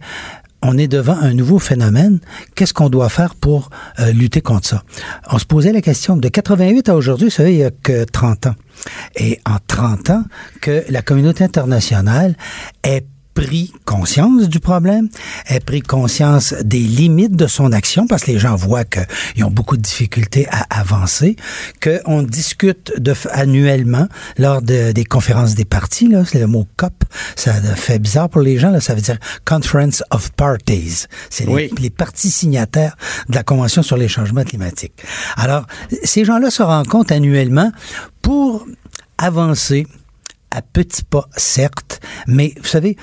on 0.67 0.77
est 0.77 0.87
devant 0.87 1.17
un 1.17 1.33
nouveau 1.33 1.59
phénomène. 1.59 2.19
Qu'est-ce 2.55 2.73
qu'on 2.73 2.89
doit 2.89 3.09
faire 3.09 3.35
pour 3.35 3.69
euh, 3.99 4.11
lutter 4.11 4.41
contre 4.41 4.67
ça? 4.67 4.83
On 5.31 5.37
se 5.37 5.45
posait 5.45 5.71
la 5.71 5.81
question 5.81 6.17
de 6.17 6.27
88 6.27 6.89
à 6.89 6.95
aujourd'hui, 6.95 7.29
savez, 7.29 7.53
il 7.53 7.59
y 7.59 7.63
a 7.63 7.71
que 7.71 8.03
30 8.03 8.47
ans. 8.47 8.55
Et 9.15 9.39
en 9.45 9.57
30 9.65 10.09
ans, 10.09 10.23
que 10.61 10.83
la 10.89 11.01
communauté 11.01 11.43
internationale 11.43 12.35
ait 12.83 13.05
pris 13.35 13.73
conscience 13.83 14.49
du 14.49 14.59
problème, 14.59 15.09
ait 15.47 15.59
pris 15.59 15.81
conscience 15.81 16.55
des 16.63 16.79
limites 16.79 17.35
de 17.35 17.47
son 17.47 17.71
action, 17.73 18.07
parce 18.07 18.23
que 18.23 18.31
les 18.31 18.39
gens 18.39 18.55
voient 18.55 18.85
qu'ils 18.85 19.43
ont 19.43 19.51
beaucoup 19.51 19.77
de 19.77 19.81
difficultés 19.81 20.47
à 20.49 20.79
avancer, 20.79 21.35
qu'on 21.83 22.23
discute 22.23 22.99
de, 22.99 23.13
annuellement 23.31 24.07
lors 24.37 24.61
de, 24.61 24.93
des 24.93 25.03
conférences 25.03 25.53
des 25.53 25.65
partis, 25.65 26.07
là, 26.07 26.23
c'est 26.25 26.39
le 26.39 26.47
mot 26.47 26.65
COP, 26.77 27.03
ça 27.35 27.53
fait 27.53 27.99
bizarre 27.99 28.29
pour 28.29 28.41
les 28.41 28.57
gens, 28.57 28.71
là, 28.71 28.79
ça 28.79 28.95
veut 28.95 29.01
dire 29.01 29.19
Conference 29.43 30.01
of 30.11 30.31
Parties. 30.31 31.05
C'est 31.29 31.45
les, 31.45 31.69
les 31.77 31.89
partis 31.89 32.31
signataires 32.31 32.95
de 33.27 33.35
la 33.35 33.43
Convention 33.43 33.83
sur 33.83 33.97
les 33.97 34.07
changements 34.07 34.43
climatiques. 34.43 35.03
Alors, 35.35 35.67
ces 36.03 36.23
gens-là 36.23 36.49
se 36.49 36.63
rencontrent 36.63 37.13
annuellement 37.13 37.71
pour 38.21 38.65
avancer 39.17 39.87
à 40.55 40.61
petits 40.61 41.03
pas, 41.03 41.27
certes, 41.35 42.01
mais 42.27 42.53
vous 42.57 42.67
savez, 42.67 42.95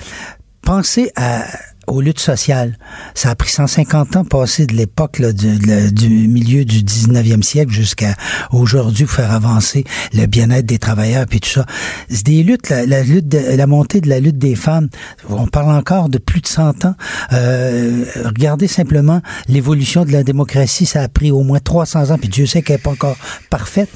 pensez 0.61 1.11
à, 1.15 1.45
aux 1.87 2.01
luttes 2.01 2.19
sociales. 2.19 2.77
Ça 3.13 3.29
a 3.29 3.35
pris 3.35 3.49
150 3.49 4.15
ans 4.15 4.23
passer 4.23 4.65
de 4.65 4.73
l'époque 4.73 5.21
du, 5.21 5.91
du 5.91 6.09
milieu 6.27 6.65
du 6.65 6.81
19e 6.81 7.41
siècle 7.41 7.71
jusqu'à 7.71 8.15
aujourd'hui 8.51 9.05
pour 9.05 9.15
faire 9.15 9.31
avancer 9.31 9.83
le 10.13 10.25
bien-être 10.25 10.65
des 10.65 10.79
travailleurs 10.79 11.25
puis 11.25 11.39
tout 11.39 11.49
ça. 11.49 11.65
C'est 12.09 12.25
des 12.25 12.43
luttes, 12.43 12.69
la, 12.69 13.03
lutte, 13.03 13.33
la 13.33 13.67
montée 13.67 14.01
de 14.01 14.09
la 14.09 14.19
lutte 14.19 14.37
des 14.37 14.55
femmes. 14.55 14.89
On 15.29 15.47
parle 15.47 15.75
encore 15.75 16.09
de 16.09 16.17
plus 16.17 16.41
de 16.41 16.47
100 16.47 16.85
ans. 16.85 16.95
Euh, 17.33 18.05
regardez 18.25 18.67
simplement 18.67 19.21
l'évolution 19.47 20.05
de 20.05 20.11
la 20.11 20.23
démocratie. 20.23 20.85
Ça 20.85 21.01
a 21.01 21.07
pris 21.09 21.31
au 21.31 21.43
moins 21.43 21.59
300 21.59 22.11
ans 22.11 22.17
puis 22.17 22.29
Dieu 22.29 22.45
sait 22.45 22.61
qu'elle 22.61 22.77
n'est 22.77 22.81
pas 22.81 22.91
encore 22.91 23.17
parfaite. 23.49 23.89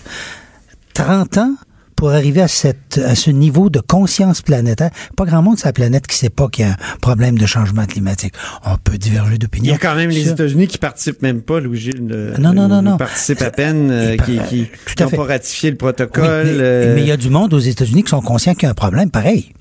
30 0.93 1.37
ans 1.37 1.53
pour 1.97 2.11
arriver 2.11 2.41
à, 2.41 2.47
cette, 2.47 2.97
à 3.03 3.15
ce 3.15 3.29
niveau 3.31 3.69
de 3.69 3.79
conscience 3.81 4.41
planétaire. 4.41 4.91
Pas 5.17 5.25
grand 5.25 5.41
monde 5.41 5.57
sur 5.57 5.67
la 5.67 5.73
planète 5.73 6.07
qui 6.07 6.15
sait 6.15 6.29
pas 6.29 6.47
qu'il 6.47 6.65
y 6.65 6.69
a 6.69 6.71
un 6.73 6.97
problème 7.01 7.37
de 7.37 7.45
changement 7.45 7.85
climatique. 7.85 8.33
On 8.65 8.77
peut 8.77 8.97
diverger 8.97 9.37
d'opinion. 9.37 9.65
Il 9.65 9.71
y 9.71 9.73
a 9.73 9.77
quand 9.79 9.95
même 9.95 10.11
les 10.11 10.29
États-Unis 10.29 10.67
qui 10.67 10.77
participent 10.77 11.21
même 11.23 11.41
pas, 11.41 11.59
Louis-Gilles. 11.59 12.07
euh, 12.11 12.37
Non, 12.37 12.53
non, 12.53 12.67
non, 12.69 12.81
non. 12.81 12.97
participent 12.97 13.41
à 13.41 13.51
peine, 13.51 13.89
euh, 13.91 14.13
Il 14.15 14.21
qui, 14.21 14.35
paraît- 14.37 14.47
qui, 14.95 15.03
n'ont 15.03 15.09
pas 15.09 15.23
ratifié 15.25 15.71
le 15.71 15.73
Oui, 15.73 15.77
protocole. 15.79 16.45
mais, 16.45 16.51
euh, 16.61 16.95
mais 16.95 17.01
il 17.01 17.07
y 17.07 17.11
a 17.11 17.17
du 17.17 17.29
monde 17.31 17.53
aux 17.53 17.59
États-Unis 17.59 18.03
qui 18.03 18.09
sont 18.11 18.21
conscients 18.21 18.53
qu'il 18.53 18.63
y 18.63 18.67
a 18.67 18.71
un 18.71 18.75
problème 18.75 19.09
pareil. 19.09 19.51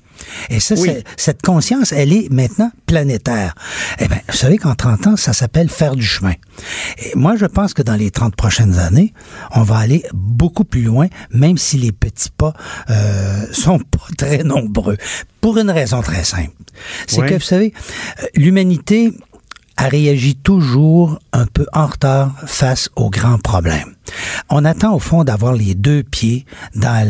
Et 0.49 0.59
ça, 0.59 0.75
Oui. 0.77 0.91
cette 1.15 1.41
conscience, 1.41 1.91
elle 1.91 2.13
est 2.13 2.29
maintenant 2.31 2.71
planétaire. 2.85 3.53
Eh 3.99 4.07
bien, 4.07 4.19
vous 4.27 4.35
savez 4.37 4.57
qu'en 4.57 4.75
30 4.75 5.07
ans, 5.07 5.15
ça 5.15 5.33
s'appelle 5.33 5.69
faire 5.69 5.95
du 5.95 6.05
chemin. 6.05 6.33
Et 6.97 7.11
moi, 7.15 7.35
je 7.35 7.45
pense 7.45 7.73
que 7.73 7.81
dans 7.81 7.95
les 7.95 8.11
30 8.11 8.35
prochaines 8.35 8.79
années, 8.79 9.13
on 9.55 9.63
va 9.63 9.77
aller 9.77 10.03
beaucoup 10.13 10.63
plus 10.63 10.81
loin, 10.83 11.07
même 11.31 11.57
si 11.57 11.77
les 11.77 11.91
petits 11.91 12.29
pas 12.35 12.53
euh, 12.89 13.45
sont 13.51 13.79
pas 13.91 13.99
très 14.17 14.43
nombreux. 14.43 14.97
Pour 15.41 15.57
une 15.57 15.69
raison 15.71 16.01
très 16.01 16.23
simple. 16.23 16.51
C'est 17.07 17.25
que, 17.25 17.35
vous 17.35 17.39
savez, 17.39 17.73
euh, 18.21 18.25
l'humanité 18.35 19.13
a 19.77 19.87
réagi 19.87 20.35
toujours 20.35 21.19
un 21.33 21.45
peu 21.45 21.65
en 21.71 21.85
retard 21.85 22.33
face 22.45 22.89
aux 22.95 23.09
grands 23.09 23.37
problèmes. 23.37 23.95
On 24.49 24.65
attend 24.65 24.95
au 24.95 24.99
fond 24.99 25.23
d'avoir 25.23 25.53
les 25.53 25.75
deux 25.75 26.03
pieds 26.03 26.45
dans, 26.75 27.07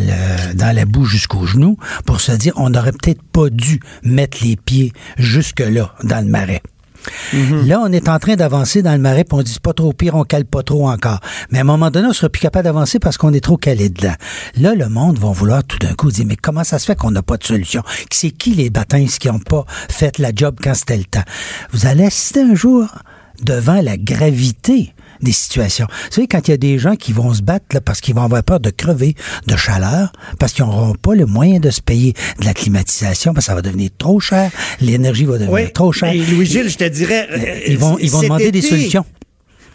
la 0.58 0.86
boue 0.86 1.06
jusqu'au 1.06 1.46
genou 1.46 1.78
pour 2.06 2.22
se 2.22 2.34
dire 2.34 2.54
on 2.58 2.70
n'aurait 2.70 2.92
peut-être 2.92 3.24
pas 3.24 3.50
dû 3.50 3.80
mettre 4.04 4.40
les 4.44 4.56
pieds 4.56 4.94
jusque-là 5.18 5.94
dans 6.04 6.24
le 6.24 6.30
marais. 6.30 6.62
Là, 7.66 7.82
on 7.84 7.92
est 7.92 8.10
en 8.10 8.20
train 8.20 8.36
d'avancer 8.36 8.82
dans 8.82 8.94
le 8.94 9.00
marais, 9.00 9.24
puis 9.24 9.38
on 9.38 9.42
dit 9.42 9.58
pas 9.62 9.74
trop 9.74 9.94
pire, 9.94 10.16
on 10.16 10.24
cale 10.24 10.46
pas 10.46 10.64
trop 10.64 10.90
encore. 10.90 11.20
Mais 11.52 11.60
à 11.60 11.62
un 11.62 11.66
moment 11.66 11.90
donné, 11.92 12.08
on 12.08 12.14
sera 12.14 12.30
plus 12.30 12.42
capable 12.42 12.66
d'avancer 12.66 13.00
parce 13.00 13.18
qu'on 13.18 13.34
est 13.34 13.42
trop 13.42 13.58
calé. 13.58 13.92
Là, 14.58 14.76
le 14.76 14.90
monde 14.90 15.20
va 15.20 15.32
vouloir 15.32 15.64
tout 15.64 15.78
d'un 15.78 15.94
coup 15.94 16.12
dire 16.12 16.26
mais 16.28 16.36
comment 16.36 16.64
ça 16.64 16.80
se 16.80 16.86
fait 16.86 16.96
qu'on 16.96 17.12
n'a 17.12 17.22
pas 17.22 17.38
de 17.38 17.44
solution? 17.44 17.84
C'est 18.12 18.32
qui 18.32 18.54
les 18.54 18.70
bâtins 18.70 19.06
qui 19.06 19.30
ont 19.30 19.40
pas 19.40 19.66
fait 19.90 20.18
la 20.20 20.32
job 20.36 20.58
quand 20.62 20.74
c'était 20.74 20.98
le 20.98 21.06
temps? 21.06 21.24
Vous 21.72 21.86
allez 21.88 22.06
assister 22.06 22.42
un 22.42 22.56
jour 22.56 22.88
devant 23.44 23.82
la 23.82 23.98
gravité 23.98 24.94
des 25.22 25.32
situations. 25.32 25.88
Vous 25.90 26.12
savez, 26.16 26.28
quand 26.28 26.48
il 26.48 26.52
y 26.52 26.54
a 26.54 26.58
des 26.58 26.78
gens 26.80 26.96
qui 26.96 27.14
vont 27.14 27.34
se 27.34 27.42
battre 27.42 27.66
là, 27.74 27.82
parce 27.82 28.02
qu'ils 28.02 28.16
vont 28.16 28.22
avoir 28.24 28.44
peur 28.44 28.60
de 28.60 28.70
crever 28.70 29.16
de 29.48 29.56
chaleur, 29.56 30.12
parce 30.40 30.54
qu'ils 30.54 30.66
n'auront 30.66 30.94
pas 30.96 31.16
le 31.16 31.26
moyen 31.26 31.60
de 31.60 31.70
se 31.70 31.82
payer 31.82 32.14
de 32.40 32.46
la 32.46 32.54
climatisation, 32.54 33.34
parce 33.34 33.46
que 33.46 33.52
ça 33.52 33.56
va 33.56 33.62
devenir 33.62 33.90
trop 33.98 34.20
cher, 34.20 34.52
l'énergie 34.82 35.26
va 35.26 35.34
devenir 35.34 35.52
Oui, 35.54 35.72
trop 35.74 35.92
chère. 35.92 36.12
mais 36.14 36.20
Louis-Gilles, 36.20 36.70
je 36.70 36.78
te 36.78 36.84
dirais... 36.88 37.28
euh, 37.32 37.60
Ils 37.68 37.78
vont, 37.78 37.98
ils 38.00 38.10
vont 38.12 38.22
demander 38.22 38.52
des 38.52 38.62
solutions. 38.62 39.06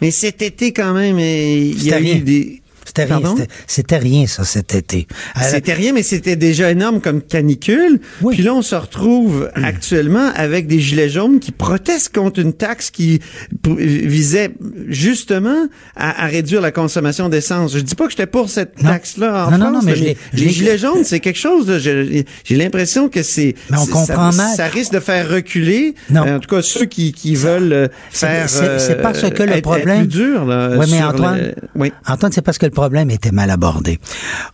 Mais 0.01 0.11
cet 0.11 0.41
été, 0.41 0.73
quand 0.73 0.93
même, 0.93 1.17
euh, 1.17 1.21
il 1.21 1.83
y 1.83 1.93
a 1.93 1.97
rien. 1.97 2.15
eu 2.17 2.19
des... 2.19 2.61
C'était 2.85 3.05
rien, 3.05 3.35
c'était- 3.67 3.97
rien, 3.97 4.27
ça, 4.27 4.43
cet 4.43 4.75
été. 4.75 5.07
Alors, 5.35 5.49
C'était 5.49 5.73
rien, 5.73 5.93
mais 5.93 6.03
c'était 6.03 6.35
déjà 6.35 6.71
énorme 6.71 6.99
comme 7.01 7.21
canicule. 7.21 7.99
Puis 8.29 8.41
là, 8.43 8.53
on 8.53 8.61
se 8.61 8.75
retrouve 8.75 9.49
actuellement 9.55 10.31
avec 10.35 10.67
des 10.67 10.79
gilets 10.79 11.09
jaunes 11.09 11.39
qui 11.39 11.51
protestent 11.51 12.13
contre 12.13 12.39
une 12.39 12.53
taxe 12.53 12.89
qui 12.91 13.19
visait 13.67 14.51
justement 14.89 15.67
à, 15.95 16.23
à 16.23 16.27
réduire 16.27 16.61
la 16.61 16.71
consommation 16.71 17.29
d'essence. 17.29 17.73
Je 17.73 17.79
dis 17.79 17.95
pas 17.95 18.05
que 18.05 18.11
j'étais 18.11 18.25
pour 18.27 18.49
cette 18.49 18.75
taxe-là 18.75 19.47
en 19.47 19.51
Non, 19.51 19.57
non, 19.57 19.65
France, 19.71 19.83
non, 19.83 19.89
mais 19.89 19.95
je 19.95 20.03
l'ai- 20.03 20.17
je 20.33 20.43
les 20.43 20.49
gilets 20.49 20.77
jaunes, 20.77 21.03
c'est 21.03 21.19
quelque 21.19 21.39
chose. 21.39 21.71
J'ai 21.79 22.55
l'impression 22.55 23.09
que 23.09 23.23
c'est. 23.23 23.55
Mais 23.69 23.77
on 23.77 23.85
c'est- 23.85 23.91
comprend 23.91 24.31
ça, 24.31 24.37
mal. 24.43 24.55
Ça 24.55 24.65
risque 24.67 24.93
de 24.93 24.99
faire 24.99 25.29
reculer. 25.29 25.95
Non. 26.09 26.25
euh, 26.25 26.37
en 26.37 26.39
tout 26.39 26.49
cas, 26.53 26.61
ceux 26.61 26.85
qui, 26.85 27.11
qui 27.11 27.35
veulent 27.35 27.73
euh, 27.73 27.87
faire. 28.11 28.49
c'est- 28.49 29.01
parce 29.01 29.21
que 29.21 29.41
euh, 29.41 29.45
le 29.55 29.61
problème- 29.61 29.99
plus 29.99 30.07
dur. 30.07 30.45
Là, 30.45 30.71
Oui, 30.77 30.85
mais 30.91 31.01
Antoine, 31.03 31.39
le- 31.39 31.55
oui. 31.75 31.91
Antoine, 32.07 32.31
c'est 32.31 32.41
parce 32.41 32.57
que 32.57 32.65
le 32.65 32.71
problème 32.73 33.09
était 33.09 33.31
mal 33.31 33.49
abordé. 33.49 33.99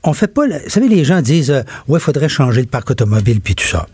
On 0.03 0.13
fait 0.13 0.27
pas, 0.27 0.45
le- 0.45 0.59
vous 0.63 0.69
savez, 0.69 0.87
les 0.87 1.03
gens 1.03 1.21
disent, 1.21 1.51
euh, 1.51 1.63
ouais, 1.87 1.99
faudrait 1.99 2.29
changer 2.29 2.61
le 2.61 2.67
parc 2.67 2.91
automobile 2.91 3.41
puis 3.41 3.55
tout 3.55 3.65
ça. 3.65 3.87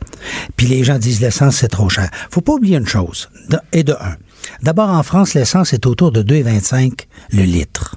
Puis 0.57 0.67
les 0.67 0.83
gens 0.83 0.97
disent 0.99 1.21
l'essence 1.21 1.57
c'est 1.57 1.67
trop 1.69 1.89
cher. 1.89 2.09
Faut 2.31 2.41
pas 2.41 2.53
oublier 2.53 2.77
une 2.77 2.87
chose. 2.87 3.29
Et 3.71 3.83
de 3.83 3.93
un. 3.93 4.15
D'abord, 4.61 4.89
en 4.89 5.01
France, 5.03 5.33
l'essence 5.33 5.73
est 5.73 5.85
autour 5.85 6.11
de 6.11 6.21
2,25 6.21 7.07
le 7.31 7.43
litre. 7.43 7.95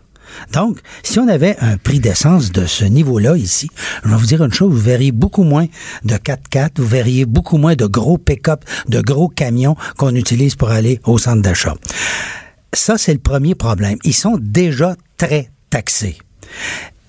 Donc, 0.53 0.79
si 1.03 1.19
on 1.19 1.27
avait 1.27 1.57
un 1.61 1.79
prix 1.79 2.01
d'essence 2.01 2.53
de 2.53 2.67
ce 2.67 2.85
niveau-là 2.85 3.37
ici, 3.37 3.69
je 4.05 4.09
vais 4.11 4.17
vous 4.17 4.27
dire 4.27 4.45
une 4.45 4.53
chose, 4.53 4.71
vous 4.73 4.79
verriez 4.81 5.11
beaucoup 5.11 5.43
moins 5.43 5.67
de 6.05 6.15
4x4, 6.17 6.73
vous 6.77 6.87
verriez 6.87 7.25
beaucoup 7.25 7.57
moins 7.57 7.75
de 7.75 7.87
gros 7.87 8.19
pick-up, 8.19 8.63
de 8.89 9.01
gros 9.01 9.29
camions 9.29 9.75
qu'on 9.97 10.15
utilise 10.15 10.55
pour 10.55 10.69
aller 10.69 11.01
au 11.05 11.17
centre 11.19 11.41
d'achat. 11.43 11.75
Ça, 12.75 12.99
c'est 12.99 13.15
le 13.15 13.19
premier 13.21 13.55
problème. 13.55 13.97
Ils 14.05 14.15
sont 14.15 14.37
déjà 14.41 14.97
très 15.17 15.51
taxés. 15.71 16.19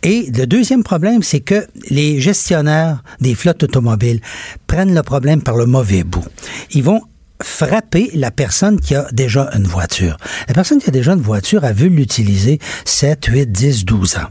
Et 0.03 0.31
le 0.33 0.45
deuxième 0.45 0.83
problème, 0.83 1.23
c'est 1.23 1.41
que 1.41 1.67
les 1.89 2.21
gestionnaires 2.21 3.03
des 3.19 3.35
flottes 3.35 3.63
automobiles 3.63 4.21
prennent 4.67 4.95
le 4.95 5.03
problème 5.03 5.41
par 5.41 5.57
le 5.57 5.65
mauvais 5.65 6.03
bout. 6.03 6.25
Ils 6.71 6.83
vont 6.83 7.01
frapper 7.41 8.09
la 8.13 8.31
personne 8.31 8.79
qui 8.79 8.95
a 8.95 9.07
déjà 9.11 9.49
une 9.53 9.67
voiture. 9.67 10.17
La 10.47 10.53
personne 10.53 10.79
qui 10.79 10.89
a 10.89 10.91
déjà 10.91 11.13
une 11.13 11.21
voiture 11.21 11.63
a 11.65 11.73
vu 11.73 11.89
l'utiliser 11.89 12.59
7, 12.85 13.25
8, 13.25 13.51
10, 13.51 13.85
12 13.85 14.17
ans. 14.17 14.29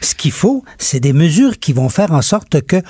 Ce 0.00 0.14
qu'il 0.14 0.32
faut, 0.32 0.64
c'est 0.78 1.00
des 1.00 1.12
mesures 1.12 1.58
qui 1.58 1.72
vont 1.72 1.88
faire 1.88 2.12
en 2.12 2.22
sorte 2.22 2.60
que 2.62 2.80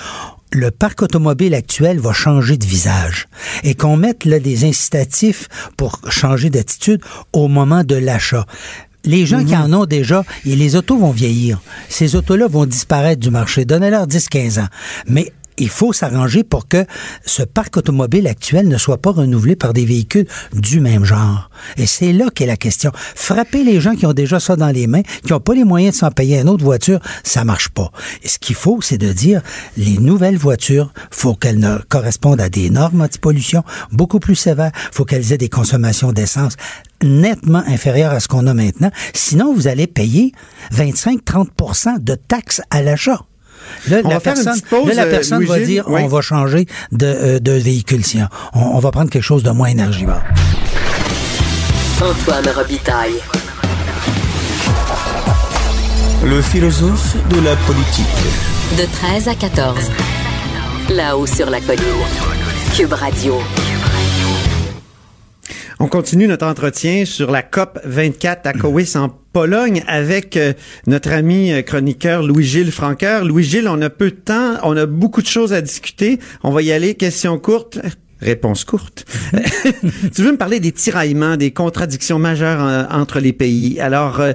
le 0.53 0.71
parc 0.71 1.03
automobile 1.03 1.55
actuel 1.55 1.99
va 1.99 2.12
changer 2.12 2.57
de 2.57 2.64
visage 2.64 3.29
et 3.64 3.75
qu'on 3.75 3.97
mette 3.97 4.27
des 4.27 4.64
incitatifs 4.64 5.49
pour 5.77 6.01
changer 6.09 6.49
d'attitude 6.49 7.03
au 7.33 7.49
moment 7.49 7.85
de 7.85 7.97
l'achat. 7.97 8.47
Les 9.09 9.25
gens 9.25 9.43
qui 9.43 9.57
en 9.57 9.73
ont 9.73 9.87
déjà, 9.87 10.23
et 10.45 10.55
les 10.55 10.77
autos 10.77 10.99
vont 10.99 11.11
vieillir. 11.11 11.61
Ces 11.89 12.15
autos-là 12.15 12.47
vont 12.47 12.67
disparaître 12.67 13.21
du 13.21 13.31
marché. 13.31 13.65
Donnez-leur 13.65 14.07
10-15 14.07 14.61
ans. 14.61 14.69
Mais 15.07 15.33
il 15.59 15.69
faut 15.69 15.93
s'arranger 15.93 16.45
pour 16.45 16.69
que 16.69 16.85
ce 17.25 17.43
parc 17.43 17.77
automobile 17.77 18.27
actuel 18.27 18.69
ne 18.69 18.77
soit 18.77 18.99
pas 18.99 19.11
renouvelé 19.11 19.57
par 19.57 19.73
des 19.73 19.85
véhicules 19.85 20.27
du 20.53 20.81
même 20.81 21.05
genre. 21.05 21.51
Et 21.77 21.87
c'est 21.87 22.13
là 22.13 22.27
qu'est 22.35 22.47
la 22.47 22.57
question. 22.57 22.93
Frapper 22.95 23.65
les 23.65 23.81
gens 23.81 23.95
qui 23.95 24.07
ont 24.07 24.13
déjà 24.13 24.41
ça 24.41 24.57
dans 24.57 24.71
les 24.71 24.87
mains, 24.87 25.03
qui 25.25 25.33
n'ont 25.33 25.41
pas 25.41 25.55
les 25.55 25.65
moyens 25.65 25.95
de 25.95 25.99
s'en 25.99 26.11
payer 26.11 26.41
une 26.41 26.49
autre 26.49 26.65
voiture, 26.65 27.01
ça 27.25 27.45
marche 27.45 27.69
pas. 27.69 27.91
Ce 28.25 28.39
qu'il 28.39 28.57
faut, 28.57 28.81
c'est 28.81 28.99
de 28.99 29.13
dire, 29.13 29.43
les 29.77 29.99
nouvelles 29.99 30.37
voitures, 30.37 30.93
faut 31.11 31.35
qu'elles 31.35 31.67
correspondent 31.89 32.41
à 32.41 32.49
des 32.49 32.71
normes 32.71 33.01
anti-pollution 33.01 33.65
beaucoup 33.93 34.21
plus 34.21 34.37
sévères, 34.37 34.73
faut 34.93 35.05
qu'elles 35.05 35.33
aient 35.33 35.39
des 35.39 35.49
consommations 35.49 36.13
d'essence 36.13 36.57
nettement 37.03 37.63
inférieures 37.67 38.13
à 38.13 38.21
ce 38.21 38.29
qu'on 38.29 38.47
a 38.47 38.55
maintenant. 38.55 38.91
Sinon, 39.15 39.55
vous 39.55 39.69
allez 39.69 39.87
payer 39.87 40.33
25-30% 40.73 42.03
de 42.03 42.15
taxes 42.15 42.61
à 42.71 42.83
l'achat. 42.83 43.25
Là, 43.89 43.99
On 44.05 44.09
la 44.09 44.15
va 44.15 44.21
faire 44.21 44.37
une 44.37 44.45
personne, 44.45 44.53
petite 44.61 44.69
pause, 44.69 44.89
là, 44.89 44.95
la 44.95 45.03
euh, 45.05 45.11
personne 45.11 45.45
va 45.45 45.57
Louis-Gilles. 45.57 45.67
dire 45.75 45.85
Oui. 45.89 46.01
on 46.05 46.09
va 46.09 46.21
changer 46.21 46.67
de, 46.93 47.07
euh, 47.07 47.39
de 47.39 47.53
véhicule. 47.53 48.05
Si 48.05 48.19
on, 48.55 48.61
on 48.77 48.79
va 48.79 48.91
prendre 48.91 49.11
quelque 49.11 49.23
chose 49.23 49.43
de 49.43 49.51
moins 49.51 49.69
énergivore. 49.69 50.21
Antoine 52.01 52.49
Robitaille. 52.55 53.15
Le 56.25 56.43
philosophe 56.43 57.17
de 57.31 57.41
la 57.41 57.57
politique. 57.57 58.07
De 58.77 58.85
13 58.85 59.29
à 59.29 59.35
14. 59.35 59.91
Là-haut 60.91 61.27
sur 61.27 61.49
la 61.51 61.61
colline. 61.61 61.83
Cube 62.77 62.93
Radio. 62.93 63.41
On 65.81 65.87
continue 65.87 66.27
notre 66.27 66.47
entretien 66.47 67.05
sur 67.05 67.31
la 67.31 67.43
COP 67.43 67.79
24 67.85 68.47
à 68.47 68.53
Kowis 68.53 68.93
en 68.97 69.09
Pologne 69.33 69.83
avec 69.87 70.37
euh, 70.37 70.53
notre 70.87 71.11
ami 71.11 71.53
euh, 71.53 71.62
chroniqueur 71.62 72.22
Louis-Gilles 72.22 72.72
Franqueur. 72.72 73.24
Louis-Gilles, 73.24 73.68
on 73.68 73.81
a 73.83 73.91
peu 73.91 74.11
de 74.11 74.16
temps, 74.16 74.55
on 74.62 74.76
a 74.76 74.87
beaucoup 74.87 75.22
de 75.22 75.26
choses 75.26 75.53
à 75.53 75.61
discuter. 75.61 76.18
On 76.43 76.51
va 76.51 76.62
y 76.62 76.72
aller, 76.72 76.95
question 76.95 77.39
courte. 77.39 77.79
Réponse 78.20 78.64
courte. 78.64 79.05
tu 80.14 80.22
veux 80.22 80.33
me 80.33 80.37
parler 80.39 80.61
des 80.61 80.72
tiraillements, 80.72 81.37
des 81.37 81.53
contradictions 81.53 82.18
majeures 82.18 82.64
euh, 82.64 82.85
entre 82.91 83.20
les 83.20 83.33
pays? 83.33 83.79
Alors, 83.81 84.20
euh, 84.20 84.33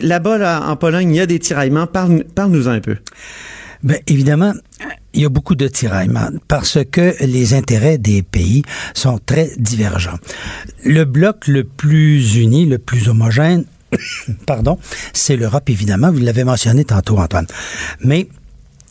là-bas, 0.00 0.38
là, 0.38 0.66
en 0.68 0.76
Pologne, 0.76 1.10
il 1.12 1.16
y 1.16 1.20
a 1.20 1.26
des 1.26 1.38
tiraillements. 1.38 1.86
Parle- 1.86 2.24
Parle-nous 2.24 2.68
un 2.68 2.80
peu. 2.80 2.96
Ben, 3.82 3.98
évidemment, 4.06 4.52
il 5.12 5.22
y 5.22 5.24
a 5.24 5.28
beaucoup 5.28 5.56
de 5.56 5.66
tiraillements 5.66 6.30
parce 6.46 6.78
que 6.90 7.14
les 7.20 7.52
intérêts 7.52 7.98
des 7.98 8.22
pays 8.22 8.62
sont 8.94 9.18
très 9.18 9.50
divergents. 9.58 10.18
Le 10.84 11.04
bloc 11.04 11.48
le 11.48 11.64
plus 11.64 12.36
uni, 12.36 12.64
le 12.64 12.78
plus 12.78 13.08
homogène, 13.08 13.64
pardon, 14.46 14.78
c'est 15.12 15.36
l'Europe, 15.36 15.68
évidemment. 15.68 16.10
Vous 16.10 16.20
l'avez 16.20 16.44
mentionné 16.44 16.84
tantôt, 16.84 17.18
Antoine. 17.18 17.46
Mais 18.00 18.28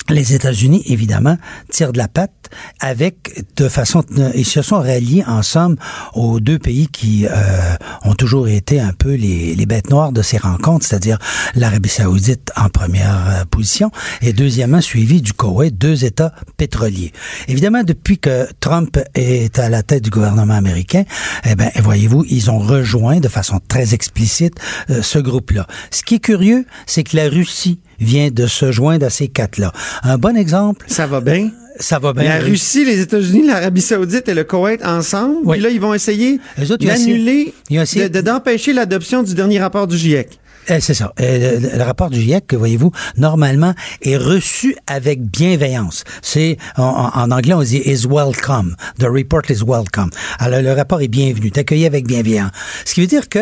les 0.09 0.33
États-Unis, 0.33 0.83
évidemment, 0.87 1.37
tirent 1.69 1.93
de 1.93 1.97
la 1.97 2.07
patte 2.07 2.31
avec 2.79 3.45
de 3.55 3.69
façon 3.69 4.03
ils 4.35 4.45
se 4.45 4.61
sont 4.61 4.79
ralliés 4.79 5.23
ensemble 5.25 5.77
aux 6.13 6.39
deux 6.39 6.59
pays 6.59 6.87
qui 6.87 7.25
euh, 7.25 7.75
ont 8.03 8.13
toujours 8.13 8.47
été 8.47 8.79
un 8.79 8.93
peu 8.93 9.13
les, 9.13 9.55
les 9.55 9.65
bêtes 9.65 9.89
noires 9.89 10.11
de 10.11 10.21
ces 10.21 10.37
rencontres, 10.37 10.85
c'est-à-dire 10.85 11.17
l'Arabie 11.55 11.89
Saoudite 11.89 12.51
en 12.57 12.69
première 12.69 13.27
euh, 13.29 13.45
position 13.45 13.91
et 14.21 14.33
deuxièmement 14.33 14.81
suivi 14.81 15.21
du 15.21 15.33
Koweït, 15.33 15.77
deux 15.77 16.05
États 16.05 16.33
pétroliers. 16.57 17.13
Évidemment, 17.47 17.83
depuis 17.83 18.17
que 18.17 18.47
Trump 18.59 18.99
est 19.15 19.59
à 19.59 19.69
la 19.69 19.83
tête 19.83 20.03
du 20.03 20.09
gouvernement 20.09 20.53
américain, 20.53 21.03
eh 21.45 21.55
ben 21.55 21.69
voyez-vous, 21.81 22.25
ils 22.29 22.51
ont 22.51 22.59
rejoint 22.59 23.19
de 23.19 23.27
façon 23.27 23.59
très 23.67 23.93
explicite 23.93 24.55
euh, 24.89 25.01
ce 25.01 25.19
groupe-là. 25.19 25.67
Ce 25.89 26.03
qui 26.03 26.15
est 26.15 26.19
curieux, 26.19 26.65
c'est 26.85 27.03
que 27.03 27.15
la 27.15 27.29
Russie 27.29 27.79
vient 28.01 28.29
de 28.31 28.47
se 28.47 28.71
joindre 28.73 29.05
à 29.05 29.09
ces 29.09 29.29
quatre-là. 29.29 29.71
Un 30.03 30.17
bon 30.17 30.35
exemple. 30.35 30.85
Ça 30.89 31.07
va 31.07 31.21
bien. 31.21 31.51
Ça 31.79 31.97
va 31.99 32.11
bien. 32.13 32.23
La 32.25 32.39
Russie, 32.39 32.83
les 32.83 32.99
États-Unis, 32.99 33.47
l'Arabie 33.47 33.81
Saoudite 33.81 34.27
et 34.27 34.33
le 34.33 34.43
Koweït 34.43 34.83
ensemble. 34.85 35.37
Oui. 35.45 35.53
Puis 35.55 35.63
là, 35.63 35.69
ils 35.69 35.79
vont 35.79 35.93
essayer 35.93 36.39
d'annuler, 36.79 37.53
essayé- 37.69 38.09
de- 38.09 38.19
de- 38.19 38.21
d'empêcher 38.21 38.73
l'adoption 38.73 39.23
du 39.23 39.33
dernier 39.33 39.59
rapport 39.59 39.87
du 39.87 39.97
GIEC. 39.97 40.37
Eh, 40.67 40.79
c'est 40.79 40.93
ça. 40.93 41.11
Euh, 41.19 41.59
le, 41.59 41.77
le 41.77 41.83
rapport 41.83 42.09
du 42.11 42.21
GIEC, 42.21 42.45
que 42.45 42.55
voyez-vous, 42.55 42.91
normalement, 43.17 43.73
est 44.03 44.17
reçu 44.17 44.75
avec 44.85 45.21
bienveillance. 45.21 46.03
C'est 46.21 46.57
en, 46.77 47.09
en- 47.15 47.31
anglais 47.31 47.53
on 47.55 47.63
dit 47.63 47.81
is 47.83 48.05
welcome. 48.07 48.75
The 48.99 49.05
report 49.05 49.49
is 49.49 49.63
welcome. 49.65 50.11
Alors 50.37 50.61
le 50.61 50.71
rapport 50.73 51.01
est 51.01 51.07
bienvenu, 51.07 51.51
accueilli 51.55 51.87
avec 51.87 52.05
bienveillance. 52.05 52.51
Ce 52.85 52.93
qui 52.93 53.01
veut 53.01 53.07
dire 53.07 53.27
que 53.27 53.39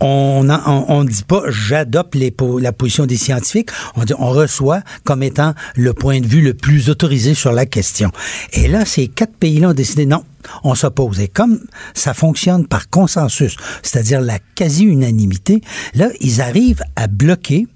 on 0.00 0.48
en- 0.50 0.84
on 0.88 1.04
ne 1.04 1.08
dit 1.08 1.22
pas 1.22 1.42
j'adopte 1.48 2.14
la 2.16 2.72
position 2.72 3.06
des 3.06 3.16
scientifiques, 3.16 3.70
on 3.96 4.04
dit 4.04 4.12
on 4.18 4.30
reçoit 4.30 4.80
comme 5.04 5.22
étant 5.22 5.54
le 5.74 5.92
point 5.94 6.20
de 6.20 6.26
vue 6.26 6.42
le 6.42 6.54
plus 6.54 6.90
autorisé 6.90 7.34
sur 7.34 7.52
la 7.52 7.66
question. 7.66 8.10
Et 8.52 8.68
là, 8.68 8.84
ces 8.84 9.08
quatre 9.08 9.34
pays-là 9.36 9.70
ont 9.70 9.74
décidé 9.74 10.04
non, 10.06 10.24
on 10.64 10.74
s'oppose. 10.74 11.20
Et 11.20 11.28
comme 11.28 11.60
ça 11.94 12.14
fonctionne 12.14 12.66
par 12.66 12.90
consensus, 12.90 13.56
c'est-à-dire 13.82 14.20
la 14.20 14.38
quasi-unanimité, 14.54 15.60
là, 15.94 16.08
ils 16.20 16.40
arrivent 16.40 16.82
à 16.96 17.06
bloquer 17.06 17.66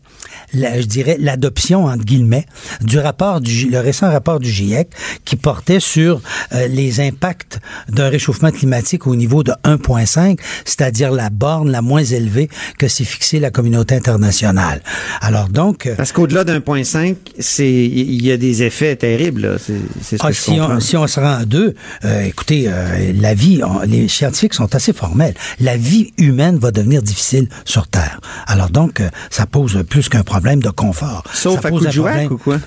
la- 0.54 0.80
je 0.80 0.86
dirais, 0.86 1.16
l'adoption, 1.20 1.84
entre 1.86 2.04
guillemets, 2.04 2.46
du 2.80 2.98
rapport, 2.98 3.40
du, 3.40 3.68
le 3.70 3.78
récent 3.80 4.10
rapport 4.10 4.40
du 4.40 4.50
GIEC 4.50 4.88
qui 5.24 5.36
portait 5.36 5.80
sur 5.80 6.20
euh, 6.52 6.66
les 6.68 7.00
impacts 7.00 7.60
d'un 7.88 8.08
réchauffement 8.08 8.50
climatique 8.50 9.06
au 9.06 9.16
niveau 9.16 9.42
de 9.42 9.52
1,5, 9.64 10.38
c'est-à-dire 10.64 11.10
la 11.12 11.30
borne 11.30 11.70
la 11.70 11.82
moins 11.82 12.04
élevée 12.04 12.48
que 12.78 12.88
s'est 12.88 13.04
fixée 13.04 13.40
la 13.40 13.50
communauté 13.50 13.94
internationale. 13.94 14.82
Alors 15.20 15.48
donc... 15.48 15.86
euh, 15.86 15.94
Parce 15.96 16.12
qu'au-delà 16.12 16.44
d'un 16.44 16.60
point 16.60 16.84
5, 16.84 17.16
c'est, 17.38 17.70
il 17.70 18.24
y 18.24 18.32
a 18.32 18.36
des 18.36 18.62
effets 18.62 18.96
terribles, 18.96 19.42
là. 19.42 19.56
C'est, 19.58 19.74
c'est 20.02 20.16
ce 20.18 20.22
Ah, 20.24 20.28
que 20.28 20.34
je 20.34 20.40
si, 20.40 20.50
comprends. 20.56 20.74
on, 20.76 20.80
si 20.80 20.96
on 20.96 21.06
se 21.06 21.20
rend 21.20 21.36
à 21.38 21.44
deux, 21.44 21.74
euh, 22.04 22.22
écoutez, 22.24 22.64
euh, 22.68 23.12
la 23.20 23.34
vie, 23.34 23.62
on- 23.64 23.80
les 23.80 24.08
scientifiques 24.08 24.54
sont 24.54 24.74
assez 24.74 24.92
formels. 24.92 25.34
La 25.60 25.76
vie 25.76 26.12
humaine 26.18 26.58
va 26.58 26.70
devenir 26.70 27.02
difficile 27.02 27.48
sur 27.64 27.86
Terre. 27.88 28.20
Alors 28.46 28.70
donc, 28.70 29.00
euh, 29.00 29.08
ça 29.30 29.46
pose 29.46 29.82
plus 29.88 30.08
qu'un 30.08 30.19
problème 30.22 30.62
de 30.62 30.70
confort. 30.70 31.24
Sauf 31.32 31.60
ça 31.60 31.68
à 31.68 31.70
pose 31.70 31.78
coup 31.80 31.84
de 31.84 31.90
un 31.90 31.92
problème- 32.12 32.32
ou 32.32 32.38
quoi? 32.38 32.58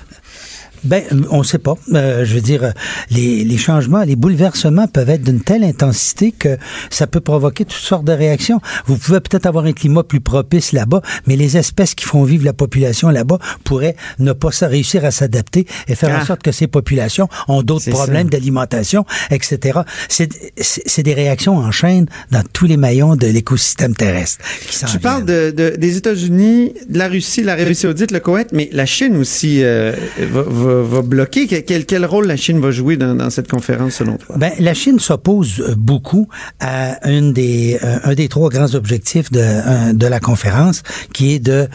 Ben, 0.84 1.02
on 1.30 1.42
sait 1.42 1.58
pas. 1.58 1.74
Euh, 1.94 2.24
je 2.24 2.34
veux 2.34 2.40
dire, 2.40 2.72
les, 3.10 3.44
les 3.44 3.56
changements, 3.58 4.02
les 4.02 4.16
bouleversements 4.16 4.86
peuvent 4.86 5.10
être 5.10 5.22
d'une 5.22 5.40
telle 5.40 5.64
intensité 5.64 6.32
que 6.32 6.56
ça 6.90 7.06
peut 7.06 7.20
provoquer 7.20 7.64
toutes 7.64 7.72
sortes 7.78 8.04
de 8.04 8.12
réactions. 8.12 8.60
Vous 8.86 8.96
pouvez 8.96 9.20
peut-être 9.20 9.46
avoir 9.46 9.64
un 9.64 9.72
climat 9.72 10.02
plus 10.02 10.20
propice 10.20 10.72
là-bas, 10.72 11.00
mais 11.26 11.36
les 11.36 11.56
espèces 11.56 11.94
qui 11.94 12.04
font 12.04 12.24
vivre 12.24 12.44
la 12.44 12.52
population 12.52 13.08
là-bas 13.10 13.38
pourraient 13.64 13.96
ne 14.18 14.32
pas 14.32 14.50
réussir 14.62 15.04
à 15.04 15.10
s'adapter 15.10 15.66
et 15.88 15.94
faire 15.94 16.10
Ah. 16.16 16.22
en 16.22 16.26
sorte 16.26 16.42
que 16.42 16.52
ces 16.52 16.66
populations 16.66 17.28
ont 17.48 17.62
d'autres 17.62 17.90
problèmes 17.90 18.28
d'alimentation, 18.28 19.04
etc. 19.30 19.80
C'est 20.08 21.02
des 21.02 21.14
réactions 21.14 21.56
en 21.56 21.70
chaîne 21.70 22.06
dans 22.30 22.42
tous 22.52 22.66
les 22.66 22.76
maillons 22.76 23.16
de 23.16 23.26
l'écosystème 23.26 23.94
terrestre. 23.94 24.38
Qui 24.68 24.78
Tu 24.78 24.86
viennent. 24.86 25.00
parles 25.00 25.24
de, 25.24 25.50
de- 25.50 25.76
des 25.76 25.96
États-Unis, 25.96 26.74
de 26.88 26.98
la 26.98 27.08
Russie, 27.08 27.42
l'Arabie 27.42 27.74
Saoudite, 27.74 28.10
le 28.10 28.20
Koweït, 28.20 28.48
mais 28.52 28.68
la 28.72 28.86
Chine 28.86 29.16
aussi 29.16 29.62
euh, 29.62 29.92
va, 30.18 30.42
va- 30.42 30.73
va 30.82 31.02
bloquer. 31.02 31.46
Quel, 31.46 31.86
quel- 31.86 32.04
rôle 32.04 32.26
la 32.26 32.36
Chine 32.36 32.60
va 32.60 32.70
jouer 32.70 32.96
dans, 32.96 33.30
cette 33.30 33.50
conférence, 33.50 33.94
selon 33.94 34.16
toi? 34.16 34.36
Ben, 34.38 34.52
la 34.58 34.74
Chine 34.74 34.98
s'oppose 34.98 35.60
euh, 35.60 35.74
beaucoup 35.76 36.28
à 36.60 37.08
une 37.08 37.32
des, 37.32 37.78
euh, 37.82 37.98
un 38.04 38.14
des 38.14 38.28
trois 38.28 38.50
grands 38.50 38.74
objectifs 38.74 39.30
de, 39.30 39.40
euh, 39.40 39.92
de 39.92 40.06
la 40.06 40.20
conférence, 40.20 40.82
qui 41.12 41.34
est 41.34 41.38
de 41.38 41.68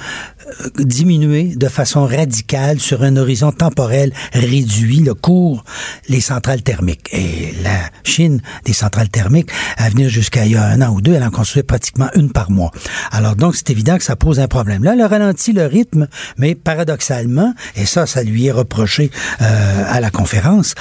diminuer 0.77 1.55
de 1.55 1.67
façon 1.67 2.05
radicale 2.05 2.79
sur 2.79 3.03
un 3.03 3.15
horizon 3.17 3.51
temporel 3.51 4.13
réduit 4.33 4.99
le 4.99 5.13
cours 5.13 5.63
les 6.07 6.21
centrales 6.21 6.61
thermiques. 6.61 7.09
Et 7.11 7.53
la 7.63 7.79
Chine, 8.03 8.41
des 8.65 8.73
centrales 8.73 9.09
thermiques, 9.09 9.49
à 9.77 9.89
venir 9.89 10.09
jusqu'à 10.09 10.45
il 10.45 10.53
y 10.53 10.55
a 10.55 10.65
un 10.65 10.81
an 10.81 10.93
ou 10.93 11.01
deux, 11.01 11.13
elle 11.13 11.23
en 11.23 11.29
construit 11.29 11.63
pratiquement 11.63 12.09
une 12.15 12.31
par 12.31 12.51
mois. 12.51 12.71
Alors 13.11 13.35
donc, 13.35 13.55
c'est 13.55 13.69
évident 13.69 13.97
que 13.97 14.03
ça 14.03 14.15
pose 14.15 14.39
un 14.39 14.47
problème. 14.47 14.83
Là, 14.83 14.93
elle 14.93 15.01
a 15.01 15.07
ralenti 15.07 15.53
le 15.53 15.65
rythme, 15.65 16.07
mais 16.37 16.55
paradoxalement, 16.55 17.53
et 17.75 17.85
ça, 17.85 18.05
ça 18.05 18.23
lui 18.23 18.47
est 18.47 18.51
reproché 18.51 19.11
euh, 19.41 19.83
à 19.87 19.99
la 19.99 20.09
conférence, 20.09 20.75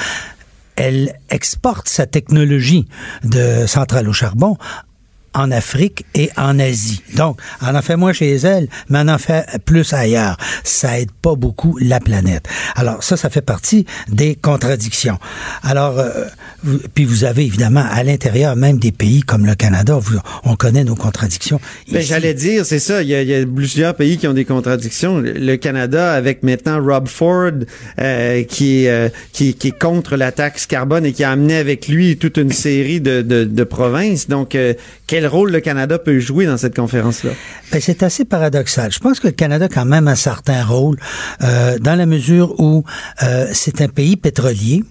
elle 0.76 1.18
exporte 1.30 1.88
sa 1.88 2.06
technologie 2.06 2.86
de 3.24 3.66
centrale 3.66 4.08
au 4.08 4.12
charbon 4.12 4.56
en 5.38 5.50
Afrique 5.50 6.04
et 6.14 6.30
en 6.36 6.58
Asie. 6.58 7.00
Donc, 7.16 7.38
elle 7.66 7.76
en 7.76 7.82
fait 7.82 7.96
moins 7.96 8.12
chez 8.12 8.34
elle, 8.36 8.68
mais 8.88 8.98
elle 9.00 9.10
en 9.10 9.18
fait 9.18 9.46
plus 9.64 9.92
ailleurs. 9.92 10.36
Ça 10.64 10.98
aide 10.98 11.12
pas 11.12 11.34
beaucoup 11.34 11.78
la 11.80 12.00
planète. 12.00 12.46
Alors, 12.74 13.02
ça, 13.02 13.16
ça 13.16 13.30
fait 13.30 13.40
partie 13.42 13.86
des 14.08 14.34
contradictions. 14.34 15.18
Alors, 15.62 15.98
euh, 15.98 16.24
vous- 16.64 16.80
puis 16.94 17.04
vous 17.04 17.24
avez 17.24 17.44
évidemment 17.44 17.84
à 17.90 18.02
l'intérieur 18.02 18.56
même 18.56 18.78
des 18.78 18.92
pays 18.92 19.22
comme 19.22 19.46
le 19.46 19.54
Canada, 19.54 19.98
vous- 20.00 20.18
on 20.44 20.56
connaît 20.56 20.84
nos 20.84 20.96
contradictions. 20.96 21.60
Ben, 21.92 22.00
ici. 22.00 22.08
j'allais 22.08 22.34
dire, 22.34 22.66
c'est 22.66 22.78
ça. 22.80 23.02
Il 23.02 23.08
y, 23.08 23.14
a, 23.14 23.22
il 23.22 23.28
y 23.28 23.34
a 23.34 23.46
plusieurs 23.46 23.94
pays 23.94 24.18
qui 24.18 24.26
ont 24.26 24.34
des 24.34 24.44
contradictions. 24.44 25.18
Le, 25.18 25.56
Canada, 25.56 26.12
avec 26.12 26.42
maintenant 26.42 26.82
Rob 26.82 27.06
Ford, 27.08 27.52
euh, 28.00 28.42
qui, 28.44 28.88
euh, 28.88 29.08
qui, 29.32 29.54
qui 29.54 29.68
est 29.68 29.78
contre 29.78 30.16
la 30.16 30.32
taxe 30.32 30.66
carbone 30.66 31.06
et 31.06 31.12
qui 31.12 31.22
a 31.24 31.30
amené 31.30 31.56
avec 31.56 31.86
lui 31.88 32.16
toute 32.16 32.36
une 32.38 32.52
série 32.52 33.00
de, 33.00 33.22
de, 33.22 33.44
de 33.44 33.64
provinces. 33.64 34.28
Donc, 34.28 34.54
euh, 34.54 34.74
quel 35.06 35.26
rôle 35.28 35.50
le 35.50 35.60
Canada 35.60 35.98
peut 35.98 36.18
jouer 36.18 36.46
dans 36.46 36.56
cette 36.56 36.74
conférence-là? 36.74 37.30
Ben, 37.72 37.80
c'est 37.80 38.02
assez 38.02 38.24
paradoxal. 38.24 38.92
Je 38.92 38.98
pense 38.98 39.20
que 39.20 39.28
le 39.28 39.32
Canada 39.32 39.66
a 39.66 39.68
quand 39.68 39.84
même 39.84 40.08
un 40.08 40.14
certain 40.14 40.64
rôle 40.64 40.96
euh, 41.42 41.78
dans 41.78 41.94
la 41.94 42.06
mesure 42.06 42.58
où 42.60 42.84
euh, 43.22 43.46
c'est 43.52 43.80
un 43.80 43.88
pays 43.88 44.16
pétrolier 44.16 44.84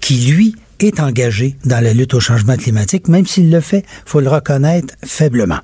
qui, 0.00 0.26
lui, 0.26 0.54
est 0.80 1.00
engagé 1.00 1.56
dans 1.64 1.82
la 1.82 1.92
lutte 1.92 2.14
au 2.14 2.20
changement 2.20 2.56
climatique, 2.56 3.08
même 3.08 3.26
s'il 3.26 3.50
le 3.50 3.60
fait, 3.60 3.84
faut 4.04 4.20
le 4.20 4.28
reconnaître, 4.28 4.94
faiblement. 5.04 5.58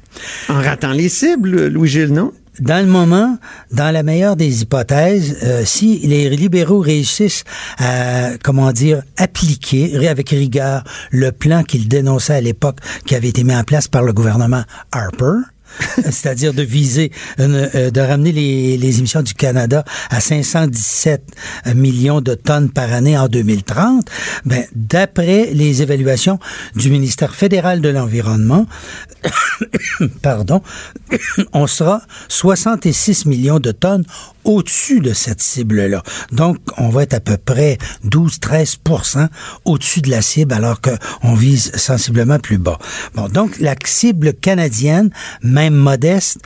En 0.49 0.61
ratant 0.61 0.93
les 0.93 1.09
cibles, 1.09 1.69
Louis-Gilles, 1.69 2.13
non? 2.13 2.33
Dans 2.61 2.85
le 2.85 2.91
moment, 2.91 3.39
dans 3.71 3.91
la 3.91 4.03
meilleure 4.03 4.37
des 4.37 4.61
hypothèses, 4.63 5.39
euh, 5.43 5.63
si 5.65 6.01
les 6.01 6.29
libéraux 6.29 6.81
réussissent 6.81 7.45
à, 7.79 8.37
comment 8.43 8.73
dire, 8.73 9.03
appliquer 9.17 10.07
avec 10.07 10.29
rigueur 10.31 10.85
le 11.11 11.33
plan 11.33 11.63
qu'ils 11.63 11.89
dénonçaient 11.89 12.35
à 12.35 12.41
l'époque 12.43 12.79
qui 13.07 13.15
avait 13.15 13.29
été 13.29 13.43
mis 13.43 13.55
en 13.55 13.65
place 13.65 13.89
par 13.89 14.03
le 14.03 14.13
gouvernement 14.13 14.65
Harper, 14.93 15.41
c'est-à-dire 16.05 16.55
de 16.55 16.63
viser, 16.63 17.13
une- 17.39 17.71
euh, 17.75 17.91
de 17.91 18.01
ramener 18.01 18.33
les, 18.33 18.99
émissions 18.99 19.23
du 19.23 19.35
Canada 19.35 19.85
à 20.11 20.21
517 20.21 21.23
millions 21.75 22.21
de 22.21 22.35
tonnes 22.35 22.71
par 22.71 22.93
année 22.93 23.17
en 23.17 23.29
2030, 23.29 24.07
ben, 24.45 24.65
d'après 24.75 25.51
les 25.53 25.83
évaluations 25.83 26.39
du 26.77 26.91
ministère 26.91 27.35
fédéral 27.35 27.81
de 27.81 27.89
l'Environnement, 27.89 28.67
pardon, 30.23 30.63
on 31.53 31.67
sera 31.67 32.03
66 32.29 33.27
millions 33.27 33.61
de 33.61 33.73
tonnes 33.73 34.05
au-dessus 34.45 35.01
de 35.01 35.13
cette 35.13 35.41
cible-là. 35.41 36.03
Donc, 36.33 36.59
on 36.77 36.89
va 36.89 37.05
être 37.05 37.15
à 37.15 37.21
peu 37.21 37.37
près 37.37 37.79
12-13% 38.05 39.29
au-dessus 39.65 40.01
de 40.01 40.11
la 40.11 40.23
cible 40.23 40.53
alors 40.53 40.81
qu'on 40.81 41.35
vise 41.35 41.73
sensiblement 41.77 42.39
plus 42.39 42.59
bas. 42.59 42.79
Bon, 43.15 43.29
donc 43.29 43.59
la 43.61 43.75
cible 43.85 44.33
canadienne, 44.35 45.11
modeste, 45.71 46.39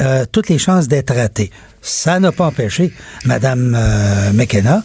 euh, 0.00 0.24
toutes 0.30 0.48
les 0.48 0.58
chances 0.58 0.88
d'être 0.88 1.14
ratée. 1.14 1.50
Ça 1.84 2.20
n'a 2.20 2.30
pas 2.30 2.46
empêché 2.46 2.92
Madame 3.24 3.76
euh, 3.76 4.32
McKenna 4.32 4.84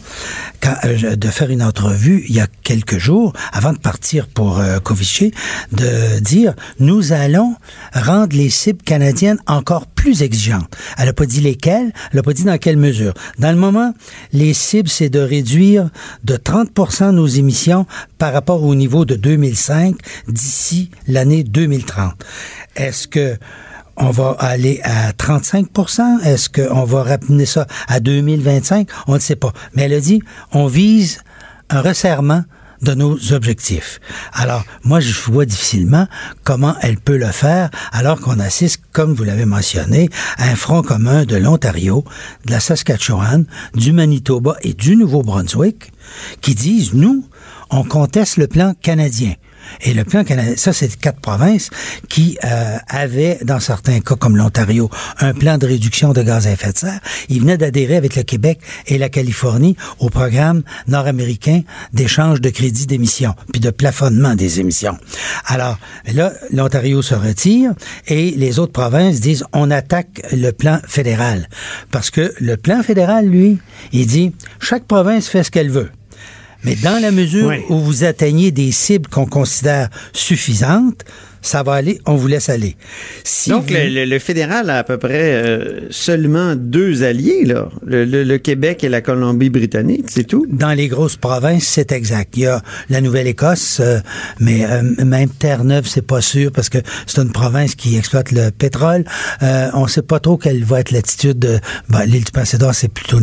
euh, 0.84 1.14
de 1.14 1.28
faire 1.28 1.48
une 1.48 1.62
entrevue 1.62 2.24
il 2.28 2.34
y 2.34 2.40
a 2.40 2.48
quelques 2.64 2.98
jours, 2.98 3.32
avant 3.52 3.72
de 3.72 3.78
partir 3.78 4.26
pour 4.26 4.58
euh, 4.58 4.78
de 5.70 6.18
dire 6.18 6.54
nous 6.80 7.12
allons 7.12 7.54
rendre 7.92 8.36
les 8.36 8.50
cibles 8.50 8.82
canadiennes 8.82 9.38
encore 9.46 9.86
plus 9.86 10.22
exigeantes. 10.22 10.76
Elle 10.98 11.06
n'a 11.06 11.12
pas 11.12 11.26
dit 11.26 11.40
lesquelles, 11.40 11.92
elle 12.10 12.16
n'a 12.16 12.22
pas 12.24 12.32
dit 12.32 12.44
dans 12.44 12.58
quelle 12.58 12.76
mesure. 12.76 13.14
Dans 13.38 13.52
le 13.52 13.58
moment, 13.58 13.94
les 14.32 14.52
cibles, 14.52 14.88
c'est 14.88 15.08
de 15.08 15.20
réduire 15.20 15.90
de 16.24 16.36
30% 16.36 17.10
nos 17.12 17.28
émissions 17.28 17.86
par 18.18 18.32
rapport 18.32 18.64
au 18.64 18.74
niveau 18.74 19.04
de 19.04 19.14
2005 19.14 19.94
d'ici 20.26 20.90
l'année 21.06 21.44
2030. 21.44 22.14
Est-ce 22.74 23.06
que 23.06 23.38
on 23.98 24.10
va 24.10 24.36
aller 24.38 24.80
à 24.84 25.12
35% 25.12 26.22
Est-ce 26.24 26.48
qu'on 26.48 26.84
va 26.84 27.02
ramener 27.02 27.46
ça 27.46 27.66
à 27.88 28.00
2025? 28.00 28.88
On 29.06 29.14
ne 29.14 29.18
sait 29.18 29.36
pas. 29.36 29.52
Mais 29.74 29.82
elle 29.82 29.94
a 29.94 30.00
dit, 30.00 30.22
on 30.52 30.66
vise 30.66 31.22
un 31.70 31.80
resserrement 31.80 32.44
de 32.82 32.94
nos 32.94 33.32
objectifs. 33.32 34.00
Alors, 34.32 34.64
moi, 34.84 35.00
je 35.00 35.12
vois 35.30 35.44
difficilement 35.44 36.06
comment 36.44 36.76
elle 36.80 36.96
peut 36.96 37.16
le 37.16 37.26
faire 37.26 37.70
alors 37.92 38.20
qu'on 38.20 38.38
assiste, 38.38 38.82
comme 38.92 39.14
vous 39.14 39.24
l'avez 39.24 39.46
mentionné, 39.46 40.08
à 40.36 40.48
un 40.48 40.54
front 40.54 40.82
commun 40.82 41.24
de 41.24 41.36
l'Ontario, 41.36 42.04
de 42.46 42.52
la 42.52 42.60
Saskatchewan, 42.60 43.46
du 43.74 43.92
Manitoba 43.92 44.56
et 44.62 44.74
du 44.74 44.96
Nouveau-Brunswick 44.96 45.92
qui 46.40 46.54
disent, 46.54 46.94
nous, 46.94 47.26
on 47.70 47.84
conteste 47.84 48.36
le 48.36 48.46
plan 48.46 48.74
canadien. 48.80 49.34
Et 49.82 49.94
le 49.94 50.04
plan 50.04 50.24
canadien, 50.24 50.54
ça, 50.56 50.72
c'est 50.72 50.96
quatre 50.96 51.20
provinces 51.20 51.70
qui 52.08 52.38
euh, 52.44 52.76
avaient, 52.88 53.38
dans 53.42 53.60
certains 53.60 54.00
cas 54.00 54.16
comme 54.16 54.36
l'Ontario, 54.36 54.90
un 55.20 55.34
plan 55.34 55.58
de 55.58 55.66
réduction 55.66 56.12
de 56.12 56.22
gaz 56.22 56.46
à 56.46 56.52
effet 56.52 56.72
de 56.72 56.78
serre. 56.78 57.00
Ils 57.28 57.40
venaient 57.40 57.58
d'adhérer 57.58 57.96
avec 57.96 58.16
le 58.16 58.22
Québec 58.22 58.60
et 58.86 58.98
la 58.98 59.08
Californie 59.08 59.76
au 59.98 60.10
programme 60.10 60.62
nord-américain 60.86 61.62
d'échange 61.92 62.40
de 62.40 62.50
crédits 62.50 62.86
d'émissions, 62.86 63.34
puis 63.52 63.60
de 63.60 63.70
plafonnement 63.70 64.34
des 64.34 64.60
émissions. 64.60 64.96
Alors, 65.46 65.78
là, 66.12 66.32
l'Ontario 66.52 67.02
se 67.02 67.14
retire 67.14 67.72
et 68.06 68.30
les 68.32 68.58
autres 68.58 68.72
provinces 68.72 69.20
disent, 69.20 69.44
on 69.52 69.70
attaque 69.70 70.22
le 70.32 70.50
plan 70.50 70.78
fédéral. 70.86 71.48
Parce 71.90 72.10
que 72.10 72.34
le 72.38 72.56
plan 72.56 72.82
fédéral, 72.82 73.26
lui, 73.26 73.58
il 73.92 74.06
dit, 74.06 74.34
chaque 74.60 74.84
province 74.84 75.28
fait 75.28 75.42
ce 75.42 75.50
qu'elle 75.50 75.70
veut. 75.70 75.90
Mais 76.64 76.74
dans 76.76 77.00
la 77.00 77.10
mesure 77.10 77.52
où 77.68 77.78
vous 77.78 78.04
atteignez 78.04 78.50
des 78.50 78.72
cibles 78.72 79.08
qu'on 79.08 79.26
considère 79.26 79.88
suffisantes, 80.12 81.04
ça 81.42 81.62
va 81.62 81.74
aller, 81.74 82.00
on 82.06 82.16
vous 82.16 82.26
laisse 82.26 82.48
aller. 82.48 82.76
Donc, 83.48 83.70
le, 83.70 84.18
fédéral 84.18 84.70
a 84.70 84.78
à 84.78 84.84
peu 84.84 84.98
près 84.98 85.32
euh, 85.32 85.80
seulement 85.90 86.54
deux 86.56 87.02
alliés, 87.02 87.44
là. 87.44 87.68
Le, 87.86 88.36
Québec 88.38 88.84
et 88.84 88.88
la 88.88 89.00
Colombie-Britannique, 89.00 90.06
c'est 90.08 90.24
tout? 90.24 90.46
Dans 90.48 90.72
les 90.72 90.88
grosses 90.88 91.16
provinces, 91.16 91.64
c'est 91.64 91.92
exact. 91.92 92.36
Il 92.36 92.42
y 92.42 92.46
a 92.46 92.62
la 92.88 93.00
Nouvelle-Écosse, 93.00 93.80
euh, 93.80 93.98
mais 94.40 94.64
euh, 94.64 94.82
même 95.04 95.28
Terre-Neuve, 95.28 95.86
c'est 95.86 96.06
pas 96.06 96.20
sûr 96.20 96.52
parce 96.52 96.68
que 96.68 96.78
c'est 97.06 97.20
une 97.20 97.32
province 97.32 97.74
qui 97.74 97.96
exploite 97.96 98.32
le 98.32 98.50
pétrole. 98.50 99.04
on 99.40 99.86
sait 99.86 100.02
pas 100.02 100.20
trop 100.20 100.36
quelle 100.36 100.64
va 100.64 100.80
être 100.80 100.90
l'attitude 100.90 101.38
de 101.38 101.58
ben, 101.88 102.04
l'île 102.04 102.24
du 102.24 102.32
Passé-d'Or, 102.32 102.74
c'est 102.74 102.92
plutôt 102.92 103.18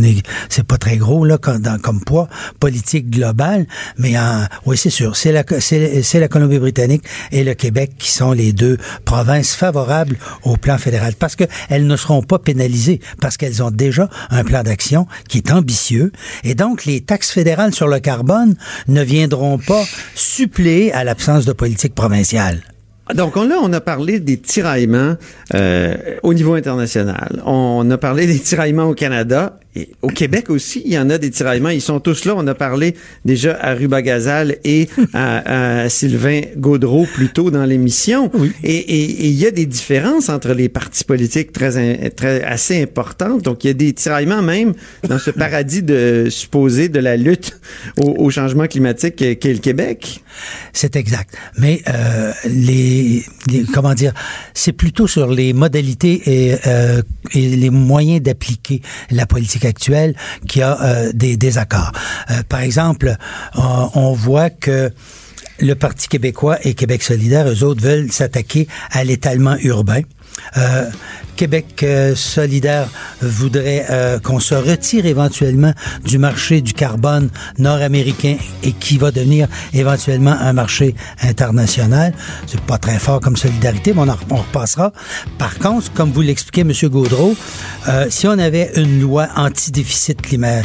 c'est 0.50 0.64
pas 0.66 0.78
très 0.78 0.98
gros 0.98 1.26
là 1.26 1.38
comme, 1.38 1.62
comme 1.82 2.02
poids 2.02 2.28
politique 2.60 3.10
global, 3.10 3.66
mais 3.98 4.14
oui, 4.66 4.78
c'est 4.78 4.90
sûr, 4.90 5.16
c'est 5.16 5.32
la 5.32 5.44
c'est 5.60 6.20
la 6.20 6.28
Colombie-Britannique 6.28 7.04
et 7.32 7.44
le 7.44 7.54
Québec 7.54 7.92
qui 8.06 8.12
sont 8.12 8.34
les 8.34 8.54
deux 8.54 8.78
provinces 9.04 9.56
favorables 9.56 10.18
au 10.44 10.58
plan 10.58 10.78
fédéral 10.78 11.14
parce 11.18 11.36
qu'elles 11.36 11.88
ne 11.88 11.96
seront 11.96 12.22
pas 12.22 12.38
pénalisées 12.38 13.00
parce 13.20 13.36
qu'elles 13.36 13.64
ont 13.64 13.72
déjà 13.72 14.10
un 14.30 14.44
plan 14.44 14.62
d'action 14.62 15.08
qui 15.28 15.40
est 15.40 15.52
ambitieux 15.52 16.12
et 16.44 16.54
donc 16.54 16.86
les 16.86 17.02
taxes 17.02 17.32
fédérales 17.32 17.74
sur 17.74 17.88
le 17.88 18.00
carbone 18.00 18.56
ne 18.88 19.02
viendront 19.02 19.58
pas 19.58 19.84
suppléer 20.14 20.92
à 20.92 21.04
l'absence 21.04 21.46
de 21.46 21.54
politique 21.54 21.96
provinciale. 21.96 22.62
Donc 23.14 23.36
là, 23.36 23.58
on 23.62 23.72
a 23.74 23.82
parlé 23.82 24.20
des 24.20 24.38
tiraillements 24.38 25.16
euh, 25.54 25.96
au 26.24 26.34
niveau 26.34 26.54
international. 26.56 27.42
On 27.46 27.90
a 27.92 27.98
parlé 27.98 28.26
des 28.26 28.40
tiraillements 28.40 28.86
au 28.86 28.94
Canada 28.96 29.58
et 29.76 29.90
au 30.02 30.08
Québec 30.08 30.50
aussi, 30.50 30.82
il 30.86 30.94
y 30.94 30.98
en 30.98 31.10
a 31.10 31.18
des 31.18 31.30
tiraillements. 31.30 31.70
Ils 31.70 31.82
sont 31.82 32.00
tous 32.00 32.24
là. 32.24 32.34
On 32.38 32.48
a 32.48 32.56
parlé 32.56 32.96
déjà 33.26 33.58
à 33.60 33.74
Rubagazal 33.74 34.58
et 34.64 34.88
à, 35.14 35.90
Sylvain 35.90 36.42
Gaudreau 36.56 37.06
plus 37.14 37.30
tôt 37.30 37.52
dans 37.52 37.66
l'émission. 37.66 38.32
Et, 38.64 39.26
il 39.28 39.34
y 39.34 39.46
a 39.46 39.52
des 39.52 39.66
différences 39.66 40.30
entre 40.30 40.54
les 40.54 40.70
partis 40.70 41.04
politiques 41.04 41.52
très, 41.52 42.10
très 42.12 42.42
assez 42.44 42.82
importantes. 42.82 43.42
Donc, 43.42 43.64
il 43.64 43.68
y 43.68 43.70
a 43.72 43.74
des 43.74 43.92
tiraillements 43.92 44.42
même 44.42 44.74
dans 45.08 45.20
ce 45.20 45.32
paradis 45.32 45.84
de 45.84 46.28
supposé 46.30 46.88
de 46.88 47.00
la 47.00 47.18
lutte 47.18 47.60
au, 47.98 48.30
changement 48.30 48.68
climatique 48.68 49.16
qu'est 49.16 49.54
le 49.54 49.60
Québec. 49.60 50.24
C'est 50.74 50.96
exact. 50.96 51.36
Mais 51.58 51.82
euh, 51.88 52.32
les, 52.46 53.24
comment 53.74 53.94
dire, 53.94 54.14
c'est 54.54 54.74
plutôt 54.74 55.08
sur 55.08 55.28
les 55.32 55.54
modalités 55.54 56.22
et, 56.26 56.56
euh, 56.66 57.02
et 57.34 57.50
les 57.50 57.70
moyens 57.70 58.22
d'appliquer 58.22 58.82
la 59.12 59.26
politique 59.26 59.65
actuelle 59.66 60.16
qui 60.48 60.62
a 60.62 60.82
euh, 60.82 61.12
des 61.14 61.38
désaccords. 61.38 61.92
Euh, 62.32 62.44
par 62.48 62.62
exemple, 62.62 63.16
on 63.56 64.14
voit 64.14 64.50
que 64.50 64.92
le 65.60 65.74
Parti 65.76 66.08
québécois 66.08 66.58
et 66.64 66.74
Québec 66.74 67.04
solidaire, 67.04 67.48
eux 67.48 67.64
autres, 67.64 67.82
veulent 67.82 68.12
s'attaquer 68.12 68.68
à 68.92 69.04
l'étalement 69.04 69.56
urbain. 69.62 70.02
Euh, 70.58 70.90
Québec 71.36 71.84
euh, 71.84 72.16
solidaire 72.16 72.88
voudrait 73.22 73.88
euh, 73.90 74.20
qu'on 74.20 74.40
se 74.40 74.56
retire 74.56 75.06
éventuellement 75.06 75.74
du 76.06 76.18
marché 76.18 76.62
du 76.62 76.72
carbone 76.72 77.30
nord-américain 77.58 78.38
et 78.64 78.72
qui 78.72 78.98
va 78.98 79.12
devenir 79.12 79.50
éventuellement 79.74 80.32
un 80.32 80.54
marché 80.54 80.96
international. 81.22 82.14
C'est 82.48 82.62
pas 82.62 82.78
très 82.78 83.00
fort 83.00 83.20
comme 83.20 83.36
solidarité, 83.36 83.94
mais 83.94 84.04
on, 84.30 84.36
repassera. 84.36 84.94
Par 85.38 85.60
contre, 85.60 85.92
comme 85.92 86.14
vous 86.14 86.22
l'expliquez, 86.22 86.62
M. 86.62 86.72
Gaudreau, 86.90 87.36
si 88.10 88.28
on 88.28 88.40
avait 88.40 88.72
une 88.78 89.02
loi 89.02 89.28
anti-déficit 89.36 90.22
climat, 90.22 90.62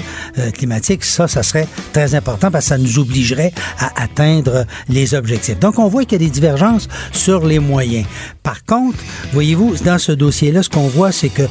climatique, 0.55 1.05
ça, 1.05 1.27
ça 1.27 1.43
serait 1.43 1.67
très 1.93 2.15
important 2.15 2.53
parce 2.53 2.67
que 2.67 2.69
ça 2.69 2.79
nous 2.79 3.01
obligerait 3.01 3.53
à 3.81 4.05
atteindre 4.05 4.67
les 4.89 5.15
objectifs. 5.15 5.59
Donc, 5.59 5.81
on 5.81 5.89
voit 5.89 6.05
qu'il 6.05 6.23
y 6.23 6.25
a 6.25 6.27
des 6.27 6.33
divergences 6.33 6.89
sur 7.13 7.45
les 7.45 7.59
moyens. 7.59 8.07
Par 8.45 8.65
contre, 8.65 8.99
voyez-vous, 9.33 9.60
dans 9.85 9.99
ce 9.99 10.13
dossier-là, 10.13 10.63
ce 10.63 10.69
qu'on 10.69 10.89
voit, 10.89 11.13
c'est 11.13 11.29
que 11.29 11.43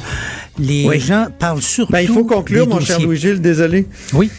les 0.58 0.98
gens 0.98 1.26
parlent 1.38 1.62
surtout. 1.62 1.92
Ben, 1.92 2.00
il 2.00 2.08
faut 2.08 2.24
conclure, 2.24 2.66
mon 2.66 2.80
cher 2.80 3.00
Louis-Gilles, 3.00 3.40
désolé. 3.40 3.86
Oui. 4.12 4.30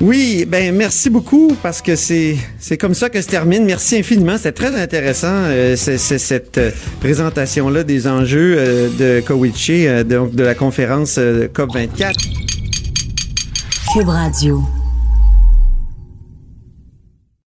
Oui, 0.00 0.46
ben 0.48 0.74
merci 0.74 1.10
beaucoup 1.10 1.54
parce 1.62 1.82
que 1.82 1.94
c'est 1.94 2.36
c'est 2.58 2.78
comme 2.78 2.94
ça 2.94 3.10
que 3.10 3.20
se 3.20 3.28
termine. 3.28 3.66
Merci 3.66 3.98
infiniment, 3.98 4.36
c'est 4.38 4.52
très 4.52 4.74
intéressant 4.80 5.28
euh, 5.30 5.76
c'est, 5.76 5.98
cette 5.98 6.56
euh, 6.56 6.70
présentation 7.00 7.68
là 7.68 7.84
des 7.84 8.06
enjeux 8.06 8.54
euh, 8.56 8.88
de 8.98 9.20
Cowiche, 9.20 9.70
donc 10.06 10.34
de 10.34 10.42
la 10.42 10.54
conférence 10.54 11.20
COP 11.52 11.74
24. 11.74 12.18
Cube 13.92 14.08
Radio. 14.08 14.62